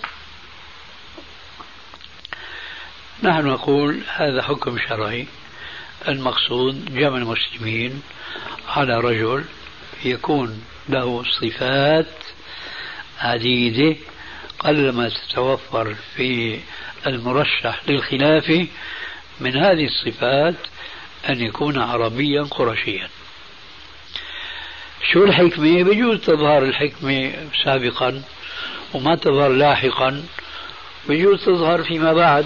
نحن 3.24 3.46
نقول 3.46 4.00
هذا 4.16 4.42
حكم 4.42 4.78
شرعي. 4.90 5.28
المقصود 6.08 6.96
جمع 6.96 7.18
المسلمين 7.18 8.02
على 8.68 9.00
رجل 9.00 9.44
يكون 10.06 10.64
له 10.90 11.24
صفات 11.24 12.08
عديدة 13.20 13.96
قلما 14.60 15.10
تتوفر 15.10 15.96
في 16.16 16.60
المرشح 17.08 17.82
للخلافة 17.88 18.68
من 19.40 19.58
هذه 19.58 19.86
الصفات 19.86 20.56
أن 21.30 21.42
يكون 21.42 21.80
عربيا 21.80 22.42
قرشيا. 22.42 23.10
شو 25.12 25.24
الحكمة؟ 25.24 25.84
بجوز 25.84 26.20
تظهر 26.22 26.64
الحكمة 26.64 27.34
سابقا 27.64 28.22
وما 28.94 29.16
تظهر 29.16 29.50
لاحقا. 29.50 30.24
بجوز 31.10 31.46
تظهر 31.46 31.84
فيما 31.84 32.14
بعد. 32.14 32.46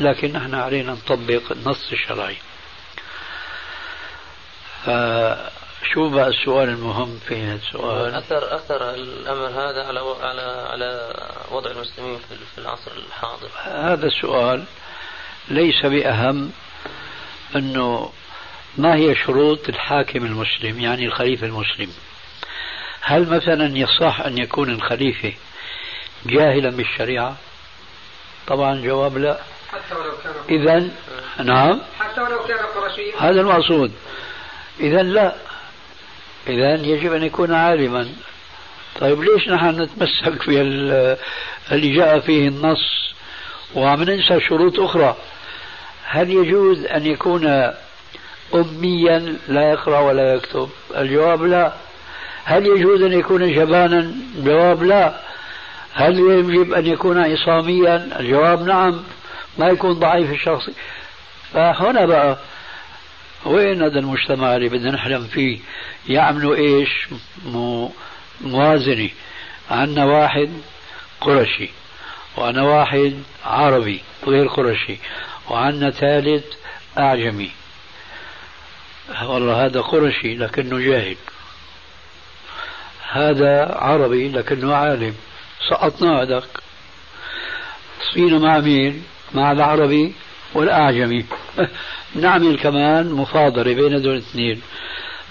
لكن 0.00 0.32
نحن 0.32 0.54
علينا 0.54 0.92
نطبق 0.92 1.52
النص 1.52 1.92
الشرعي 1.92 2.36
شو 5.94 6.08
بقى 6.08 6.28
السؤال 6.28 6.68
المهم 6.68 7.18
في 7.28 7.42
هذا 7.42 7.54
السؤال؟ 7.54 8.14
اثر 8.14 8.56
أثر 8.56 8.94
الأمر 8.94 9.46
هذا 9.46 9.84
على 9.84 10.00
على 10.22 10.66
على 10.70 11.14
وضع 11.50 11.70
المسلمين 11.70 12.18
في 12.54 12.58
العصر 12.60 12.92
الحاضر. 12.92 13.48
هذا 13.64 14.06
السؤال 14.06 14.64
ليس 15.48 15.86
بأهم 15.86 16.50
أنه 17.56 18.12
ما 18.78 18.94
هي 18.94 19.14
شروط 19.14 19.68
الحاكم 19.68 20.24
المسلم 20.26 20.80
يعني 20.80 21.06
الخليفة 21.06 21.46
المسلم؟ 21.46 21.92
هل 23.00 23.28
مثلا 23.28 23.78
يصح 23.78 24.20
أن 24.20 24.38
يكون 24.38 24.70
الخليفة 24.70 25.32
جاهلا 26.26 26.70
بالشريعة؟ 26.70 27.36
طبعا 28.46 28.80
جواب 28.80 29.18
لا. 29.18 29.38
حتى 29.72 29.94
ولو 29.94 30.12
كان 30.24 30.32
اذا 30.50 30.88
نعم. 31.44 31.80
حتى 31.98 32.20
ولو 32.20 32.38
كان 32.44 32.58
قرشيا 32.58 33.12
هذا 33.18 33.40
المقصود. 33.40 33.92
إذا 34.80 35.02
لا. 35.02 35.34
إذا 36.48 36.74
يجب 36.74 37.12
أن 37.12 37.22
يكون 37.22 37.54
عالما. 37.54 38.08
طيب 39.00 39.22
ليش 39.22 39.48
نحن 39.48 39.80
نتمسك 39.80 40.42
في 40.42 40.60
اللي 41.72 41.96
جاء 41.96 42.20
فيه 42.20 42.48
النص 42.48 43.14
وعم 43.74 44.02
ننسى 44.02 44.40
شروط 44.40 44.80
أخرى؟ 44.80 45.16
هل 46.04 46.30
يجوز 46.30 46.84
أن 46.84 47.06
يكون 47.06 47.72
أميا 48.54 49.36
لا 49.48 49.70
يقرأ 49.70 49.98
ولا 49.98 50.34
يكتب؟ 50.34 50.68
الجواب 50.96 51.42
لا. 51.42 51.72
هل 52.44 52.66
يجوز 52.66 53.02
أن 53.02 53.12
يكون 53.12 53.54
جبانا؟ 53.54 54.14
الجواب 54.38 54.82
لا. 54.82 55.14
هل 55.92 56.18
يجب 56.18 56.72
أن 56.72 56.86
يكون 56.86 57.18
عصاميا؟ 57.18 58.08
الجواب 58.20 58.62
نعم. 58.62 59.02
ما 59.58 59.68
يكون 59.68 59.92
ضعيف 59.92 60.30
الشخص. 60.30 60.70
فهنا 61.52 62.06
بقى 62.06 62.38
وين 63.44 63.82
هذا 63.82 63.98
المجتمع 63.98 64.56
اللي 64.56 64.68
بدنا 64.68 64.90
نحلم 64.90 65.26
فيه؟ 65.26 65.58
يعملوا 66.08 66.56
إيش؟ 66.56 67.08
موازنة. 68.40 69.10
عندنا 69.70 70.04
واحد 70.04 70.50
قرشي 71.20 71.70
وأنا 72.36 72.62
واحد 72.62 73.22
عربي 73.44 74.02
غير 74.26 74.46
قرشي 74.48 74.98
وعندنا 75.50 75.90
ثالث 75.90 76.44
أعجمي. 76.98 77.50
والله 79.22 79.66
هذا 79.66 79.80
قرشي 79.80 80.34
لكنه 80.34 80.78
جاهل. 80.78 81.16
هذا 83.12 83.74
عربي 83.74 84.28
لكنه 84.28 84.74
عالم. 84.74 85.14
سقطنا 85.70 86.22
هذاك. 86.22 86.44
صينا 88.14 88.38
مع 88.38 88.58
مين؟ 88.58 89.04
مع 89.34 89.52
العربي 89.52 90.12
والأعجمي. 90.54 91.24
نعمل 92.14 92.58
كمان 92.58 93.12
مفاضلة 93.12 93.74
بين 93.74 94.02
دول 94.02 94.14
الاثنين. 94.14 94.60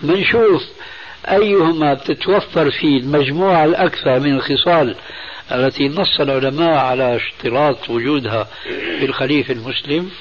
بنشوف 0.01 0.63
أيهما 1.29 1.93
بتتوفر 1.93 2.71
فيه 2.71 2.97
المجموعة 2.97 3.65
الأكثر 3.65 4.19
من 4.19 4.35
الخصال 4.35 4.95
التي 5.51 5.89
نص 5.89 6.19
العلماء 6.19 6.77
على 6.77 7.15
اشتراط 7.15 7.89
وجودها 7.89 8.47
في 8.99 9.05
الخليفة 9.05 9.53
المسلم. 9.53 10.11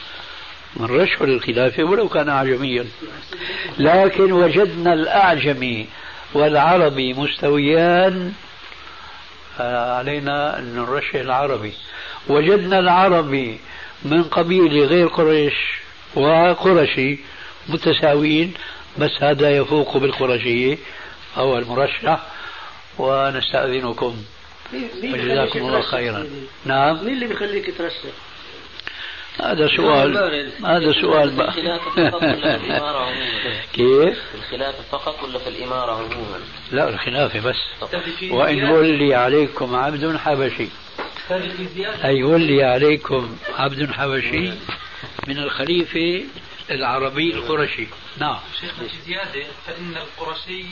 من 0.77 0.87
رشح 0.87 1.23
للخلافة 1.23 1.85
ولو 1.85 2.09
كان 2.09 2.29
أعجميا. 2.29 2.87
لكن 3.79 4.33
وجدنا 4.33 4.93
الأعجمي 4.93 5.87
والعربي 6.35 7.15
مستويان. 7.15 8.33
علينا 9.61 10.59
أن 10.59 10.75
نرشح 10.77 11.15
العربي. 11.15 11.73
وجدنا 12.29 12.79
العربي 12.79 13.59
من 14.05 14.23
قبيلة 14.23 14.87
غير 14.87 15.07
قريش 15.07 15.55
وقرشي 16.15 17.19
متساويين 17.69 18.55
بس 18.99 19.11
هذا 19.21 19.51
يفوق 19.57 19.97
بالقرشية 19.97 20.79
أو 21.37 21.59
المرشح 21.59 22.21
ونستأذنكم. 22.99 24.17
وجزاكم 25.05 25.59
الله 25.59 25.81
خيرا. 25.81 26.27
نعم. 26.65 27.05
مين 27.05 27.15
اللي 27.15 27.27
بيخليك 27.27 27.79
ترشح؟ 27.79 28.11
هذا 29.43 29.69
سؤال 29.77 30.17
هذا 30.67 30.93
سؤال 30.93 31.31
بقى 31.31 31.53
كيف؟ 33.73 34.19
الخلافة 34.35 34.83
فقط 34.91 35.25
ولا 35.25 35.39
في 35.39 35.49
الإمارة 35.49 35.93
عموما؟ 35.93 36.39
لا 36.73 36.89
الخلافة 36.89 37.41
بس. 37.41 37.57
وإن 38.31 38.71
ولي 38.71 39.15
عليكم 39.15 39.75
عبد 39.75 40.17
حبشي. 40.17 40.69
أي 42.05 42.23
ولي 42.23 42.65
عليكم 42.65 43.37
عبد 43.59 43.91
حبشي 43.91 44.53
من 45.29 45.39
الخليفة 45.39 46.25
العربي 46.71 47.35
القرشي. 47.35 47.87
نعم. 48.19 48.39
شيخنا 48.61 48.89
في 48.89 48.97
زيادة 49.07 49.47
فإن 49.67 49.97
القرشي 49.97 50.65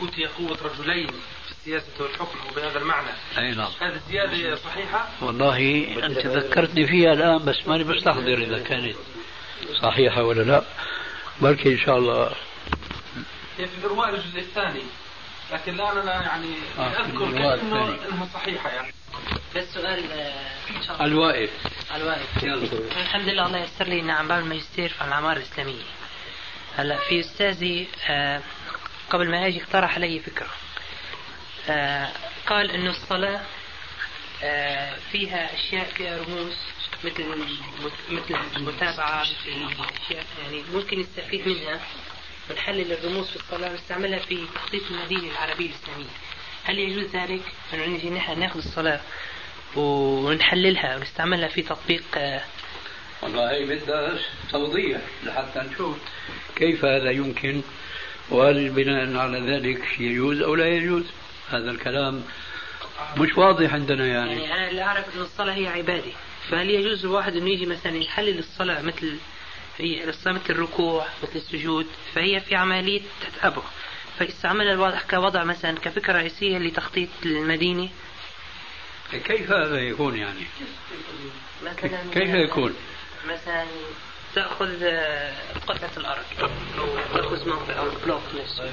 أوتي 0.00 0.24
قوة 0.24 0.58
رجلين 0.64 1.06
في 1.06 1.50
السياسة 1.50 1.86
والحكم 2.00 2.38
وبهذا 2.50 2.78
المعنى. 2.78 3.08
أي 3.38 3.50
نعم. 3.50 3.70
هذه 3.80 3.94
الزيادة 3.94 4.56
صحيحة؟ 4.56 5.08
والله 5.20 5.86
أنت 6.04 6.26
ذكرتني 6.26 6.86
فيها 6.86 7.12
الآن 7.12 7.44
بس 7.44 7.68
ماني 7.68 7.84
بستحضر 7.84 8.38
إذا 8.38 8.58
كانت 8.58 8.96
صحيحة 9.82 10.22
ولا 10.22 10.42
لا. 10.42 10.64
بلكي 11.40 11.72
إن 11.72 11.78
شاء 11.78 11.98
الله. 11.98 12.30
هي 13.58 13.66
في 13.66 13.78
الإرواء 13.78 14.14
الجزء 14.14 14.38
الثاني 14.38 14.82
لكن 15.52 15.74
الآن 15.74 15.98
أنا 15.98 16.12
يعني 16.12 16.54
آه، 16.78 16.82
أذكر 16.82 17.24
الثاني. 17.24 17.62
إنها 17.62 18.28
صحيحة 18.34 18.70
يعني. 18.70 18.95
بس 19.56 19.74
سؤال 19.74 20.12
آه، 20.12 20.50
إن 20.70 20.82
شاء 20.82 20.94
الله. 20.94 21.04
الواقف 21.06 21.50
الواقف 21.94 22.44
الحمد 22.96 23.28
لله 23.28 23.46
الله 23.46 23.58
يسر 23.58 23.84
لي 23.84 24.00
اني 24.00 24.12
عم 24.12 24.28
بعمل 24.28 24.44
ماجستير 24.44 24.88
في 24.88 25.04
العمارة 25.04 25.36
الإسلامية. 25.36 25.82
هلا 26.76 26.98
في 27.08 27.20
أستاذي 27.20 27.88
آه، 28.08 28.40
قبل 29.10 29.30
ما 29.30 29.46
أجي 29.46 29.62
اقترح 29.62 29.94
علي 29.94 30.20
فكرة. 30.20 30.48
آه، 31.68 32.08
قال 32.46 32.70
إنه 32.70 32.90
الصلاة 32.90 33.40
آه، 34.42 34.96
فيها 35.12 35.54
أشياء 35.54 35.84
فيها 35.84 36.18
رموز 36.18 36.56
مثل 37.04 37.24
مثل 38.10 38.34
أشياء 40.04 40.24
يعني 40.42 40.62
ممكن 40.74 41.00
نستفيد 41.00 41.48
منها 41.48 41.80
ونحلل 42.50 42.92
الرموز 42.92 43.30
في 43.30 43.36
الصلاة 43.36 43.70
ونستعملها 43.70 44.18
في 44.18 44.46
تخطيط 44.54 44.82
المدينة 44.90 45.30
العربية 45.30 45.70
الإسلامية. 45.70 46.10
هل 46.64 46.78
يجوز 46.78 47.16
ذلك؟ 47.16 47.42
أن 47.74 47.90
نجي 47.90 48.10
نحن 48.10 48.40
ناخذ 48.40 48.58
الصلاة. 48.58 49.00
ونحللها 49.76 50.96
ونستعملها 50.96 51.48
في 51.48 51.62
تطبيق 51.62 52.04
آه، 52.16 52.42
والله 53.22 53.50
هي 53.50 53.64
بدها 53.64 54.18
توضيح 54.52 55.00
لحتى 55.24 55.58
نشوف 55.58 55.96
كيف 56.56 56.84
هذا 56.84 57.10
يمكن 57.10 57.62
وهل 58.30 58.70
بناء 58.70 59.16
على 59.16 59.40
ذلك 59.40 60.00
يجوز 60.00 60.40
أو 60.40 60.54
لا 60.54 60.68
يجوز. 60.68 61.04
هذا 61.50 61.70
الكلام 61.70 62.22
مش 63.16 63.36
واضح 63.36 63.72
عندنا 63.74 64.06
يعني. 64.06 64.30
يعني 64.30 64.54
أنا 64.54 64.70
اللي 64.70 64.82
أعرف 64.82 65.16
أن 65.16 65.20
الصلاة 65.20 65.54
هي 65.54 65.66
عبادة. 65.66 66.12
فهل 66.50 66.70
يجوز 66.70 67.04
الواحد 67.04 67.36
أنه 67.36 67.50
يجي 67.50 67.66
مثلا 67.66 67.96
يحلل 67.96 68.38
الصلاة 68.38 68.82
مثل 68.82 69.16
في 69.76 70.08
الصلاة 70.08 70.34
مثل 70.34 70.50
الركوع 70.50 71.06
مثل 71.22 71.36
السجود؟ 71.36 71.86
فهي 72.14 72.40
في 72.40 72.54
عملية 72.54 73.02
تتابع 73.20 73.62
فيستعملها 74.18 74.72
الوضع 74.72 75.00
كوضع 75.10 75.44
مثلا 75.44 75.78
كفكرة 75.78 76.12
رئيسية 76.12 76.58
لتخطيط 76.58 77.08
المدينة 77.26 77.88
كيف 79.12 79.52
هذا 79.52 79.78
يكون 79.78 80.16
يعني؟ 80.16 80.46
مثلا 81.62 81.98
كيف 82.12 82.34
يكون؟ 82.34 82.74
مثلا 83.26 83.64
تأخذ 84.34 84.84
قطعة 85.66 85.90
الأرض 85.96 86.24
أو 86.40 86.48
تأخذ 87.14 87.48
موقع 87.48 87.78
أو 87.78 87.88
block 88.04 88.22
نفسه. 88.42 88.72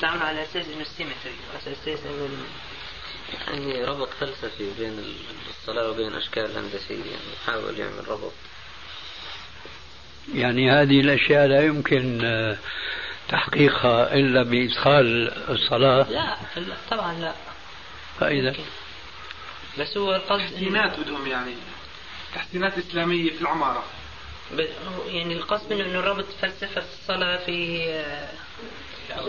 تعمل 0.00 0.22
على 0.22 0.42
أساس 0.42 0.66
إنه 0.68 0.84
symmetry 0.84 1.34
على 1.50 1.72
أساس 1.72 2.06
إنه 2.06 2.28
يعني 3.48 3.84
ربط 3.84 4.08
فلسفي 4.20 4.70
بين 4.78 5.14
الصلاة 5.50 5.90
وبين 5.90 6.14
أشكال 6.14 6.56
هندسية 6.58 6.94
يعني 7.10 7.36
حاول 7.46 7.78
يعمل 7.78 8.08
ربط. 8.08 8.32
يعني 10.34 10.70
هذه 10.70 11.00
الأشياء 11.00 11.46
لا 11.46 11.64
يمكن 11.64 12.24
آه، 12.24 12.58
تحقيقها 13.28 14.14
إلا 14.14 14.42
بإدخال 14.42 15.32
الصلاة؟ 15.50 16.10
لا 16.10 16.36
ال- 16.56 16.76
طبعا 16.90 17.12
لا. 17.12 17.32
فإذا؟ 18.20 18.50
ممكن. 18.50 18.62
بس 19.78 19.96
هو 19.96 20.14
القصد 20.16 20.38
تحسينات 20.50 21.00
بدهم 21.00 21.26
يعني 21.26 21.54
تحسينات 22.34 22.78
إسلامية 22.78 23.30
في 23.30 23.40
العمارة. 23.42 23.84
ب- 24.52 24.66
يعني 25.06 25.34
القصد 25.34 25.72
منه 25.72 25.84
إنه 25.84 26.00
ربط 26.00 26.24
فلسفه 26.40 26.80
الصلاة 26.80 27.36
في 27.44 27.84
آه، 27.90 28.28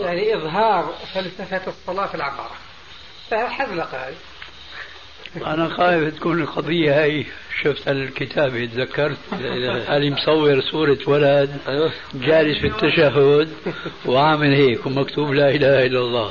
يعني 0.00 0.36
إظهار 0.36 0.94
فلسفة 1.14 1.62
الصلاة 1.66 2.06
في 2.06 2.14
العبارة 2.14 2.56
فحزلقة 3.30 4.08
هذه. 4.08 4.16
أنا 5.36 5.68
خايف 5.68 6.14
تكون 6.16 6.40
القضية 6.40 7.02
هاي. 7.02 7.26
شفت 7.62 7.88
الكتابة 7.88 8.66
تذكرت 8.66 9.18
أنا 9.88 10.10
مصور 10.10 10.60
صورة 10.60 10.98
ولد 11.06 11.50
جالس 12.14 12.58
في 12.58 12.66
التشهد 12.66 13.48
وعامل 14.06 14.54
هيك 14.54 14.86
ومكتوب 14.86 15.32
لا 15.32 15.48
إله 15.48 15.86
إلا 15.86 16.00
الله؟ 16.00 16.30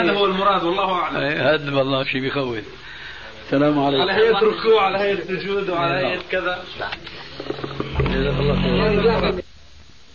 هذا 0.00 0.12
هو 0.12 0.24
المراد 0.24 0.64
والله 0.64 0.92
أعلم. 0.92 1.16
هذا 1.16 1.76
والله 1.76 2.04
شيء 2.04 2.20
بيخوف. 2.20 2.58
السلام 3.44 3.78
على 3.78 4.02
عليكم 4.02 4.20
هيئة 4.20 4.38
ركوع 4.38 4.82
على 4.82 4.98
هيئة 4.98 5.20
سجود 5.24 5.70
وعلى 5.70 6.06
هيئة 6.06 6.20
كذا. 6.30 6.64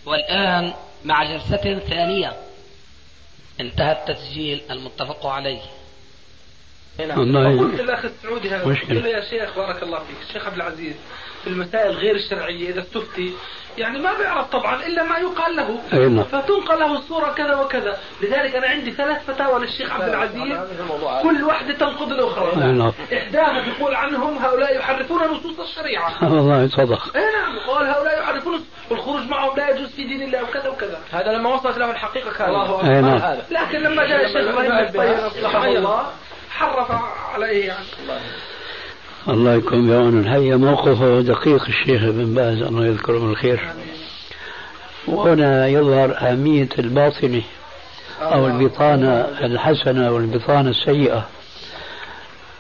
والآن 0.06 0.74
مع 1.06 1.24
جلسة 1.24 1.80
ثانية. 1.80 2.34
انتهى 3.60 3.92
التسجيل 3.92 4.62
المتفق 4.72 5.26
عليه. 5.26 5.62
والله 7.00 7.60
قلت 7.60 7.80
الاخ 7.80 8.06
السعودي 8.06 8.50
هذا. 8.50 8.64
قلت 8.64 8.78
مشكلة. 8.84 9.00
له 9.00 9.08
يا 9.10 9.22
شيخ 9.30 9.56
بارك 9.56 9.84
الله 9.84 10.00
فيك. 10.00 10.18
الشيخ 10.30 10.46
عبد 10.46 10.56
العزيز. 10.56 10.96
في 11.46 11.52
المسائل 11.52 11.92
غير 11.92 12.16
الشرعية 12.16 12.70
إذا 12.70 12.80
استفتي 12.80 13.34
يعني 13.78 14.00
ما 14.00 14.14
بيعرف 14.18 14.48
طبعا 14.48 14.86
إلا 14.86 15.04
ما 15.04 15.18
يقال 15.18 15.56
له. 15.56 15.80
أي 15.94 16.10
نعم. 16.10 16.24
فتنقل 16.24 16.80
له 16.80 16.98
الصورة 16.98 17.34
كذا 17.34 17.56
وكذا. 17.56 17.98
لذلك 18.22 18.56
أنا 18.56 18.68
عندي 18.68 18.92
ثلاث 18.92 19.26
فتاوى 19.26 19.60
للشيخ 19.60 19.92
عبد 19.92 20.10
العزيز. 20.10 20.58
كل 21.24 21.44
واحدة 21.44 21.74
تنقض 21.74 22.12
الاخرى 22.12 22.64
أي 22.64 22.72
نعم. 22.72 22.92
احداها 23.14 23.62
بيقول 23.62 23.96
عنهم 23.96 24.38
هؤلاء 24.38 24.78
يحرفون 24.78 25.24
نصوص 25.24 25.60
الشريعة. 25.60 26.14
والله 26.34 26.68
صدق. 26.68 27.16
أي 27.16 27.22
نعم. 27.22 27.60
قال 27.68 27.88
هؤلاء 27.88 28.20
يحرفون 28.20 28.66
والخروج 28.90 29.22
معهم 29.30 29.58
لا 29.58 29.70
يجوز 29.70 29.90
في 29.90 30.04
دين 30.04 30.22
الله 30.22 30.44
وكذا 30.44 30.70
وكذا. 30.70 31.00
هذا 31.12 31.32
لما 31.32 31.54
وصلت 31.54 31.78
له 31.78 31.92
الحقيقة 31.92 32.32
كان 32.32 32.50
الله 32.50 32.96
أي 32.96 33.02
نعم. 33.02 33.38
لكن 33.52 33.80
لما 33.80 34.06
جاء 34.06 34.26
الشيخ 34.26 34.48
إبراهيم 34.48 34.72
الطيب 34.72 35.20
اصلحه 35.20 35.66
الله. 35.68 36.06
حرف 36.50 36.92
عليه 37.34 37.68
يعني. 37.68 37.86
الله 39.30 39.54
يكون 39.54 39.90
بعونه 39.90 40.36
هيا 40.36 40.56
موقفه 40.56 41.22
دقيق 41.22 41.66
الشيخ 41.66 42.04
ابن 42.04 42.34
باز 42.34 42.62
الله 42.62 42.86
يذكره 42.86 43.20
بالخير. 43.20 43.60
وهنا 45.08 45.68
يظهر 45.68 46.18
أهمية 46.18 46.70
الباطنة 46.80 47.42
أو 48.22 48.48
البطانة 48.48 49.10
الحسنة 49.42 50.12
والبطانة 50.12 50.70
السيئة. 50.70 51.26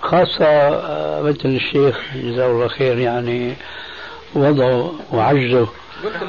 خاصة 0.02 0.82
مثل 1.22 1.50
الشيخ 1.50 2.00
جزاه 2.16 2.52
الله 2.52 2.68
خير 2.68 2.98
يعني 2.98 3.54
وضعه 4.36 4.94
وعجزه. 5.14 5.68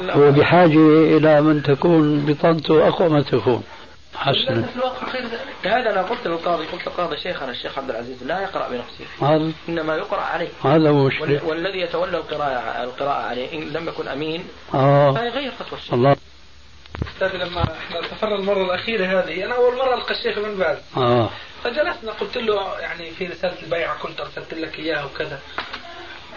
هو 0.09 0.31
بحاجة 0.31 1.17
إلى 1.17 1.41
من 1.41 1.63
تكون 1.63 2.25
بطانته 2.25 2.87
أقوى 2.87 3.09
ما 3.09 3.21
تكون. 3.21 3.63
حسنا. 4.19 4.65
هذا 5.65 5.91
أنا 5.91 6.01
قلت 6.01 6.27
للقاضي 6.27 6.65
قلت 6.65 6.87
للقاضي 6.87 7.17
شيخنا 7.17 7.51
الشيخ 7.51 7.77
عبد 7.77 7.89
العزيز 7.89 8.23
لا 8.23 8.41
يقرأ 8.41 8.69
بنفسه. 8.69 9.05
هذا 9.21 9.51
إنما 9.69 9.95
يقرأ 9.95 10.21
عليه. 10.21 10.49
هذا 10.63 10.89
هو 10.89 11.07
مشكلة. 11.07 11.45
والذي 11.45 11.79
يتولى 11.79 12.17
القراءة 12.17 12.83
القراءة 12.83 13.21
عليه 13.21 13.53
إن 13.53 13.73
لم 13.73 13.87
يكن 13.87 14.07
أمين 14.07 14.47
آه. 14.73 15.13
فيغير 15.13 15.51
فتوى 15.51 15.79
الشيخ. 15.79 15.93
الله. 15.93 16.15
أستاذ 17.15 17.35
لما 17.35 17.61
إحنا 17.61 18.01
سافرنا 18.09 18.35
المرة 18.35 18.65
الأخيرة 18.65 19.05
هذه 19.05 19.45
أنا 19.45 19.55
أول 19.55 19.77
مرة 19.77 19.93
ألقى 19.95 20.13
الشيخ 20.13 20.37
ابن 20.37 20.57
باز 20.57 20.77
آه. 20.97 21.29
فجلسنا 21.63 22.11
قلت 22.11 22.37
له 22.37 22.79
يعني 22.79 23.11
في 23.11 23.25
رسالة 23.25 23.63
البيعة 23.63 23.99
كنت 23.99 24.19
أرسلت 24.19 24.53
لك 24.53 24.79
إياها 24.79 25.05
وكذا. 25.05 25.39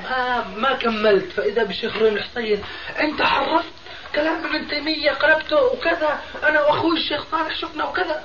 ما 0.02 0.44
ما 0.56 0.72
كملت. 0.72 1.32
فإذا 1.32 1.64
بالشيخ 1.64 1.96
إبراهيم 1.96 2.16
الحسين 2.16 2.62
أنت 3.00 3.22
حرفت؟ 3.22 3.72
كلام 4.14 4.44
ابن 4.44 4.68
تيمية 4.68 5.10
قلبته 5.10 5.62
وكذا 5.62 6.20
أنا 6.48 6.60
وأخوي 6.60 6.96
الشيخ 6.96 7.24
صالح 7.30 7.56
شفنا 7.56 7.84
وكذا. 7.84 8.22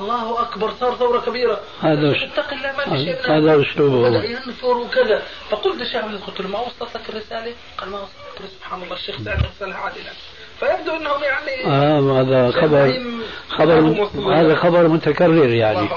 الله 0.00 0.40
أكبر 0.42 0.72
صار 0.80 0.94
ثورة 0.94 1.20
كبيرة. 1.20 1.60
هذا 1.82 2.10
اتق 2.10 2.52
الله 2.52 2.72
ما 2.76 2.84
في 2.84 3.04
شيء 3.04 3.36
هذا 3.36 3.62
أسلوبه 3.62 4.10
بدأ. 4.10 4.24
ينفر 4.24 4.76
وكذا. 4.76 5.22
فقلت 5.50 5.80
الشيخ 5.80 5.96
عبد 5.96 6.08
العزيز، 6.08 6.26
قلت 6.26 6.40
له 6.40 6.48
ما 6.48 6.60
وصلت 6.60 6.96
لك 6.96 7.08
الرسالة؟ 7.08 7.52
قال 7.78 7.90
ما 7.90 7.98
وصلت 7.98 8.40
له 8.40 8.46
سبحان 8.58 8.82
الله 8.82 8.94
الشيخ 8.94 9.16
سعد 9.16 9.44
أرسلها 9.44 9.78
عادلا 9.78 10.12
فيبدو 10.60 10.96
أنهم 10.96 11.22
يعني 11.22 11.66
آه 11.66 12.20
هذا 12.20 12.50
خبر 12.50 13.02
خبر. 13.48 14.08
هذا 14.40 14.54
خبر 14.54 14.88
متكرر 14.88 15.48
يعني. 15.48 15.88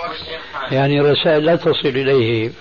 يعني 0.71 0.99
الرسائل 0.99 1.45
لا 1.45 1.55
تصل 1.55 1.87
إليه 1.87 2.51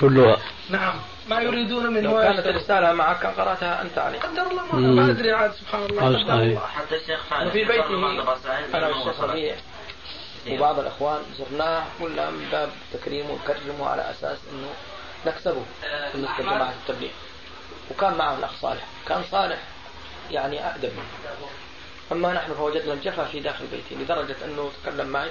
كلها. 0.00 0.36
نعم. 0.70 0.94
ما 1.28 1.40
يريدون 1.40 1.92
من 1.92 2.02
لو 2.02 2.10
هو 2.10 2.22
كانت. 2.22 2.46
الرسالة 2.46 2.92
معك 2.92 3.18
كان 3.20 3.32
قرأتها 3.32 3.82
أنت 3.82 3.98
عليه 3.98 4.18
قدر 4.20 4.42
الله. 4.50 4.76
ما, 4.76 5.10
أدري 5.10 5.32
عاد 5.32 5.52
سبحان 5.52 5.82
الله. 5.82 6.60
حتى 6.66 6.96
الشيخ 6.96 7.20
خالد 7.30 7.46
وفي 7.48 7.64
بيته 7.64 7.94
أنا 8.74 8.86
والشيخ 8.88 9.20
ربيع 9.20 9.56
وبعض 10.50 10.78
الإخوان 10.78 11.22
زرناه 11.38 11.82
قلنا 12.00 12.30
من 12.30 12.48
باب 12.52 12.70
تكريمه 12.92 13.30
وكرمه 13.32 13.86
على 13.88 14.10
أساس 14.10 14.38
أنه 14.52 14.68
نكسبه 15.26 15.62
بالنسبة 16.12 16.34
لجماعة 16.38 16.74
التبليغ 16.82 17.10
وكان 17.90 18.14
معه 18.14 18.38
الأخ 18.38 18.50
صالح. 18.60 18.84
كان 19.08 19.22
صالح 19.30 19.58
يعني 20.30 20.66
أأدب 20.66 20.92
منه 20.92 21.34
أما 22.12 22.32
نحن 22.32 22.54
فوجدنا 22.54 22.92
الجفا 22.92 23.24
في 23.24 23.40
داخل 23.40 23.64
بيتي 23.66 24.04
لدرجة 24.04 24.36
أنه 24.44 24.70
تكلم 24.82 25.06
معي 25.06 25.30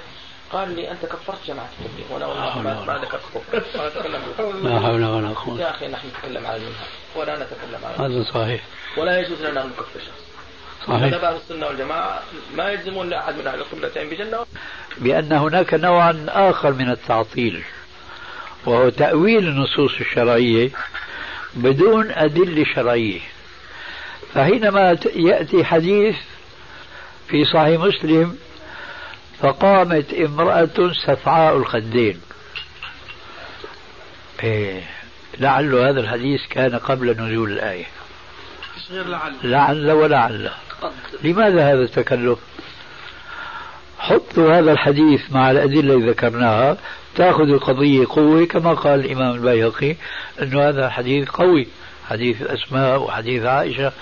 قال 0.54 0.76
لي 0.76 0.90
أنت 0.90 1.06
كفرت 1.06 1.46
جماعة 1.46 1.68
التبليغ 1.80 2.12
وأنا 2.12 2.26
والله 2.26 2.62
ما, 2.62 2.84
ما 2.84 2.98
ذكرت 2.98 3.22
كفر 3.34 3.62
ما 3.78 3.86
أتكلم. 3.86 4.20
بالكفر. 4.26 4.68
لا 4.68 4.80
حول 4.80 5.04
ولا 5.04 5.28
قوة. 5.28 5.60
يا 5.60 5.70
أخي 5.70 5.88
نحن 5.88 6.08
نتكلم 6.08 6.46
على 6.46 6.56
المنهج 6.56 6.74
ولا 7.16 7.34
نتكلم 7.36 7.80
على 7.84 8.14
هذا 8.14 8.24
صحيح. 8.34 8.62
ولا 8.96 9.20
يجوز 9.20 9.42
لنا 9.42 9.62
أن 9.62 9.66
نكفر 9.66 10.00
شخص. 10.00 10.24
صحيح. 10.86 11.02
مذهب 11.02 11.24
أهل 11.24 11.36
السنة 11.36 11.66
والجماعة. 11.66 12.22
ما 12.56 12.70
يلزمون 12.70 13.10
لأحد 13.10 13.34
من 13.34 13.46
أهل 13.46 13.58
القبلتين 13.58 14.10
بجنة 14.10 14.46
بأن 14.98 15.32
هناك 15.32 15.74
نوعا 15.74 16.26
آخر 16.28 16.72
من 16.72 16.90
التعطيل 16.90 17.64
وهو 18.66 18.88
تأويل 18.88 19.48
النصوص 19.48 20.00
الشرعية 20.00 20.70
بدون 21.54 22.10
أدلة 22.10 22.64
شرعية. 22.74 23.20
فحينما 24.34 24.98
يأتي 25.16 25.64
حديث 25.64 26.16
في 27.28 27.44
صحيح 27.44 27.80
مسلم 27.80 28.38
فقامت 29.44 30.14
امرأة 30.14 30.92
سفعاء 31.06 31.56
الخدين. 31.56 32.20
إيه 34.42 34.82
لعل 35.38 35.74
هذا 35.74 36.00
الحديث 36.00 36.40
كان 36.50 36.74
قبل 36.74 37.10
نزول 37.10 37.52
الآية. 37.52 37.84
لعل. 38.90 39.32
لعل 39.42 39.90
ولعل. 39.90 40.50
لماذا 41.24 41.72
هذا 41.72 41.82
التكلف؟ 41.82 42.38
حطوا 43.98 44.58
هذا 44.58 44.72
الحديث 44.72 45.20
مع 45.30 45.50
الأدلة 45.50 45.94
اللي 45.94 46.10
ذكرناها. 46.10 46.76
تأخذ 47.16 47.48
القضية 47.48 48.06
قوة 48.08 48.44
كما 48.44 48.74
قال 48.74 49.00
الإمام 49.00 49.34
البيهقي 49.34 49.96
أنه 50.42 50.68
هذا 50.68 50.90
حديث 50.90 51.28
قوي. 51.28 51.66
حديث 52.08 52.42
أسماء 52.42 53.02
وحديث 53.02 53.44
عائشة. 53.44 53.92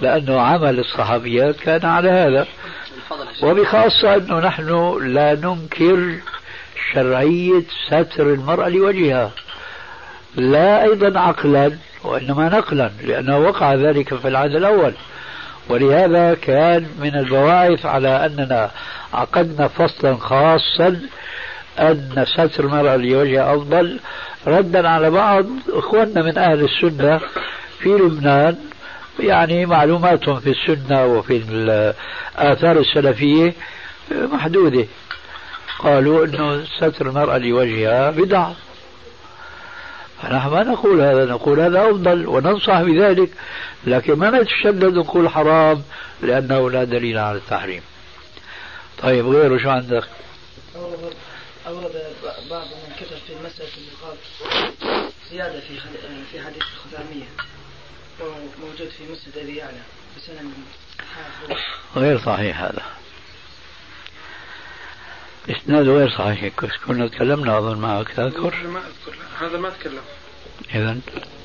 لأنه 0.00 0.40
عمل 0.40 0.78
الصحابيات 0.78 1.56
كان 1.56 1.84
على 1.86 2.10
هذا. 2.10 2.46
وبخاصة 3.42 4.14
أنه 4.16 4.38
نحن 4.40 4.98
لا 5.14 5.34
ننكر 5.34 6.14
شرعية 6.92 7.62
ستر 7.86 8.32
المرأة 8.32 8.68
لوجهها. 8.68 9.30
لا 10.36 10.82
أيضا 10.82 11.20
عقلا 11.20 11.72
وإنما 12.04 12.48
نقلا 12.48 12.90
لأنه 13.04 13.38
وقع 13.38 13.74
ذلك 13.74 14.14
في 14.14 14.28
العهد 14.28 14.54
الأول. 14.54 14.94
ولهذا 15.68 16.34
كان 16.34 16.86
من 17.00 17.14
البواعث 17.14 17.86
على 17.86 18.26
أننا 18.26 18.70
عقدنا 19.14 19.68
فصلا 19.68 20.16
خاصا 20.16 21.00
أن 21.78 22.24
ستر 22.26 22.64
المرأة 22.64 22.96
لوجهها 22.96 23.54
أفضل. 23.54 24.00
ردا 24.46 24.88
على 24.88 25.10
بعض 25.10 25.46
إخواننا 25.68 26.22
من 26.22 26.38
أهل 26.38 26.64
السنة 26.64 27.20
في 27.78 27.88
لبنان 27.88 28.56
يعني 29.18 29.66
معلوماتهم 29.66 30.40
في 30.40 30.50
السنة 30.50 31.06
وفي 31.06 31.36
الآثار 31.36 32.78
السلفية 32.78 33.54
محدودة. 34.10 34.86
قالوا 35.78 36.24
أنه 36.24 36.64
ستر 36.64 37.08
المرأة 37.08 37.38
لوجهها 37.38 38.10
بدعة. 38.10 38.54
فنحن 40.22 40.48
ما 40.50 40.62
نقول 40.62 41.00
هذا 41.00 41.24
نقول 41.24 41.60
هذا 41.60 41.90
أفضل 41.90 42.26
وننصح 42.26 42.82
بذلك 42.82 43.30
لكن 43.86 44.14
ما 44.14 44.30
نتشدد 44.30 44.94
نقول 44.94 45.28
حرام 45.28 45.82
لأنه 46.22 46.70
لا 46.70 46.84
دليل 46.84 47.18
على 47.18 47.38
التحريم. 47.38 47.82
طيب 49.02 49.28
غيره 49.28 49.58
شو 49.58 49.70
عندك؟ 49.70 50.04
أورد 51.66 51.92
بعض 52.50 52.66
من 52.66 52.94
كتب 52.96 53.16
في 53.26 53.34
مسألة 53.44 53.68
النقاب 53.76 54.16
زيادة 55.30 55.60
في 55.60 55.80
في 56.32 56.40
حديث 56.40 56.62
موجود 58.60 58.88
في 58.88 59.04
مسند 59.12 59.36
أبي 59.36 59.56
يعلى 59.56 59.80
بسند 60.16 60.52
غير 61.96 62.18
صحيح 62.18 62.60
هذا. 62.60 62.82
إسناده 65.50 65.92
غير 65.92 66.10
صحيح. 66.10 66.52
كنا 66.86 67.08
تكلمنا 67.08 67.58
أظن 67.58 67.78
معك 67.78 68.08
تذكر؟ 68.08 68.66
ما 68.66 68.80
أذكر. 68.80 69.16
هذا 69.40 69.58
ما 69.58 69.70
تكلم 69.70 70.02
إذا 70.74 70.98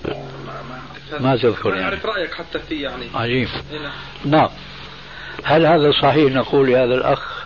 ما, 0.06 0.82
ما 1.20 1.36
تذكر 1.36 1.70
يعني. 1.70 1.84
أعرف 1.84 2.06
رأيك 2.06 2.34
حتى 2.34 2.60
فيه 2.60 2.84
يعني. 2.84 3.10
عجيب. 3.14 3.50
نعم. 4.26 4.50
هل 5.44 5.66
هذا 5.66 5.92
صحيح 5.92 6.34
نقول 6.34 6.72
لهذا 6.72 6.96
الأخ؟ 6.96 7.46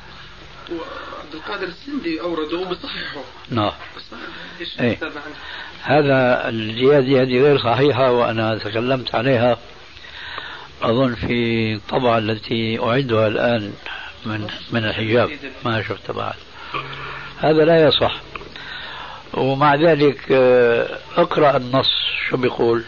عبد 1.24 1.34
القادر 1.34 1.68
السندي 1.68 2.22
أورده 2.22 2.58
وبصححه 2.58 3.24
نعم. 3.50 3.72
بس 3.98 4.14
ما 4.14 4.20
إيش 4.60 4.80
إيه. 4.80 5.00
هذا 5.84 6.50
الزيادة 6.50 7.22
هذه 7.22 7.42
غير 7.42 7.58
صحيحة 7.58 8.12
وأنا 8.12 8.58
تكلمت 8.58 9.16
عليها. 9.16 9.58
أظن 10.82 11.16
في 11.16 11.74
الطبعة 11.74 12.18
التي 12.18 12.80
أعدها 12.80 13.28
الآن 13.28 13.74
من 14.26 14.48
من 14.72 14.86
الحجاب. 14.86 15.32
ما 15.66 15.82
شفت 15.82 16.12
بعد. 16.12 16.36
هذا 17.40 17.66
لا 17.66 17.88
يصح. 17.88 18.22
ومع 19.34 19.76
ذلك 19.76 20.32
آه، 20.32 21.00
اقرأ 21.18 21.58
النص. 21.58 21.90
شو 22.30 22.38
بيقول؟ 22.38 22.84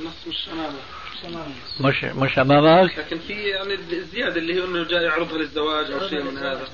النص 0.00 0.26
مش 0.28 0.48
أمامه 0.52 1.46
مش 1.80 2.04
مش 2.04 2.38
أمامك؟ 2.38 2.98
لكن 2.98 3.18
في 3.18 3.32
يعني 3.32 3.74
الزيادة 3.74 4.36
اللي 4.36 4.54
هي 4.54 4.64
إنه 4.64 4.84
جاي 4.84 5.02
يعرضها 5.02 5.38
للزواج 5.38 5.90
أو 5.90 6.08
شيء 6.08 6.22
من 6.22 6.38
هذا. 6.38 6.64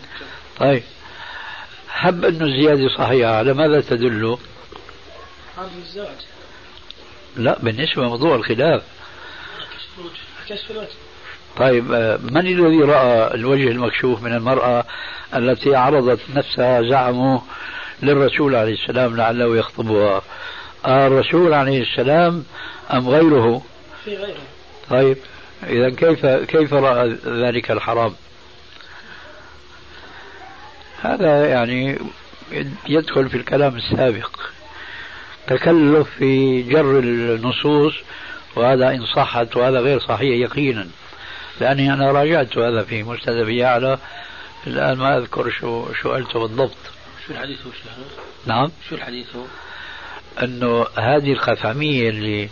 طيب. 0.58 0.82
حب 1.88 2.24
أنه 2.24 2.44
الزيادة 2.44 2.88
صحيحة. 2.88 3.30
على 3.30 3.54
ماذا 3.54 3.80
تدل؟ 3.80 4.38
الزواج 5.58 6.16
لا 7.36 7.58
بالنسبة 7.58 8.02
لموضوع 8.02 8.34
الخلاف. 8.34 8.82
كشف 10.48 10.70
الوجه. 10.70 10.88
طيب 11.56 11.92
آه، 11.92 12.16
من 12.16 12.46
الذي 12.46 12.82
رأى 12.82 13.34
الوجه 13.34 13.68
المكشوف 13.68 14.22
من 14.22 14.32
المرأة 14.32 14.84
التي 15.34 15.76
عرضت 15.76 16.20
نفسها 16.34 16.82
زعموا 16.82 17.40
للرسول 18.02 18.54
عليه 18.54 18.72
السلام 18.72 19.16
لعله 19.16 19.56
يخطبها؟ 19.56 20.22
آه 20.84 21.06
الرسول 21.06 21.52
عليه 21.52 21.82
السلام 21.82 22.44
أم 22.92 23.08
غيره؟ 23.08 23.62
في 24.04 24.16
غيره. 24.16 24.40
طيب 24.90 25.16
إذا 25.62 25.90
كيف 25.90 26.26
كيف 26.26 26.74
رأى 26.74 27.16
ذلك 27.26 27.70
الحرام؟ 27.70 28.14
هذا 31.02 31.48
يعني 31.48 31.98
يدخل 32.88 33.28
في 33.28 33.36
الكلام 33.36 33.76
السابق. 33.76 34.30
تكلف 35.46 36.08
في 36.18 36.62
جر 36.62 36.98
النصوص 36.98 37.94
وهذا 38.56 38.90
إن 38.90 39.06
صحت 39.06 39.56
وهذا 39.56 39.80
غير 39.80 40.00
صحيح 40.00 40.50
يقينا. 40.50 40.88
لأني 41.60 41.92
أنا 41.92 42.12
راجعت 42.12 42.58
هذا 42.58 42.84
في 42.84 43.02
مستند 43.02 43.36
أبي 43.36 43.56
يعلى 43.56 43.98
الآن 44.66 44.98
ما 44.98 45.18
أذكر 45.18 45.50
شو 45.50 45.92
شو 45.92 46.12
قلته 46.12 46.38
بالضبط. 46.38 46.76
شو 47.26 47.32
الحديث 47.32 47.66
هو 47.66 47.70
نعم. 48.46 48.70
شو 48.88 48.94
الحديث 48.94 49.36
هو؟ 49.36 49.44
أنه 50.42 50.86
هذه 50.98 51.32
الخثعمية 51.32 52.08
اللي 52.08 52.48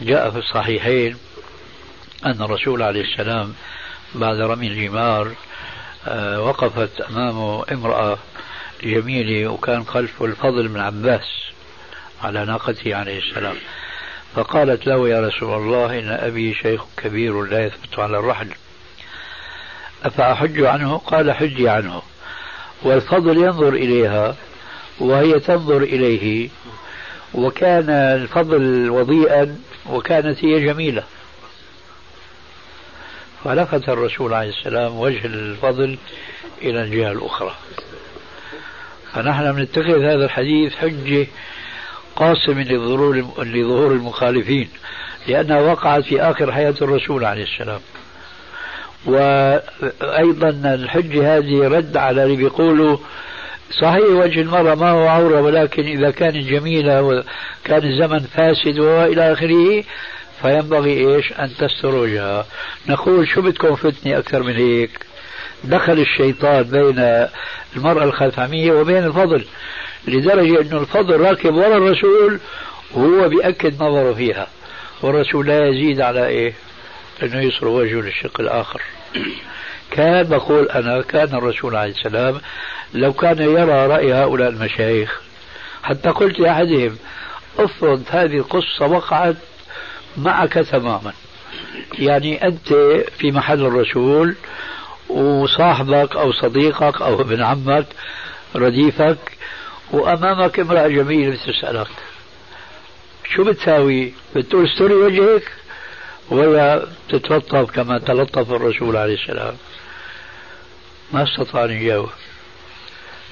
جاء 0.00 0.30
في 0.30 0.38
الصحيحين 0.38 1.16
أن 2.26 2.42
الرسول 2.42 2.82
عليه 2.82 3.00
السلام 3.00 3.54
بعد 4.14 4.40
رمي 4.40 4.66
الجمار 4.66 5.32
آه، 6.06 6.42
وقفت 6.42 7.00
أمامه 7.00 7.64
امرأة 7.72 8.18
جميلة 8.82 9.48
وكان 9.48 9.84
خلفه 9.84 10.24
الفضل 10.24 10.68
بن 10.68 10.80
عباس. 10.80 11.47
على 12.22 12.44
ناقته 12.44 12.94
عليه 12.94 13.18
السلام. 13.18 13.56
فقالت 14.34 14.86
له 14.86 15.08
يا 15.08 15.20
رسول 15.20 15.54
الله 15.54 15.98
إن 15.98 16.08
أبي 16.08 16.54
شيخ 16.54 16.84
كبير 16.96 17.42
لا 17.42 17.66
يثبت 17.66 17.98
على 17.98 18.18
الرحل. 18.18 18.48
أفأحج 20.04 20.62
عنه؟ 20.62 20.98
قال 20.98 21.32
حجي 21.32 21.68
عنه. 21.68 22.02
والفضل 22.82 23.36
ينظر 23.36 23.68
إليها 23.68 24.36
وهي 25.00 25.40
تنظر 25.40 25.82
إليه 25.82 26.48
وكان 27.34 27.90
الفضل 27.90 28.90
وضيئا 28.90 29.58
وكانت 29.86 30.44
هي 30.44 30.66
جميلة. 30.66 31.04
فلفت 33.44 33.88
الرسول 33.88 34.34
عليه 34.34 34.48
السلام 34.48 34.98
وجه 34.98 35.26
الفضل 35.26 35.98
إلى 36.62 36.82
الجهة 36.82 37.12
الأخرى. 37.12 37.54
فنحن 39.12 39.52
بنتخذ 39.52 40.02
هذا 40.02 40.24
الحديث 40.24 40.74
حجة 40.74 41.26
قاسم 42.18 42.60
لظهور 42.60 43.16
لظهور 43.38 43.92
المخالفين 43.92 44.68
لأنها 45.28 45.60
وقعت 45.60 46.04
في 46.04 46.20
آخر 46.20 46.52
حياة 46.52 46.74
الرسول 46.82 47.24
عليه 47.24 47.42
السلام. 47.44 47.80
وأيضا 49.06 50.48
الحجة 50.74 51.36
هذه 51.36 51.68
رد 51.68 51.96
على 51.96 52.24
اللي 52.24 52.36
بيقولوا 52.36 52.96
صحيح 53.70 54.04
وجه 54.10 54.40
المرأة 54.40 54.74
ما 54.74 54.90
هو 54.90 55.06
عورة 55.06 55.40
ولكن 55.40 55.82
إذا 55.82 56.10
كانت 56.10 56.36
جميلة 56.36 57.02
وكان 57.02 57.82
الزمن 57.84 58.18
فاسد 58.18 58.78
وإلى 58.78 59.32
آخره 59.32 59.84
فينبغي 60.42 61.14
إيش؟ 61.16 61.32
أن 61.32 61.50
تستر 61.58 61.94
وجهها 61.94 62.46
نقول 62.88 63.28
شو 63.28 63.42
بدكم 63.42 63.74
فتنة 63.74 64.18
أكثر 64.18 64.42
من 64.42 64.56
هيك؟ 64.56 64.90
دخل 65.64 65.98
الشيطان 65.98 66.62
بين 66.62 67.26
المرأة 67.76 68.04
الخثعمية 68.04 68.72
وبين 68.72 69.04
الفضل. 69.04 69.44
لدرجة 70.08 70.60
أنه 70.60 70.80
الفضل 70.80 71.20
راكب 71.20 71.54
وراء 71.54 71.76
الرسول 71.76 72.40
وهو 72.94 73.28
بيأكد 73.28 73.74
نظره 73.74 74.12
فيها. 74.12 74.46
والرسول 75.02 75.46
لا 75.46 75.68
يزيد 75.68 76.00
على 76.00 76.26
إيه؟ 76.26 76.52
أنه 77.22 77.40
يصر 77.40 77.68
وجهه 77.68 78.00
للشق 78.00 78.40
الآخر. 78.40 78.82
كان 79.90 80.22
بقول 80.22 80.68
أنا 80.68 81.02
كان 81.02 81.34
الرسول 81.34 81.76
عليه 81.76 81.90
السلام 81.90 82.40
لو 82.94 83.12
كان 83.12 83.38
يرى 83.38 83.86
رأي 83.86 84.14
هؤلاء 84.14 84.48
المشايخ 84.48 85.20
حتى 85.82 86.08
قلت 86.08 86.40
لأحدهم 86.40 86.96
افرض 87.58 88.02
هذه 88.10 88.36
القصة 88.36 88.86
وقعت 88.86 89.36
معك 90.16 90.52
تماما. 90.52 91.12
يعني 91.98 92.46
أنت 92.46 92.68
في 93.18 93.32
محل 93.32 93.66
الرسول 93.66 94.34
وصاحبك 95.08 96.16
أو 96.16 96.32
صديقك 96.32 97.02
أو 97.02 97.20
ابن 97.20 97.42
عمك 97.42 97.86
رديفك 98.56 99.37
وأمامك 99.92 100.60
امرأة 100.60 100.88
جميلة 100.88 101.36
بتسألك 101.36 101.88
شو 103.34 103.44
بتساوي؟ 103.44 104.12
بتقول 104.36 104.66
استري 104.66 104.94
وجهك 104.94 105.52
ولا 106.30 106.86
تتلطف 107.08 107.70
كما 107.70 107.98
تلطف 107.98 108.52
الرسول 108.52 108.96
عليه 108.96 109.14
السلام؟ 109.14 109.54
ما 111.12 111.22
استطاع 111.22 111.64
أن 111.64 111.70
يجاوب. 111.70 112.08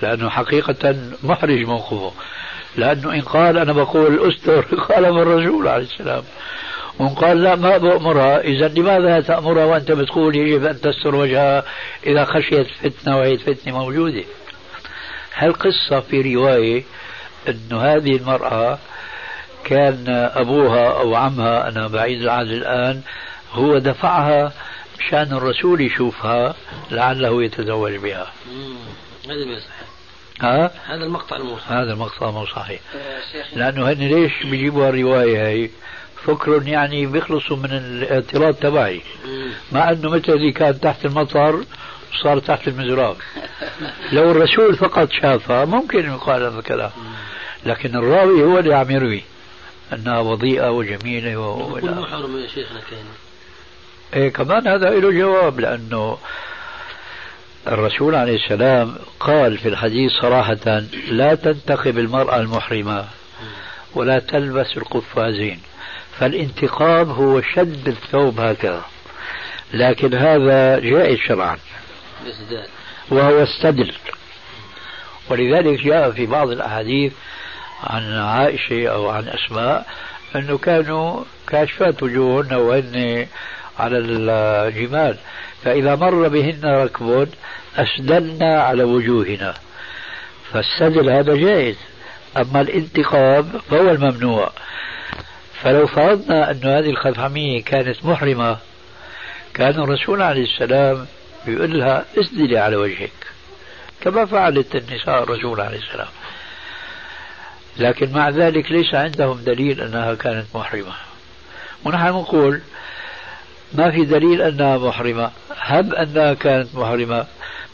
لأنه 0.03 0.29
حقيقة 0.29 0.97
محرج 1.23 1.59
موقفه. 1.59 2.13
لأنه 2.77 3.15
إن 3.15 3.21
قال 3.21 3.59
أنا 3.59 3.73
بقول 3.73 4.29
أستر 4.29 4.61
قال 4.89 5.05
الرسول 5.05 5.69
عليه 5.69 5.85
السلام. 5.85 6.23
وإن 6.99 7.09
قال 7.09 7.43
لا 7.43 7.57
ما 7.57 7.79
بأمرها. 7.79 8.41
إذا 8.41 8.69
لماذا 8.69 9.21
تأمرها 9.21 9.65
وأنت 9.65 9.93
بتقول 9.93 10.37
يجب 10.37 10.65
أن 10.65 10.81
تستر 10.81 11.15
وجهها 11.15 11.65
إذا 12.07 12.25
خشيت 12.25 12.67
فتنة 12.83 13.19
وهي 13.19 13.39
فتنة 13.39 13.79
موجودة؟ 13.79 14.25
هالقصة 15.37 16.01
في 16.01 16.35
رواية 16.35 16.85
أن 17.49 17.79
هذه 17.79 18.17
المرأة 18.17 18.79
كان 19.65 20.05
أبوها 20.35 21.01
أو 21.01 21.15
عمها 21.15 21.69
أنا 21.69 21.89
بعيد 21.89 22.23
العهد 22.23 22.47
الآن 22.47 23.03
هو 23.53 23.79
دفعها 23.79 24.53
مشان 24.99 25.33
الرسول 25.33 25.81
يشوفها 25.81 26.55
لعله 26.91 27.45
يتزوج 27.45 27.97
بها. 27.97 28.33
هذا 29.25 29.45
ما 29.45 29.53
يصح 29.53 29.77
ها؟ 30.41 30.71
هذا 30.87 31.05
المقطع 31.05 31.39
مو 31.39 31.59
صحيح. 31.59 31.73
هذا 31.73 31.93
المقطع 31.93 32.31
مو 32.31 32.47
صحيح. 32.47 32.81
لأنه 33.57 33.89
هن 33.89 34.09
ليش 34.09 34.33
بيجيبوا 34.43 34.89
الرواية 34.89 35.49
هي 35.49 35.71
فكر 36.25 36.63
يعني 36.69 37.07
بيخلصوا 37.07 37.57
من 37.57 37.71
الاعتراض 37.73 38.55
تبعي. 38.55 39.01
مع 39.73 39.91
أنه 39.91 40.11
مثل 40.11 40.33
اللي 40.33 40.53
كان 40.53 40.81
تحت 40.81 41.05
المطر 41.05 41.65
صار 42.23 42.39
تحت 42.39 42.69
المزراب. 42.69 43.17
لو 44.13 44.31
الرسول 44.31 44.77
فقط 44.77 45.13
شافها 45.13 45.65
ممكن 45.65 45.99
يقال 45.99 46.43
هذا 46.43 46.59
الكلام. 46.59 46.91
لكن 47.67 47.97
الراوي 47.97 48.43
هو 48.43 48.59
اللي 48.59 48.75
عم 48.75 48.91
يروي. 48.91 49.23
أنها 49.93 50.19
وضيئة 50.19 50.71
وجميلة 50.71 51.37
و... 51.37 51.81
كل 51.81 51.91
محرم 51.91 52.39
يا 52.39 52.47
شيخنا 52.47 52.81
كان. 52.91 53.05
إيه 54.15 54.29
كمان 54.29 54.69
هذا 54.69 54.91
له 54.91 55.11
جواب 55.11 55.61
لأنه 55.61 56.19
الرسول 57.69 58.15
عليه 58.15 58.37
السلام 58.37 58.97
قال 59.21 59.59
في 59.59 59.69
الحديث 59.69 60.13
صراحة 60.13 60.83
لا 61.09 61.35
تنتقب 61.35 61.99
المرأة 61.99 62.37
المحرمة 62.37 63.05
ولا 63.95 64.19
تلبس 64.19 64.77
القفازين 64.77 65.61
فالانتقاب 66.19 67.11
هو 67.11 67.41
شد 67.41 67.89
الثوب 67.89 68.41
هكذا. 68.41 68.85
لكن 69.73 70.15
هذا 70.15 70.79
جائز 70.79 71.19
شرعا. 71.19 71.59
وهو 73.11 73.43
السدل 73.43 73.93
ولذلك 75.31 75.81
جاء 75.81 76.11
في 76.11 76.27
بعض 76.27 76.51
الأحاديث 76.51 77.13
عن 77.85 78.13
عائشة 78.13 78.89
أو 78.89 79.09
عن 79.09 79.29
أسماء 79.29 79.87
أنه 80.37 80.59
كانوا 80.59 81.25
كاشفات 81.47 82.03
وجوههن 82.03 82.55
وهن 82.55 83.27
على 83.79 83.99
الجمال 83.99 85.17
فإذا 85.65 85.95
مر 85.95 86.29
بهن 86.29 86.65
ركب 86.65 87.29
أسدلنا 87.77 88.63
على 88.63 88.83
وجوهنا 88.83 89.55
فالسدل 90.53 91.11
هذا 91.11 91.35
جائز. 91.35 91.77
أما 92.37 92.61
الانتقاب 92.61 93.61
فهو 93.71 93.91
الممنوع. 93.91 94.51
فلو 95.63 95.87
فرضنا 95.87 96.51
أن 96.51 96.61
هذه 96.65 96.91
الخثعمية 96.91 97.63
كانت 97.63 98.05
محرمة 98.05 98.57
كان 99.55 99.83
الرسول 99.83 100.23
عليه 100.23 100.45
السلام 100.45 101.07
يقول 101.49 101.79
لها 101.79 102.05
اسدلي 102.19 102.59
على 102.59 102.77
وجهك. 102.77 103.13
كما 104.01 104.27
فعلت 104.27 104.77
النساء 104.77 105.23
الرسول 105.23 105.61
عليه 105.61 105.79
السلام. 105.79 106.09
لكن 107.79 108.13
مع 108.13 108.29
ذلك 108.29 108.73
ليس 108.73 108.95
عندهم 108.95 109.41
دليل 109.45 109.81
أنها 109.81 110.15
كانت 110.15 110.47
محرمة. 110.55 110.93
ونحن 111.85 112.07
نقول 112.07 112.61
ما 113.73 113.91
في 113.91 114.05
دليل 114.05 114.43
أنها 114.43 114.79
محرمة. 114.79 115.31
هب 115.57 115.95
أنها 115.95 116.35
كانت 116.35 116.75
محرمة. 116.75 117.27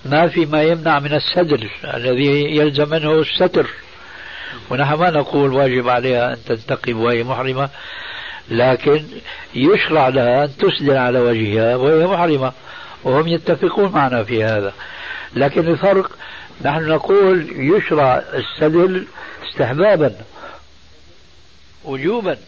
ما 0.04 0.28
في 0.28 0.46
ما 0.46 0.62
يمنع 0.62 0.98
من 0.98 1.14
السدل 1.14 1.70
الذي 1.94 2.56
يلزم 2.56 2.88
منه 2.88 3.12
الستر. 3.12 3.66
ونحن 4.70 4.94
ما 4.94 5.10
نقول 5.10 5.52
واجب 5.52 5.88
عليها 5.88 6.32
أن 6.32 6.38
تنتقب 6.46 6.96
وهي 6.96 7.24
محرمة. 7.24 7.68
لكن 8.50 9.04
يشرع 9.54 10.08
لها 10.08 10.44
أن 10.44 10.50
تسدل 10.56 10.96
على 10.96 11.18
وجهها 11.18 11.76
وهي 11.76 12.06
محرمة. 12.06 12.52
وهم 13.04 13.28
يتفقون 13.28 13.92
معنا 13.92 14.24
في 14.24 14.44
هذا. 14.44 14.72
لكن 15.34 15.68
الفرق 15.68 16.10
نحن 16.64 16.88
نقول 16.88 17.46
يشرع 17.52 18.22
السدل 18.34 19.06
استحبابا 19.48 20.14
وجوبا. 21.84 22.38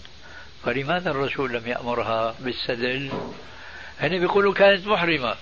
فلماذا 0.64 1.10
الرسول 1.10 1.52
لم 1.52 1.62
يأمرها 1.66 2.34
بالسدل 2.40 3.10
هنا 4.00 4.18
بيقولوا 4.18 4.54
كانت 4.54 4.86
محرمة. 4.86 5.34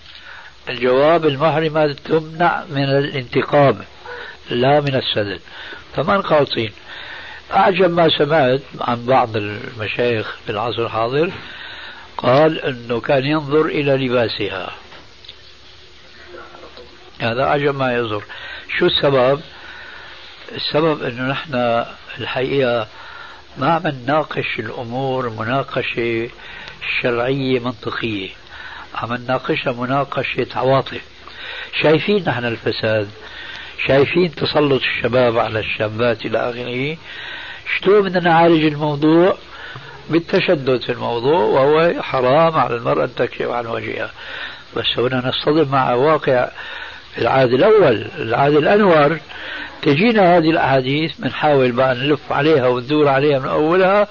الجواب 0.68 1.26
المحرمة 1.26 1.92
تمنع 1.92 2.64
من 2.70 2.84
الانتقاب 2.84 3.84
لا 4.50 4.80
من 4.80 4.94
السدل 4.94 5.40
فما 5.96 6.20
قاطين 6.20 6.72
أعجب 7.52 7.90
ما 7.90 8.08
سمعت 8.18 8.60
عن 8.80 9.06
بعض 9.06 9.36
المشايخ 9.36 10.36
في 10.46 10.52
العصر 10.52 10.86
الحاضر 10.86 11.30
قال 12.16 12.60
أنه 12.60 13.00
كان 13.00 13.24
ينظر 13.24 13.66
إلى 13.66 14.06
لباسها. 14.06 14.70
هذا 17.22 17.42
أعجب 17.42 17.74
ما 17.74 17.94
ينظر 17.94 18.24
شو 18.78 18.86
السبب؟ 18.86 19.40
السبب 20.54 21.02
أنه 21.02 21.22
نحن 21.28 21.84
الحقيقة 22.18 22.88
ما 23.58 23.72
عم 23.72 23.82
نناقش 23.86 24.58
الأمور 24.58 25.30
مناقشة 25.30 26.30
شرعية 27.02 27.60
منطقية. 27.60 28.30
عم 28.94 29.14
نناقشها 29.14 29.72
مناقشة 29.72 30.46
عواطف. 30.54 31.02
شايفين 31.82 32.24
نحن 32.28 32.44
الفساد؟ 32.44 33.08
شايفين 33.86 34.34
تسلط 34.34 34.82
الشباب 34.82 35.38
على 35.38 35.58
الشابات 35.60 36.26
إلى 36.26 36.38
آخره؟ 36.38 36.96
شلون 37.78 38.08
بدنا 38.08 38.20
نعالج 38.20 38.64
الموضوع؟ 38.64 39.36
بالتشدد 40.10 40.80
في 40.80 40.92
الموضوع 40.92 41.40
وهو 41.40 42.02
حرام 42.02 42.58
على 42.58 42.76
المرأة 42.76 43.04
أن 43.04 43.14
تكشف 43.14 43.48
عن 43.48 43.66
وجهها. 43.66 44.10
بس 44.76 44.98
هنا 44.98 45.28
نصطدم 45.28 45.70
مع 45.70 45.94
واقع 45.94 46.48
العهد 47.18 47.52
الأول 47.52 48.06
العهد 48.18 48.54
الأنور. 48.54 49.20
تجينا 49.82 50.36
هذه 50.36 50.50
الأحاديث 50.50 51.16
بنحاول 51.18 51.72
بقى 51.72 51.94
نلف 51.94 52.32
عليها 52.32 52.68
وندور 52.68 53.08
عليها 53.08 53.38
من 53.38 53.48
أولها 53.48 54.08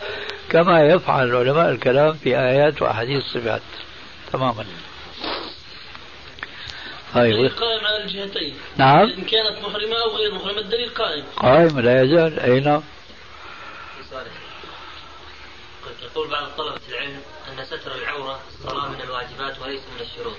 كما 0.50 0.82
يفعل 0.82 1.36
علماء 1.36 1.70
الكلام 1.70 2.14
في 2.14 2.40
آيات 2.40 2.82
وأحاديث 2.82 3.18
الصفات. 3.18 3.62
تماما. 4.34 4.66
هاي 7.14 7.48
قائم 7.48 7.86
على 7.86 8.04
الجهتين. 8.04 8.54
نعم. 8.78 9.10
إن 9.10 9.22
كانت 9.22 9.58
محرمة 9.64 9.96
أو 10.06 10.18
غير 10.18 10.34
محرمة 10.34 10.60
الدليل 10.60 10.90
قائم. 10.90 11.24
قائم 11.38 11.80
لا 11.80 12.04
يزال. 12.04 12.40
أين؟ 12.40 12.82
يقول 16.04 16.30
بعض 16.30 16.48
طلبة 16.58 16.82
العلم 16.90 17.22
أن 17.50 17.66
ستر 17.66 17.96
العورة 17.96 18.40
الصلاة 18.50 18.90
من 18.90 19.02
الواجبات 19.02 19.62
وليس 19.62 19.82
من 19.82 20.02
الشروط. 20.02 20.38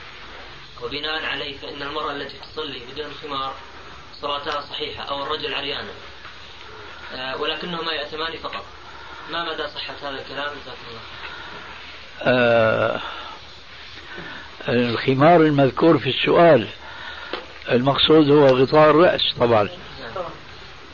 وبناء 0.83 1.25
عليه 1.25 1.59
فإن 1.59 1.83
المرأة 1.83 2.13
التي 2.13 2.37
تصلي 2.39 2.81
بدون 2.93 3.13
خمار 3.23 3.55
صلاتها 4.21 4.61
صحيحة 4.61 5.05
أو 5.05 5.23
الرجل 5.23 5.55
عريانا 5.55 5.91
آه، 7.15 7.37
ولكنهما 7.37 7.93
يأتمان 7.93 8.37
فقط. 8.37 8.65
ما 9.31 9.45
مدى 9.45 9.63
صحة 9.69 9.95
هذا 10.03 10.21
الكلام؟ 10.23 10.47
جزاكم 10.47 10.83
الله 10.89 11.01
آه 12.23 13.01
الخمار 14.69 15.41
المذكور 15.41 15.99
في 15.99 16.11
السؤال. 16.11 16.69
المقصود 17.71 18.31
هو 18.31 18.47
غطاء 18.47 18.91
الرأس 18.91 19.35
طبعا. 19.41 19.69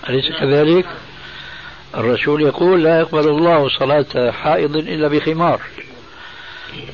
أليس 0.08 0.32
كذلك؟ 0.40 0.86
الرسول 1.94 2.42
يقول 2.42 2.84
لا 2.84 3.00
يقبل 3.00 3.28
الله 3.28 3.68
صلاة 3.78 4.30
حائض 4.30 4.76
إلا 4.76 5.08
بخمار. 5.08 5.60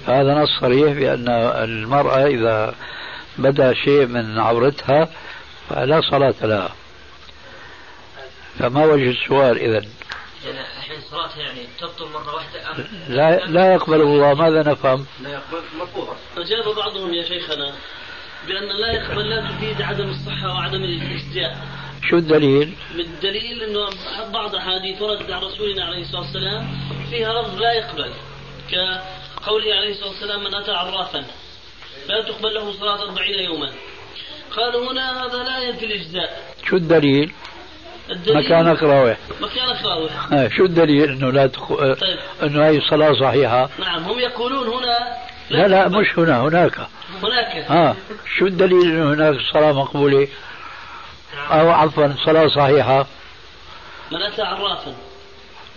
هذا 0.06 0.34
نص 0.34 0.48
صريح 0.60 0.92
بأن 0.92 1.28
المرأة 1.64 2.26
إذا 2.26 2.74
بدا 3.38 3.74
شيء 3.74 4.06
من 4.06 4.38
عورتها 4.38 5.08
فلا 5.70 6.00
صلاة 6.00 6.34
لها 6.42 6.74
فما 8.58 8.84
وجه 8.84 9.10
السؤال 9.10 9.58
إذا 9.58 9.86
يعني 10.44 10.60
الحين 10.78 11.00
صلاتها 11.10 11.42
يعني 11.42 11.60
تبطل 11.80 12.12
مرة 12.12 12.34
واحدة 12.34 12.84
لا 13.08 13.46
لا 13.46 13.74
يقبل 13.74 14.00
الله 14.00 14.34
ماذا 14.34 14.70
نفهم؟ 14.70 15.06
لا 15.22 15.30
يقبل 15.30 15.62
مرفوضة 15.78 16.12
أجاب 16.36 16.74
بعضهم 16.76 17.14
يا 17.14 17.24
شيخنا 17.24 17.72
بأن 18.46 18.68
لا 18.80 18.92
يقبل 18.92 19.30
لا 19.30 19.50
تفيد 19.50 19.82
عدم 19.82 20.10
الصحة 20.10 20.54
وعدم 20.54 20.84
الاجتياء 20.84 21.56
شو 22.10 22.16
الدليل؟ 22.16 22.74
الدليل 22.94 23.62
إنه 23.62 23.90
بعض 24.32 24.54
أحاديث 24.54 25.02
وردت 25.02 25.30
عن 25.30 25.42
رسولنا 25.42 25.84
عليه 25.84 26.02
الصلاة 26.02 26.20
والسلام 26.20 26.68
فيها 27.10 27.42
لفظ 27.42 27.58
لا 27.60 27.72
يقبل 27.72 28.12
كقوله 29.46 29.74
عليه 29.74 29.90
الصلاة 29.90 30.08
والسلام 30.08 30.44
من 30.44 30.54
أتى 30.54 30.70
عرافا 30.70 31.24
لا 32.08 32.22
تقبل 32.22 32.54
له 32.54 32.72
صلاة 32.72 33.02
أربعين 33.02 33.38
يوما 33.38 33.70
قالوا 34.56 34.92
هنا 34.92 35.24
هذا 35.24 35.42
لا 35.42 35.58
ينفي 35.58 35.86
الأجزاء 35.86 36.42
شو 36.68 36.76
الدليل؟ 36.76 37.32
الدليل 38.10 38.36
مكانك 38.36 38.82
راوح 38.82 39.18
مكانك 39.40 39.84
راوح 39.84 40.32
آه 40.32 40.48
شو 40.48 40.64
الدليل 40.64 41.10
إنه 41.10 41.30
لا 41.30 41.46
تخ... 41.46 41.68
طيب. 41.74 42.18
إنه 42.42 42.66
هاي 42.66 42.78
الصلاة 42.78 43.12
صحيحة؟ 43.20 43.68
نعم 43.78 44.04
هم 44.04 44.18
يقولون 44.18 44.68
هنا 44.68 45.16
لا 45.50 45.68
لا 45.68 45.88
مش 45.88 46.18
هنا 46.18 46.40
هناك 46.40 46.78
هناك 47.22 47.70
آه 47.70 47.96
شو 48.38 48.46
الدليل 48.46 48.82
إنه 48.82 49.14
هناك 49.14 49.40
صلاة 49.52 49.72
مقبولة؟ 49.72 50.28
أو 51.50 51.70
عفوا 51.70 52.14
صلاة 52.26 52.48
صحيحة 52.48 53.06
من 54.12 54.22
أتى 54.22 54.42
عرافا 54.42 54.94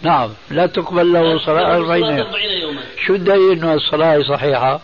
نعم 0.01 0.29
لا 0.51 0.65
تقبل 0.65 1.13
له 1.13 1.45
صلاة 1.45 1.75
أربعين 1.77 2.25
يوما 2.61 2.83
شو 3.05 3.15
الدليل 3.15 3.63
أن 3.63 3.73
الصلاة 3.73 4.21
صحيحة؟ 4.21 4.81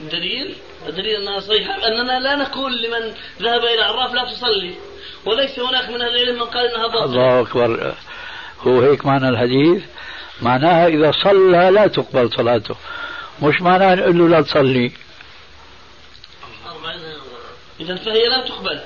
الدليل؟ 0.00 0.54
الدليل 0.88 1.16
أنها 1.16 1.40
صحيحة؟ 1.40 1.74
أننا 1.74 2.20
لا 2.20 2.36
نقول 2.36 2.82
لمن 2.82 3.14
ذهب 3.42 3.60
إلى 3.60 3.82
عراف 3.82 4.14
لا 4.14 4.24
تصلي. 4.24 4.74
وليس 5.26 5.58
هناك 5.58 5.88
من 5.88 6.02
أهل 6.02 6.16
العلم 6.16 6.34
من 6.38 6.46
قال 6.46 6.66
أنها 6.66 6.86
باطلة. 6.86 7.04
الله 7.04 7.40
أكبر. 7.40 7.94
هو 8.60 8.80
هيك 8.80 9.06
معنى 9.06 9.28
الحديث؟ 9.28 9.82
معناها 10.42 10.86
إذا 10.86 11.12
صلى 11.12 11.70
لا 11.70 11.86
تقبل 11.86 12.30
صلاته. 12.32 12.76
مش 13.42 13.60
معناها 13.60 13.94
نقول 13.94 14.18
له 14.18 14.28
لا 14.28 14.40
تصلي. 14.40 14.92
إذا 17.80 17.96
فهي 17.96 18.28
لا 18.28 18.46
تقبل. 18.46 18.80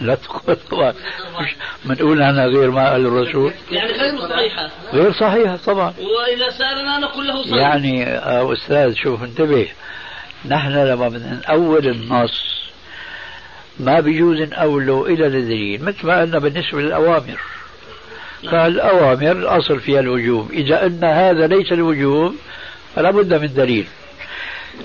لا 0.00 0.14
تقبل 0.14 0.56
طبعا. 0.70 0.94
مش 1.40 1.54
بنقول 1.84 2.22
أنا 2.22 2.46
غير 2.46 2.70
ما 2.70 2.90
قال 2.90 3.06
الرسول. 3.06 3.52
يعني 3.70 3.92
غير 3.92 4.28
صحيحة. 4.28 4.70
غير 4.92 5.12
صحيحة 5.12 5.56
طبعا. 5.56 5.94
وإذا 5.98 6.50
سألنا 6.50 6.98
نقول 6.98 7.26
له 7.26 7.42
صحيح. 7.42 7.56
يعني 7.56 8.06
آه، 8.06 8.52
أستاذ 8.52 8.94
شوف 8.94 9.22
انتبه. 9.22 9.68
نحن 10.48 10.72
لما 10.72 11.08
بدنا 11.08 11.40
نأول 11.48 11.88
النص 11.88 12.62
ما 13.80 14.00
بيجوز 14.00 14.40
نأوله 14.40 15.06
إلى 15.06 15.26
الدليل 15.26 15.84
مثل 15.84 16.06
ما 16.06 16.20
قلنا 16.20 16.38
بالنسبة 16.38 16.80
للأوامر. 16.80 17.40
فالأوامر 18.50 19.32
الأصل 19.32 19.80
فيها 19.80 20.00
الوجوب. 20.00 20.50
إذا 20.52 20.78
قلنا 20.78 21.30
هذا 21.30 21.46
ليس 21.46 21.72
الوجوب 21.72 22.34
فلا 22.94 23.10
بد 23.10 23.34
من 23.34 23.54
دليل. 23.54 23.86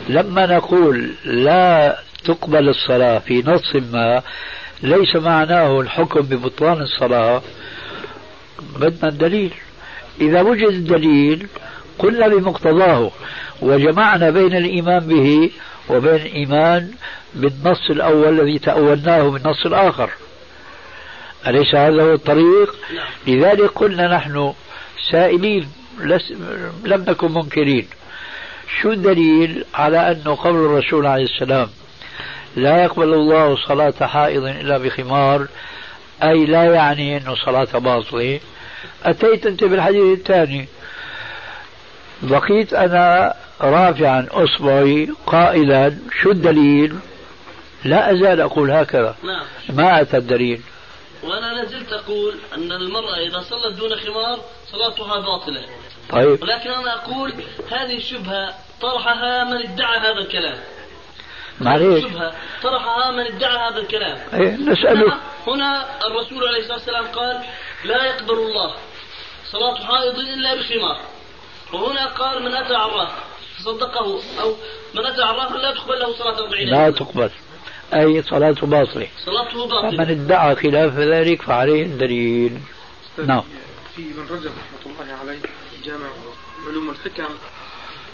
لما 0.10 0.46
نقول 0.46 1.12
لا 1.26 1.98
تقبل 2.26 2.70
الصلاة 2.70 3.20
في 3.20 3.44
نص 3.46 3.76
ما 3.76 4.22
ليس 4.82 5.16
معناه 5.16 5.82
الحكم 5.82 6.22
ببطلان 6.22 6.82
الصلاة 6.82 7.42
بدنا 8.80 9.10
الدليل. 9.10 9.54
إذا 10.22 10.42
وجد 10.42 10.68
الدليل 10.68 11.48
قلنا 12.00 12.28
بمقتضاه 12.28 13.12
وجمعنا 13.62 14.30
بين 14.30 14.56
الإيمان 14.56 15.00
به 15.00 15.52
وبين 15.90 16.16
الإيمان 16.16 16.92
بالنص 17.36 17.90
الأول 17.90 18.40
الذي 18.40 18.60
تأولناه 18.60 19.30
بالنص 19.30 19.66
الآخر. 19.66 20.10
أليس 21.48 21.76
هذا 21.76 22.04
هو 22.04 22.14
الطريق؟ 22.14 22.76
لذلك 23.28 23.70
قلنا 23.70 24.16
نحن 24.16 24.54
سائلين 25.12 25.68
لم 26.86 27.06
نكن 27.08 27.32
منكرين. 27.32 27.88
شو 28.82 28.92
الدليل 28.92 29.66
على 29.74 30.12
أنه 30.12 30.38
قول 30.44 30.56
الرسول 30.56 31.06
عليه 31.06 31.24
السلام 31.24 31.68
لا 32.58 32.84
يقبل 32.84 33.14
الله 33.14 33.58
صلاة 33.68 34.08
حائض 34.08 34.44
إلا 34.44 34.78
بخمار 34.78 35.48
أي 36.24 36.46
لا 36.46 36.64
يعني 36.64 37.18
أنه 37.18 37.36
صلاة 37.46 37.80
باطلة. 37.80 38.40
أتيت 39.04 39.46
أنت 39.46 39.64
بالحديث 39.64 40.18
الثاني. 40.18 40.68
بقيت 42.22 42.74
أنا 42.74 43.34
رافعا 43.62 44.28
أصبعي 44.32 45.10
قائلا 45.26 45.98
شو 46.22 46.32
الدليل؟ 46.32 46.96
لا 47.84 48.12
أزال 48.12 48.42
أقول 48.42 48.72
هكذا. 48.72 49.16
نعم. 49.24 49.46
ما 49.70 50.02
أتى 50.02 50.18
الدليل؟ 50.18 50.62
وأنا 51.24 51.54
لا 51.54 51.66
زلت 51.66 51.94
أقول 51.94 52.36
أن 52.58 52.72
المرأة 52.72 53.18
إذا 53.28 53.40
صلت 53.40 53.78
دون 53.78 53.96
خمار 53.96 54.40
صلاتها 54.72 55.20
باطلة. 55.20 55.62
طيب. 56.10 56.44
ولكن 56.44 56.70
أنا 56.70 56.96
أقول 56.96 57.34
هذه 57.72 57.98
الشبهة 57.98 58.54
طرحها 58.82 59.44
من 59.44 59.58
ادعى 59.58 60.00
هذا 60.00 60.20
الكلام. 60.20 60.58
معليش 61.62 62.04
شبهة 62.04 62.34
طرحها 62.64 63.12
من 63.12 63.20
ادعى 63.20 63.70
هذا 63.70 63.80
الكلام. 63.80 64.18
إيه، 64.34 64.56
نسأله. 64.56 65.06
هنا, 65.06 65.20
هنا 65.48 65.86
الرسول 66.08 66.48
عليه 66.48 66.60
الصلاة 66.60 66.78
والسلام 66.78 67.06
قال 67.06 67.44
لا 67.86 68.06
يقبل 68.06 68.34
الله 68.34 68.76
صلاة 69.52 69.76
حائض 69.76 70.20
إلا 70.20 70.56
بخمار 70.56 71.02
وهنا 71.74 72.06
قال 72.06 72.44
من 72.44 72.54
أتى 72.54 72.76
عراف 72.76 73.10
فصدقه 73.58 74.20
أو 74.42 74.56
من 74.96 75.06
أتى 75.06 75.22
عرافا 75.22 75.58
لا 75.58 75.72
تقبل 75.72 76.00
له 76.00 76.14
صلاة 76.14 76.40
أربعين 76.40 76.70
لا. 76.70 76.92
تقبل. 76.92 77.30
أي 77.94 78.22
صلاة 78.22 78.56
باطلة. 78.62 79.08
صلاته 79.26 79.68
فمن 79.68 79.68
باطلة 79.68 80.12
ادعى 80.12 80.56
خلاف 80.56 80.94
ذلك 80.94 81.42
فعليه 81.42 81.84
الدليل. 81.84 82.60
نعم. 83.26 83.44
في 83.96 84.02
ابن 84.02 84.36
رجب 84.36 84.52
رحمة 84.52 84.94
الله 85.02 85.16
عليه 85.22 85.40
جامع 85.86 86.08
علوم 86.68 86.90
الحكم. 86.90 87.34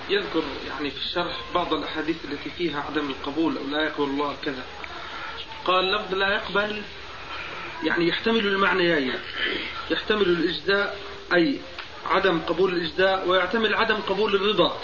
يذكر 0.10 0.44
يعني 0.70 0.92
في 0.92 0.98
الشرح 0.98 1.40
بعض 1.56 1.74
الأحاديث 1.74 2.16
التي 2.32 2.50
فيها 2.58 2.82
عدم 2.82 3.10
القبول 3.10 3.58
أو 3.58 3.68
لا 3.72 3.84
يقبل 3.84 4.04
الله 4.04 4.36
كذا. 4.46 4.64
قال 5.66 5.92
لفظ 5.92 6.14
لا 6.14 6.34
يقبل 6.34 6.82
يعني 7.84 8.08
يحتمل 8.08 8.48
المعنيين. 8.48 9.14
يحتمل 9.92 10.22
الإجزاء 10.22 10.98
أي 11.34 11.58
عدم 12.06 12.40
قبول 12.40 12.74
الإجزاء 12.74 13.28
ويحتمل 13.28 13.76
عدم 13.76 13.96
قبول 13.96 14.36
الرضا. 14.36 14.78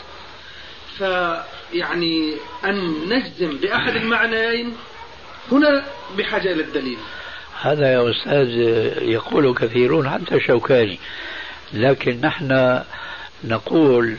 فيعني 0.97 2.37
أن 2.65 3.09
نجزم 3.09 3.57
بأحد 3.57 3.95
المعنيين 3.95 4.77
هنا 5.51 5.85
بحاجة 6.17 6.51
إلى 6.51 6.63
الدليل. 6.63 6.97
هذا 7.61 7.93
يا 7.93 8.11
أستاذ 8.11 8.49
يقول 9.01 9.55
كثيرون 9.55 10.09
حتى 10.09 10.39
شوكاني 10.39 10.99
لكن 11.73 12.21
نحن 12.21 12.81
نقول 13.43 14.17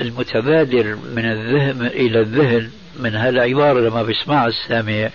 المتبادر 0.00 0.96
من 1.14 1.24
الذهن 1.24 1.86
إلى 1.86 2.20
الذهن 2.20 2.70
من 3.00 3.14
هالعبارة 3.14 3.80
لما 3.80 4.02
بيسمعها 4.02 4.46
السامع. 4.46 5.10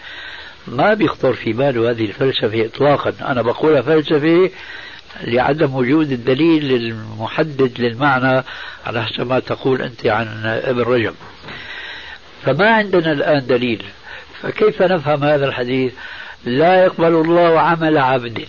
ما 0.67 0.93
بيخطر 0.93 1.33
في 1.33 1.53
باله 1.53 1.91
هذه 1.91 2.05
الفلسفة 2.05 2.65
إطلاقا. 2.65 3.13
أنا 3.21 3.41
بقولها 3.41 3.81
فلسفة 3.81 4.49
لعدم 5.23 5.75
وجود 5.75 6.11
الدليل 6.11 6.75
المحدد 6.75 7.81
للمعنى 7.81 8.43
على 8.86 9.03
حسب 9.03 9.27
ما 9.27 9.39
تقول 9.39 9.81
أنت 9.81 10.05
عن 10.05 10.27
ابن 10.45 10.81
رجب. 10.81 11.15
فما 12.43 12.69
عندنا 12.69 13.11
الآن 13.11 13.45
دليل. 13.47 13.83
فكيف 14.41 14.81
نفهم 14.81 15.23
هذا 15.23 15.45
الحديث؟ 15.45 15.93
لا 16.45 16.83
يقبل 16.83 17.15
الله 17.15 17.59
عمل 17.59 17.97
عبد. 17.97 18.45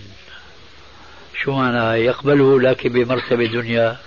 شو 1.41 1.51
معنى 1.51 2.03
يقبله 2.03 2.61
لكن 2.61 2.89
بمرتبة 2.89 3.45
دنيا؟ 3.45 3.97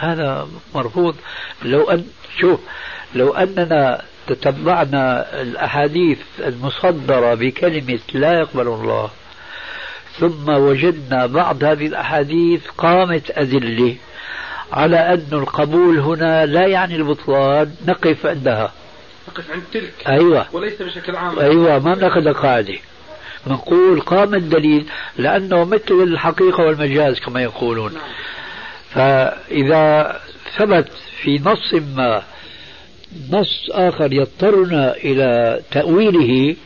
هذا 0.00 0.48
مرفوض. 0.74 1.16
لو 1.62 1.90
أن 1.90 2.04
شوف 2.40 2.60
لو 3.14 3.34
أننا 3.34 4.02
تتبعنا 4.26 5.26
الأحاديث 5.42 6.18
المصدرة 6.38 7.34
بكلمة 7.34 7.98
لا 8.14 8.32
يقبل 8.32 8.68
الله 8.68 9.10
ثم 10.18 10.48
وجدنا 10.48 11.26
بعض 11.26 11.64
هذه 11.64 11.86
الأحاديث 11.86 12.66
قامت 12.78 13.30
أدلة 13.30 13.96
على 14.72 15.14
أن 15.14 15.28
القبول 15.32 15.98
هنا 15.98 16.46
لا 16.46 16.66
يعني 16.66 16.96
البطلان 16.96 17.74
نقف 17.86 18.26
عندها. 18.26 18.72
نقف 19.28 19.50
عند 19.50 19.62
تلك. 19.72 19.92
أيوة. 20.08 20.46
وليس 20.52 20.82
بشكل 20.82 21.16
عام. 21.16 21.38
أيوة 21.38 21.78
ما 21.78 21.94
بناخذ 21.94 22.32
قاعدة. 22.32 22.78
بنقول 23.46 24.00
قام 24.00 24.34
الدليل 24.34 24.86
لأنه 25.16 25.64
مثل 25.64 25.94
الحقيقة 26.02 26.64
والمجاز 26.64 27.20
كما 27.20 27.42
يقولون. 27.42 27.92
نعم. 27.92 28.02
فإذا 28.94 30.20
ثبت 30.56 30.88
في 31.22 31.38
نص 31.38 31.74
ما 31.74 32.22
نص 33.30 33.70
آخر 33.70 34.12
يضطرنا 34.12 34.94
إلى 34.96 35.60
تأويله 35.70 36.56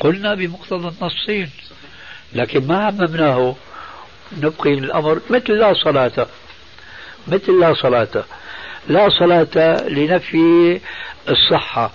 قلنا 0.00 0.34
بمقتضى 0.34 0.88
النصين 0.88 1.50
لكن 2.32 2.66
ما 2.66 2.84
عممناه. 2.84 3.56
نبقي 4.38 4.74
الأمر 4.74 5.20
مثل 5.30 5.52
لا 5.52 5.74
صلاة 5.74 6.26
مثل 7.28 7.60
لا 7.60 7.74
صلاة. 7.74 8.24
لا 8.88 9.08
صلاة 9.08 9.88
لنفي 9.88 10.80
الصحة 11.28 11.90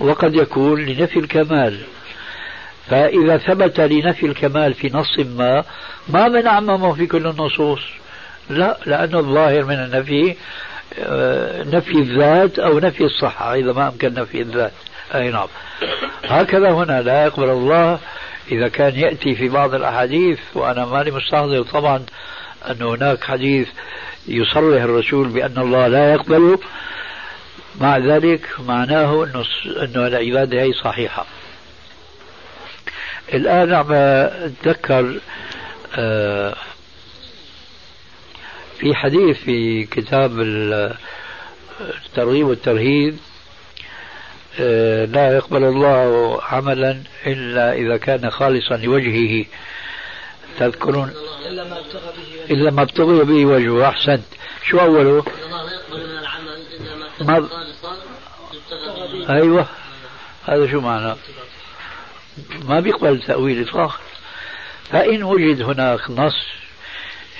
وقد 0.00 0.34
يكون 0.34 0.84
لنفي 0.84 1.18
الكمال. 1.18 1.80
فإذا 2.88 3.38
ثبت 3.38 3.80
لنفي 3.80 4.26
الكمال 4.26 4.74
في 4.74 4.90
نص 4.94 5.18
ما 5.18 5.64
ما 6.08 6.28
بنعممه 6.28 6.94
في 6.94 7.06
كل 7.06 7.26
النصوص. 7.26 7.80
لا 8.50 8.78
لأن 8.86 9.14
الظاهر 9.14 9.64
من 9.64 9.74
النفي 9.74 10.36
آه، 10.98 11.62
نفي 11.62 11.92
الذات 11.92 12.58
أو 12.58 12.78
نفي 12.78 13.04
الصحة 13.04 13.54
إذا 13.54 13.72
ما 13.72 13.88
أمكن 13.88 14.14
نفي 14.14 14.40
الذات. 14.40 14.72
أي 15.14 15.30
نعم. 15.30 15.48
هكذا 16.24 16.70
هنا 16.70 17.02
لا 17.02 17.24
يقبل 17.24 17.50
الله 17.50 17.98
إذا 18.52 18.68
كان 18.68 18.94
يأتي 18.94 19.34
في 19.34 19.48
بعض 19.48 19.74
الأحاديث 19.74 20.38
وأنا 20.54 20.84
ماني 20.86 21.10
مستحضر 21.10 21.62
طبعا 21.62 22.02
أن 22.70 22.82
هناك 22.82 23.24
حديث 23.24 23.68
يصرح 24.28 24.82
الرسول 24.82 25.28
بأن 25.28 25.58
الله 25.58 25.88
لا 25.88 26.12
يقبل. 26.12 26.58
مع 27.80 27.98
ذلك 27.98 28.48
معناه 28.66 29.24
أنه 29.24 29.44
أنه 29.66 30.06
العبادة 30.06 30.62
هي 30.62 30.72
صحيحة. 30.72 31.26
الآن 33.34 33.74
عم 33.74 33.92
أتذكر 33.92 35.20
آه، 35.96 36.54
في 38.82 38.94
حديث 38.94 39.36
في 39.36 39.84
كتاب 39.84 40.40
الترغيب 41.80 42.46
والترهيب 42.46 43.18
آه، 44.60 45.04
لا 45.04 45.36
يقبل 45.36 45.64
الله 45.64 46.38
عملا 46.42 47.02
إلا 47.26 47.72
إذا 47.72 47.96
كان 47.96 48.30
خالصا 48.30 48.76
لوجهه. 48.76 49.46
تذكرون؟ 50.58 51.14
إلا 52.50 52.70
ما 52.70 52.82
ابتغي 52.82 53.24
به 53.24 53.46
وجهه. 53.46 53.88
أحسنت. 53.88 54.24
شو 54.64 54.78
أوله؟ 54.78 55.24
ما 57.20 57.48
أيوة. 59.30 59.66
هذا 60.44 60.70
شو 60.70 60.80
معنى؟ 60.80 61.14
ما 62.64 62.80
بيقبل 62.80 63.22
تأويل 63.22 63.68
إطلاقا. 63.68 63.98
فإن 64.90 65.22
وجد 65.22 65.62
هناك 65.62 66.10
نص 66.10 66.61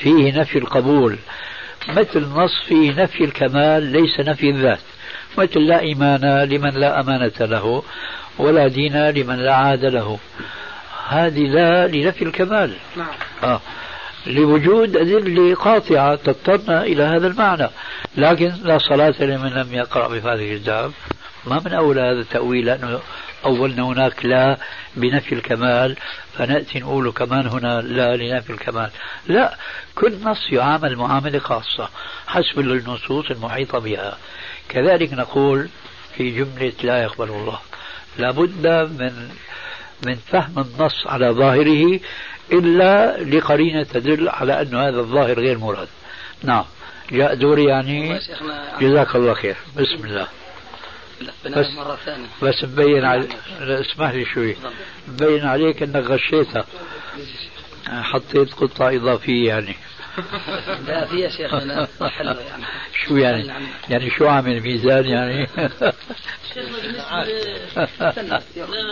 فيه 0.02 0.40
نفي 0.40 0.58
القبول. 0.58 1.18
مثل 1.88 2.26
نص 2.28 2.64
فيه 2.68 3.02
نفي 3.02 3.24
الكمال 3.24 3.82
ليس 3.82 4.20
نفي 4.20 4.50
الذات. 4.50 4.80
مثل 5.38 5.60
لا 5.60 5.80
إيمان 5.80 6.44
لمن 6.44 6.70
لا 6.70 7.00
أمانة 7.00 7.32
له 7.40 7.82
ولا 8.38 8.68
دين 8.68 9.10
لمن 9.10 9.36
لا 9.36 9.54
عاد 9.54 9.84
له. 9.84 10.18
هذه 11.08 11.40
لا 11.40 11.86
لنفي 11.86 12.22
الكمال. 12.22 12.72
نعم. 12.96 13.06
آه. 13.42 13.60
لوجود 14.26 14.96
أدلة 14.96 15.54
قاطعة 15.54 16.14
تضطرنا 16.14 16.82
إلى 16.82 17.02
هذا 17.02 17.26
المعنى. 17.26 17.68
لكن 18.16 18.52
لا 18.62 18.78
صلاة 18.78 19.14
لمن 19.20 19.50
لم 19.50 19.74
يقرأ 19.74 20.08
بفاتحة 20.08 20.34
الكتاب. 20.34 20.92
ما 21.46 21.62
من 21.64 21.72
أولى 21.72 22.00
هذا 22.00 22.20
التأويل 22.20 22.66
لأنه 22.66 23.00
أولنا 23.44 23.82
هناك 23.82 24.24
لا 24.24 24.56
بنفي 24.96 25.34
الكمال. 25.34 25.96
فنأتي 26.38 26.80
نقول 26.80 27.12
كمان 27.12 27.46
هنا 27.46 27.80
لا 27.80 28.16
لنفي 28.16 28.50
الكمال. 28.50 28.90
لا 29.26 29.56
كل 29.94 30.12
نص 30.24 30.52
يعامل 30.52 30.96
معاملة 30.96 31.38
خاصة 31.38 31.88
حسب 32.26 32.58
النصوص 32.60 33.30
المحيطة 33.30 33.78
بها. 33.78 34.18
كذلك 34.68 35.12
نقول 35.12 35.68
في 36.16 36.30
جملة 36.30 36.72
لا 36.82 37.02
يقبل 37.02 37.28
الله 37.28 37.58
لابد 38.18 38.66
من 39.00 39.28
من 40.06 40.14
فهم 40.14 40.58
النص 40.58 41.06
على 41.06 41.30
ظاهره 41.30 42.00
إلا 42.52 43.22
لقرينة 43.22 43.82
تدل 43.82 44.28
على 44.28 44.62
أن 44.62 44.74
هذا 44.74 45.00
الظاهر 45.00 45.40
غير 45.40 45.58
مراد. 45.58 45.88
نعم. 46.42 46.64
جاء 47.10 47.34
دوري 47.34 47.64
يعني. 47.64 48.18
جزاك 48.80 49.16
الله 49.16 49.34
خير. 49.34 49.56
بسم 49.76 50.04
الله. 50.04 50.41
بس- 51.46 51.70
مرة 51.70 51.98
ثانية. 52.04 52.26
بس 52.42 52.64
مبين 52.64 53.04
علي... 53.04 53.28
لا، 53.60 53.80
اسمح 53.80 54.10
لي 54.10 54.24
شوي. 54.24 54.56
مبين 55.08 55.46
عليك 55.46 55.82
انك 55.82 56.04
غشيتها 56.04 56.64
حطيت 57.88 58.54
قطعة 58.54 58.96
إضافية 58.96 59.48
يعني. 59.48 59.76
لا 60.86 61.04
في 61.06 61.20
يا 61.20 61.28
شيخنا 61.28 61.88
حلوة 62.02 62.40
يعني. 62.40 62.64
شو 63.06 63.16
يعني؟ 63.16 63.50
يعني 63.90 64.10
شو 64.10 64.26
عامل 64.26 64.60
ميزان 64.60 65.04
يعني؟ 65.06 65.46
شيخنا 66.54 66.78
بالنسبة 66.82 67.24
لا 68.22 68.42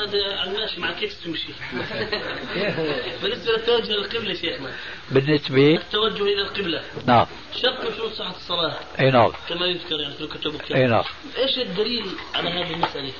هذا 0.05 0.37
على 0.39 0.51
الماشي 0.51 0.81
مع 0.81 0.93
كيف 0.93 1.15
تمشي. 1.25 1.49
بالنسبة 3.23 3.53
للتوجه 3.53 3.93
للقبلة 3.93 4.35
شيخنا 4.35 4.71
بالنسبة 5.11 5.75
التوجه 5.75 6.23
إلى 6.23 6.43
القبلة. 6.43 6.83
نعم. 7.07 7.27
شرط 7.63 7.97
شروط 7.97 8.13
صحة 8.13 8.37
الصلاة. 8.37 8.79
أي 9.01 9.11
نعم. 9.11 9.33
كما 9.49 9.67
يذكر 9.67 10.01
يعني 10.01 10.15
في 10.15 10.21
الكتب 10.21 10.55
الكتاب 10.55 10.79
نعم. 10.79 11.05
إيش 11.37 11.59
الدليل 11.59 12.07
على 12.35 12.51
هذه 12.51 12.75
المسألة؟ 12.75 13.13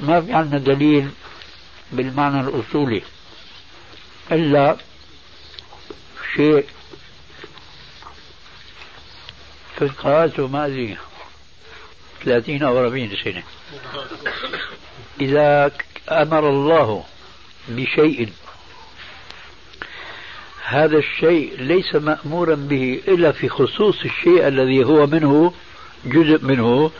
ما 0.00 0.20
في 0.20 0.32
عندنا 0.32 0.58
دليل 0.58 1.10
بالمعنى 1.92 2.40
الأصولي. 2.40 3.02
إلا 4.32 4.76
شيء 6.36 6.66
في 9.78 9.88
قرأته 9.88 10.46
ما 10.46 10.66
أدري 10.66 10.96
30 12.24 12.62
أو 12.62 12.78
40 12.78 13.16
سنة. 13.24 13.42
إذا 15.20 15.72
أمر 16.10 16.48
الله 16.48 17.04
بشيء 17.68 18.32
هذا 20.68 20.98
الشيء 20.98 21.52
ليس 21.58 21.94
مأمورا 21.94 22.54
به 22.54 23.02
إلا 23.08 23.32
في 23.32 23.48
خصوص 23.48 24.04
الشيء 24.04 24.48
الذي 24.48 24.84
هو 24.84 25.06
منه 25.06 25.52
جزء 26.04 26.44
منه 26.44 26.90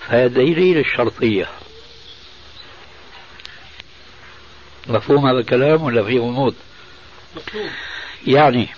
فهذا 0.00 0.26
دليل 0.26 0.78
الشرطية 0.78 1.48
مفهوم 4.86 5.26
هذا 5.26 5.38
الكلام 5.38 5.82
ولا 5.82 6.04
في 6.04 6.18
غموض؟ 6.18 6.54
يعني 8.26 8.68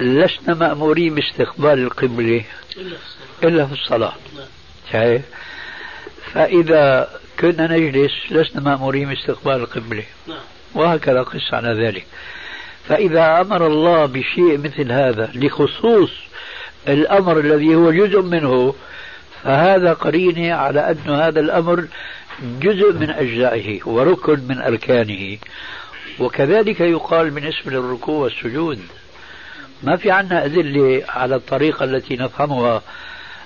لسنا 0.00 0.54
مأمورين 0.54 1.14
باستقبال 1.14 1.78
القبلة 1.78 2.44
إلا 2.76 2.96
في 2.96 3.02
الصلاة 3.02 3.48
إلا 3.48 3.66
في 3.66 3.72
الصلاة 3.72 4.14
نعم. 4.36 4.46
شايف؟ 4.92 5.22
فإذا 6.32 7.10
كنا 7.40 7.76
نجلس 7.76 8.12
لسنا 8.30 8.60
مأمورين 8.60 9.08
باستقبال 9.08 9.54
القبلة 9.54 10.04
نعم 10.26 10.55
وهكذا 10.74 11.22
قس 11.22 11.54
على 11.54 11.86
ذلك. 11.86 12.06
فإذا 12.88 13.40
أمر 13.40 13.66
الله 13.66 14.06
بشيء 14.06 14.58
مثل 14.58 14.92
هذا 14.92 15.30
لخصوص 15.34 16.10
الأمر 16.88 17.40
الذي 17.40 17.74
هو 17.74 17.92
جزء 17.92 18.22
منه 18.22 18.74
فهذا 19.42 19.92
قرينة 19.92 20.54
على 20.54 20.90
أن 20.90 21.14
هذا 21.14 21.40
الأمر 21.40 21.86
جزء 22.60 22.92
من 22.92 23.10
أجزائه 23.10 23.80
وركن 23.84 24.40
من 24.48 24.62
أركانه. 24.62 25.38
وكذلك 26.18 26.80
يقال 26.80 27.30
بالنسبة 27.30 27.70
للركوع 27.70 28.18
والسجود. 28.18 28.80
ما 29.82 29.96
في 29.96 30.10
عنا 30.10 30.44
أدلة 30.44 31.02
على 31.08 31.34
الطريقة 31.36 31.84
التي 31.84 32.16
نفهمها؟ 32.16 32.82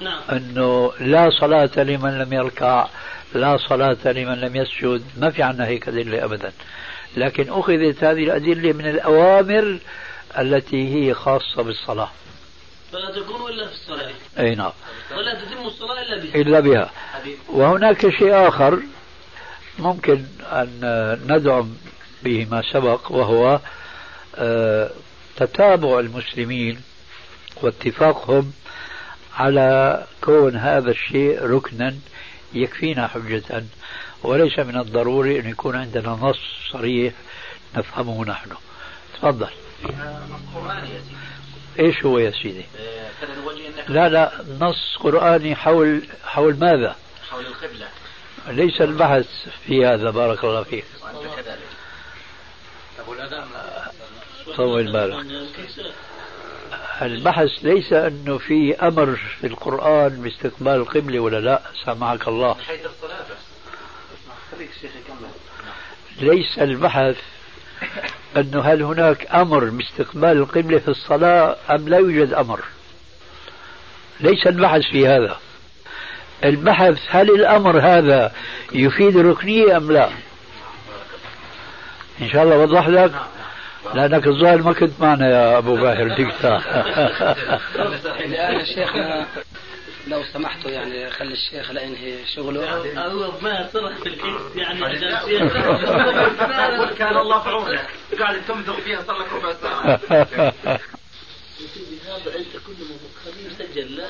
نعم. 0.00 0.20
أنه 0.32 0.92
لا 1.00 1.30
صلاة 1.30 1.70
لمن 1.76 2.18
لم 2.18 2.32
يركع 2.32 2.86
لا 3.34 3.56
صلاة 3.56 3.98
لمن 4.04 4.40
لم 4.40 4.56
يسجد. 4.56 5.02
ما 5.20 5.30
في 5.30 5.42
عنا 5.42 5.66
هيك 5.66 5.88
أدلة 5.88 6.24
أبدا. 6.24 6.52
لكن 7.16 7.48
أخذت 7.48 8.04
هذه 8.04 8.24
الأدلة 8.24 8.72
من 8.72 8.86
الأوامر 8.86 9.78
التي 10.38 10.94
هي 10.94 11.14
خاصة 11.14 11.62
بالصلاة. 11.62 12.10
فلا 12.92 13.10
تكون 13.10 13.50
إلا 13.50 13.66
في 13.66 13.72
الصلاة. 13.72 14.10
أي 14.38 14.54
نعم. 14.54 14.72
ولا 15.16 15.34
تتم 15.34 15.66
الصلاة 15.66 16.02
إلا 16.02 16.22
به 16.22 16.40
إلا 16.40 16.60
بها. 16.60 16.90
وهناك 17.48 18.10
شيء 18.10 18.48
آخر 18.48 18.82
ممكن 19.78 20.24
أن 20.42 21.20
ندعم 21.26 21.74
به 22.22 22.46
ما 22.50 22.62
سبق 22.72 23.12
وهو 23.12 23.60
آه، 24.36 24.90
تتابع 25.36 25.98
المسلمين 25.98 26.80
واتفاقهم 27.62 28.52
على 29.36 30.04
كون 30.20 30.56
هذا 30.56 30.90
الشيء 30.90 31.42
ركنا 31.42 31.96
يكفينا 32.54 33.06
حجة 33.06 33.64
وليس 34.22 34.58
من 34.58 34.76
الضروري 34.76 35.40
أن 35.40 35.50
يكون 35.50 35.76
عندنا 35.76 36.08
نص 36.08 36.38
صريح 36.72 37.14
نفهمه 37.76 38.24
نحن. 38.24 38.50
تفضل. 39.14 39.50
إيش 41.78 42.04
هو 42.04 42.18
يا 42.18 42.30
سيدي؟ 42.30 42.64
لا 43.88 44.08
لا 44.08 44.32
نص 44.60 44.96
قرآني 45.00 45.56
حول 45.56 46.02
حول 46.24 46.58
ماذا؟ 46.58 46.96
حول 47.30 47.46
القبلة 47.46 47.88
ليس 48.48 48.80
البحث 48.80 49.48
في 49.66 49.86
هذا 49.86 50.10
بارك 50.10 50.44
الله 50.44 50.62
فيك. 50.62 50.84
وانت 51.02 51.34
كذلك 51.36 51.58
والاذان 53.08 53.44
طول 54.56 54.92
بالك. 54.92 55.26
البحث 57.02 57.50
ليس 57.62 57.92
أنه 57.92 58.38
في 58.38 58.76
أمر 58.76 59.16
في 59.40 59.46
القرآن 59.46 60.22
باستقبال 60.22 60.72
القبلة 60.72 61.20
ولا 61.20 61.40
لا 61.40 61.62
سامحك 61.84 62.28
الله. 62.28 62.54
حيث 62.54 62.80
يكمل 62.80 63.10
ليس 66.20 66.58
البحث 66.58 67.16
انه 68.36 68.60
هل 68.60 68.82
هناك 68.82 69.26
أمر 69.34 69.64
باستقبال 69.64 70.30
القبلة 70.30 70.78
في 70.78 70.88
الصلاة 70.88 71.56
أم 71.70 71.88
لا 71.88 71.98
يوجد 71.98 72.32
أمر. 72.32 72.60
ليس 74.20 74.46
البحث 74.46 74.82
في 74.82 75.08
هذا. 75.08 75.36
البحث 76.44 76.98
هل 77.08 77.30
الأمر 77.30 77.80
هذا 77.80 78.32
يفيد 78.72 79.16
الركنية 79.16 79.76
أم 79.76 79.92
لا. 79.92 80.08
إن 82.20 82.28
شاء 82.28 82.42
الله 82.42 82.56
وضح 82.58 82.88
لك. 82.88 83.12
لأنك 83.94 84.26
الظاهر 84.26 84.62
ما 84.62 84.72
كنت 84.72 85.00
معنا 85.00 85.30
يا 85.30 85.58
أبو 85.58 85.76
باهر 85.76 86.08
ديكتا 86.14 86.56
الآن 88.24 88.64
شيخنا 88.64 89.26
لو 90.06 90.24
سمحتوا 90.32 90.70
يعني 90.70 91.10
خلي 91.10 91.32
الشيخ 91.32 91.70
لا 91.70 91.82
ينهي 91.82 92.26
شغله. 92.26 92.76
هو 93.06 93.32
ما 93.40 93.68
صرح 93.72 93.96
في 93.98 94.08
الكيس 94.08 94.56
يعني 94.56 94.84
عشان 94.84 95.48
قل 96.80 96.94
كان 96.94 97.16
الله 97.16 97.42
في 97.42 97.48
عونك 97.48 97.88
قاعد 98.18 98.44
تمضغ 98.48 98.80
فيها 98.80 99.02
صار 99.02 99.18
لك 99.18 99.32
ربع 99.32 99.52
ساعة. 99.52 100.00
هذا 102.06 102.38
انت 102.38 102.52
كل 102.66 102.72
ما 102.72 102.96
خليه 103.24 103.46
يسجل. 103.46 103.96
لا 103.96 104.08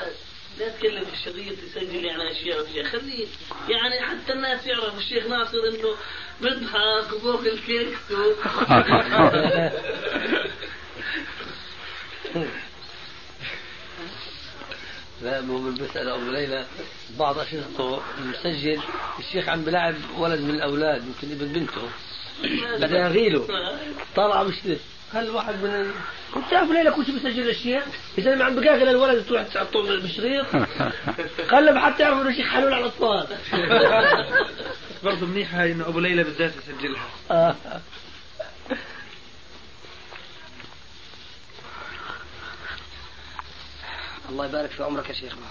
لا 0.59 0.69
تكلم 0.69 1.05
في 1.05 1.13
الشريط 1.13 1.57
يسجل 1.63 2.05
يعني 2.05 2.31
اشياء 2.31 2.63
اشياء 2.63 2.85
خليه 2.85 3.27
يعني 3.69 4.01
حتى 4.01 4.33
الناس 4.33 4.67
يعرفوا 4.67 4.99
الشيخ 4.99 5.25
ناصر 5.25 5.57
إنه 5.57 5.95
بيضحك 6.41 7.23
وباكل 7.23 7.59
كيكس 7.59 8.11
و... 8.11 8.33
لا 15.23 15.41
مو 15.41 15.57
من 15.57 15.75
بسأل 15.75 16.09
أبو 16.09 16.31
ليلى 16.31 16.65
بعض 17.19 17.39
أشرطته 17.39 18.01
مسجل 18.19 18.79
الشيخ 19.19 19.49
عم 19.49 19.61
بلاعب 19.61 19.95
ولد 20.17 20.41
من 20.41 20.49
الأولاد 20.49 21.03
يمكن 21.03 21.35
ابن 21.35 21.53
بنته. 21.53 21.81
بدأ 22.79 22.99
يغيله. 22.99 23.47
طلع 24.15 24.43
مشكلة 24.43 24.77
هل 25.13 25.29
واحد 25.29 25.53
من 25.63 25.69
ال... 25.69 25.91
كنت 26.33 26.53
أبو 26.53 26.73
ليلى 26.73 26.91
كنت 26.91 27.11
بسجل 27.11 27.49
الشيخ؟ 27.49 27.83
يا 28.17 28.23
زلمة 28.23 28.45
عم 28.45 28.55
بقاقل 28.55 28.89
الولد 28.89 29.25
تروح 29.25 29.43
تسقطه 29.43 29.81
بالشريط 29.81 30.45
قلب 31.51 31.77
حتى 31.77 32.03
يعرفوا 32.03 32.21
إنه 32.21 32.29
الشيخ 32.29 32.47
حلول 32.47 32.73
على 32.73 32.85
الأطفال 32.85 33.27
برضه 35.03 35.25
منيحة 35.25 35.65
إنه 35.65 35.87
أبو 35.87 35.99
ليلى 35.99 36.23
بالذات 36.23 36.51
يسجلها. 36.55 37.05
الله 44.31 44.45
يبارك 44.45 44.69
في 44.69 44.83
عمرك 44.83 45.09
يا 45.09 45.13
شيخنا. 45.13 45.47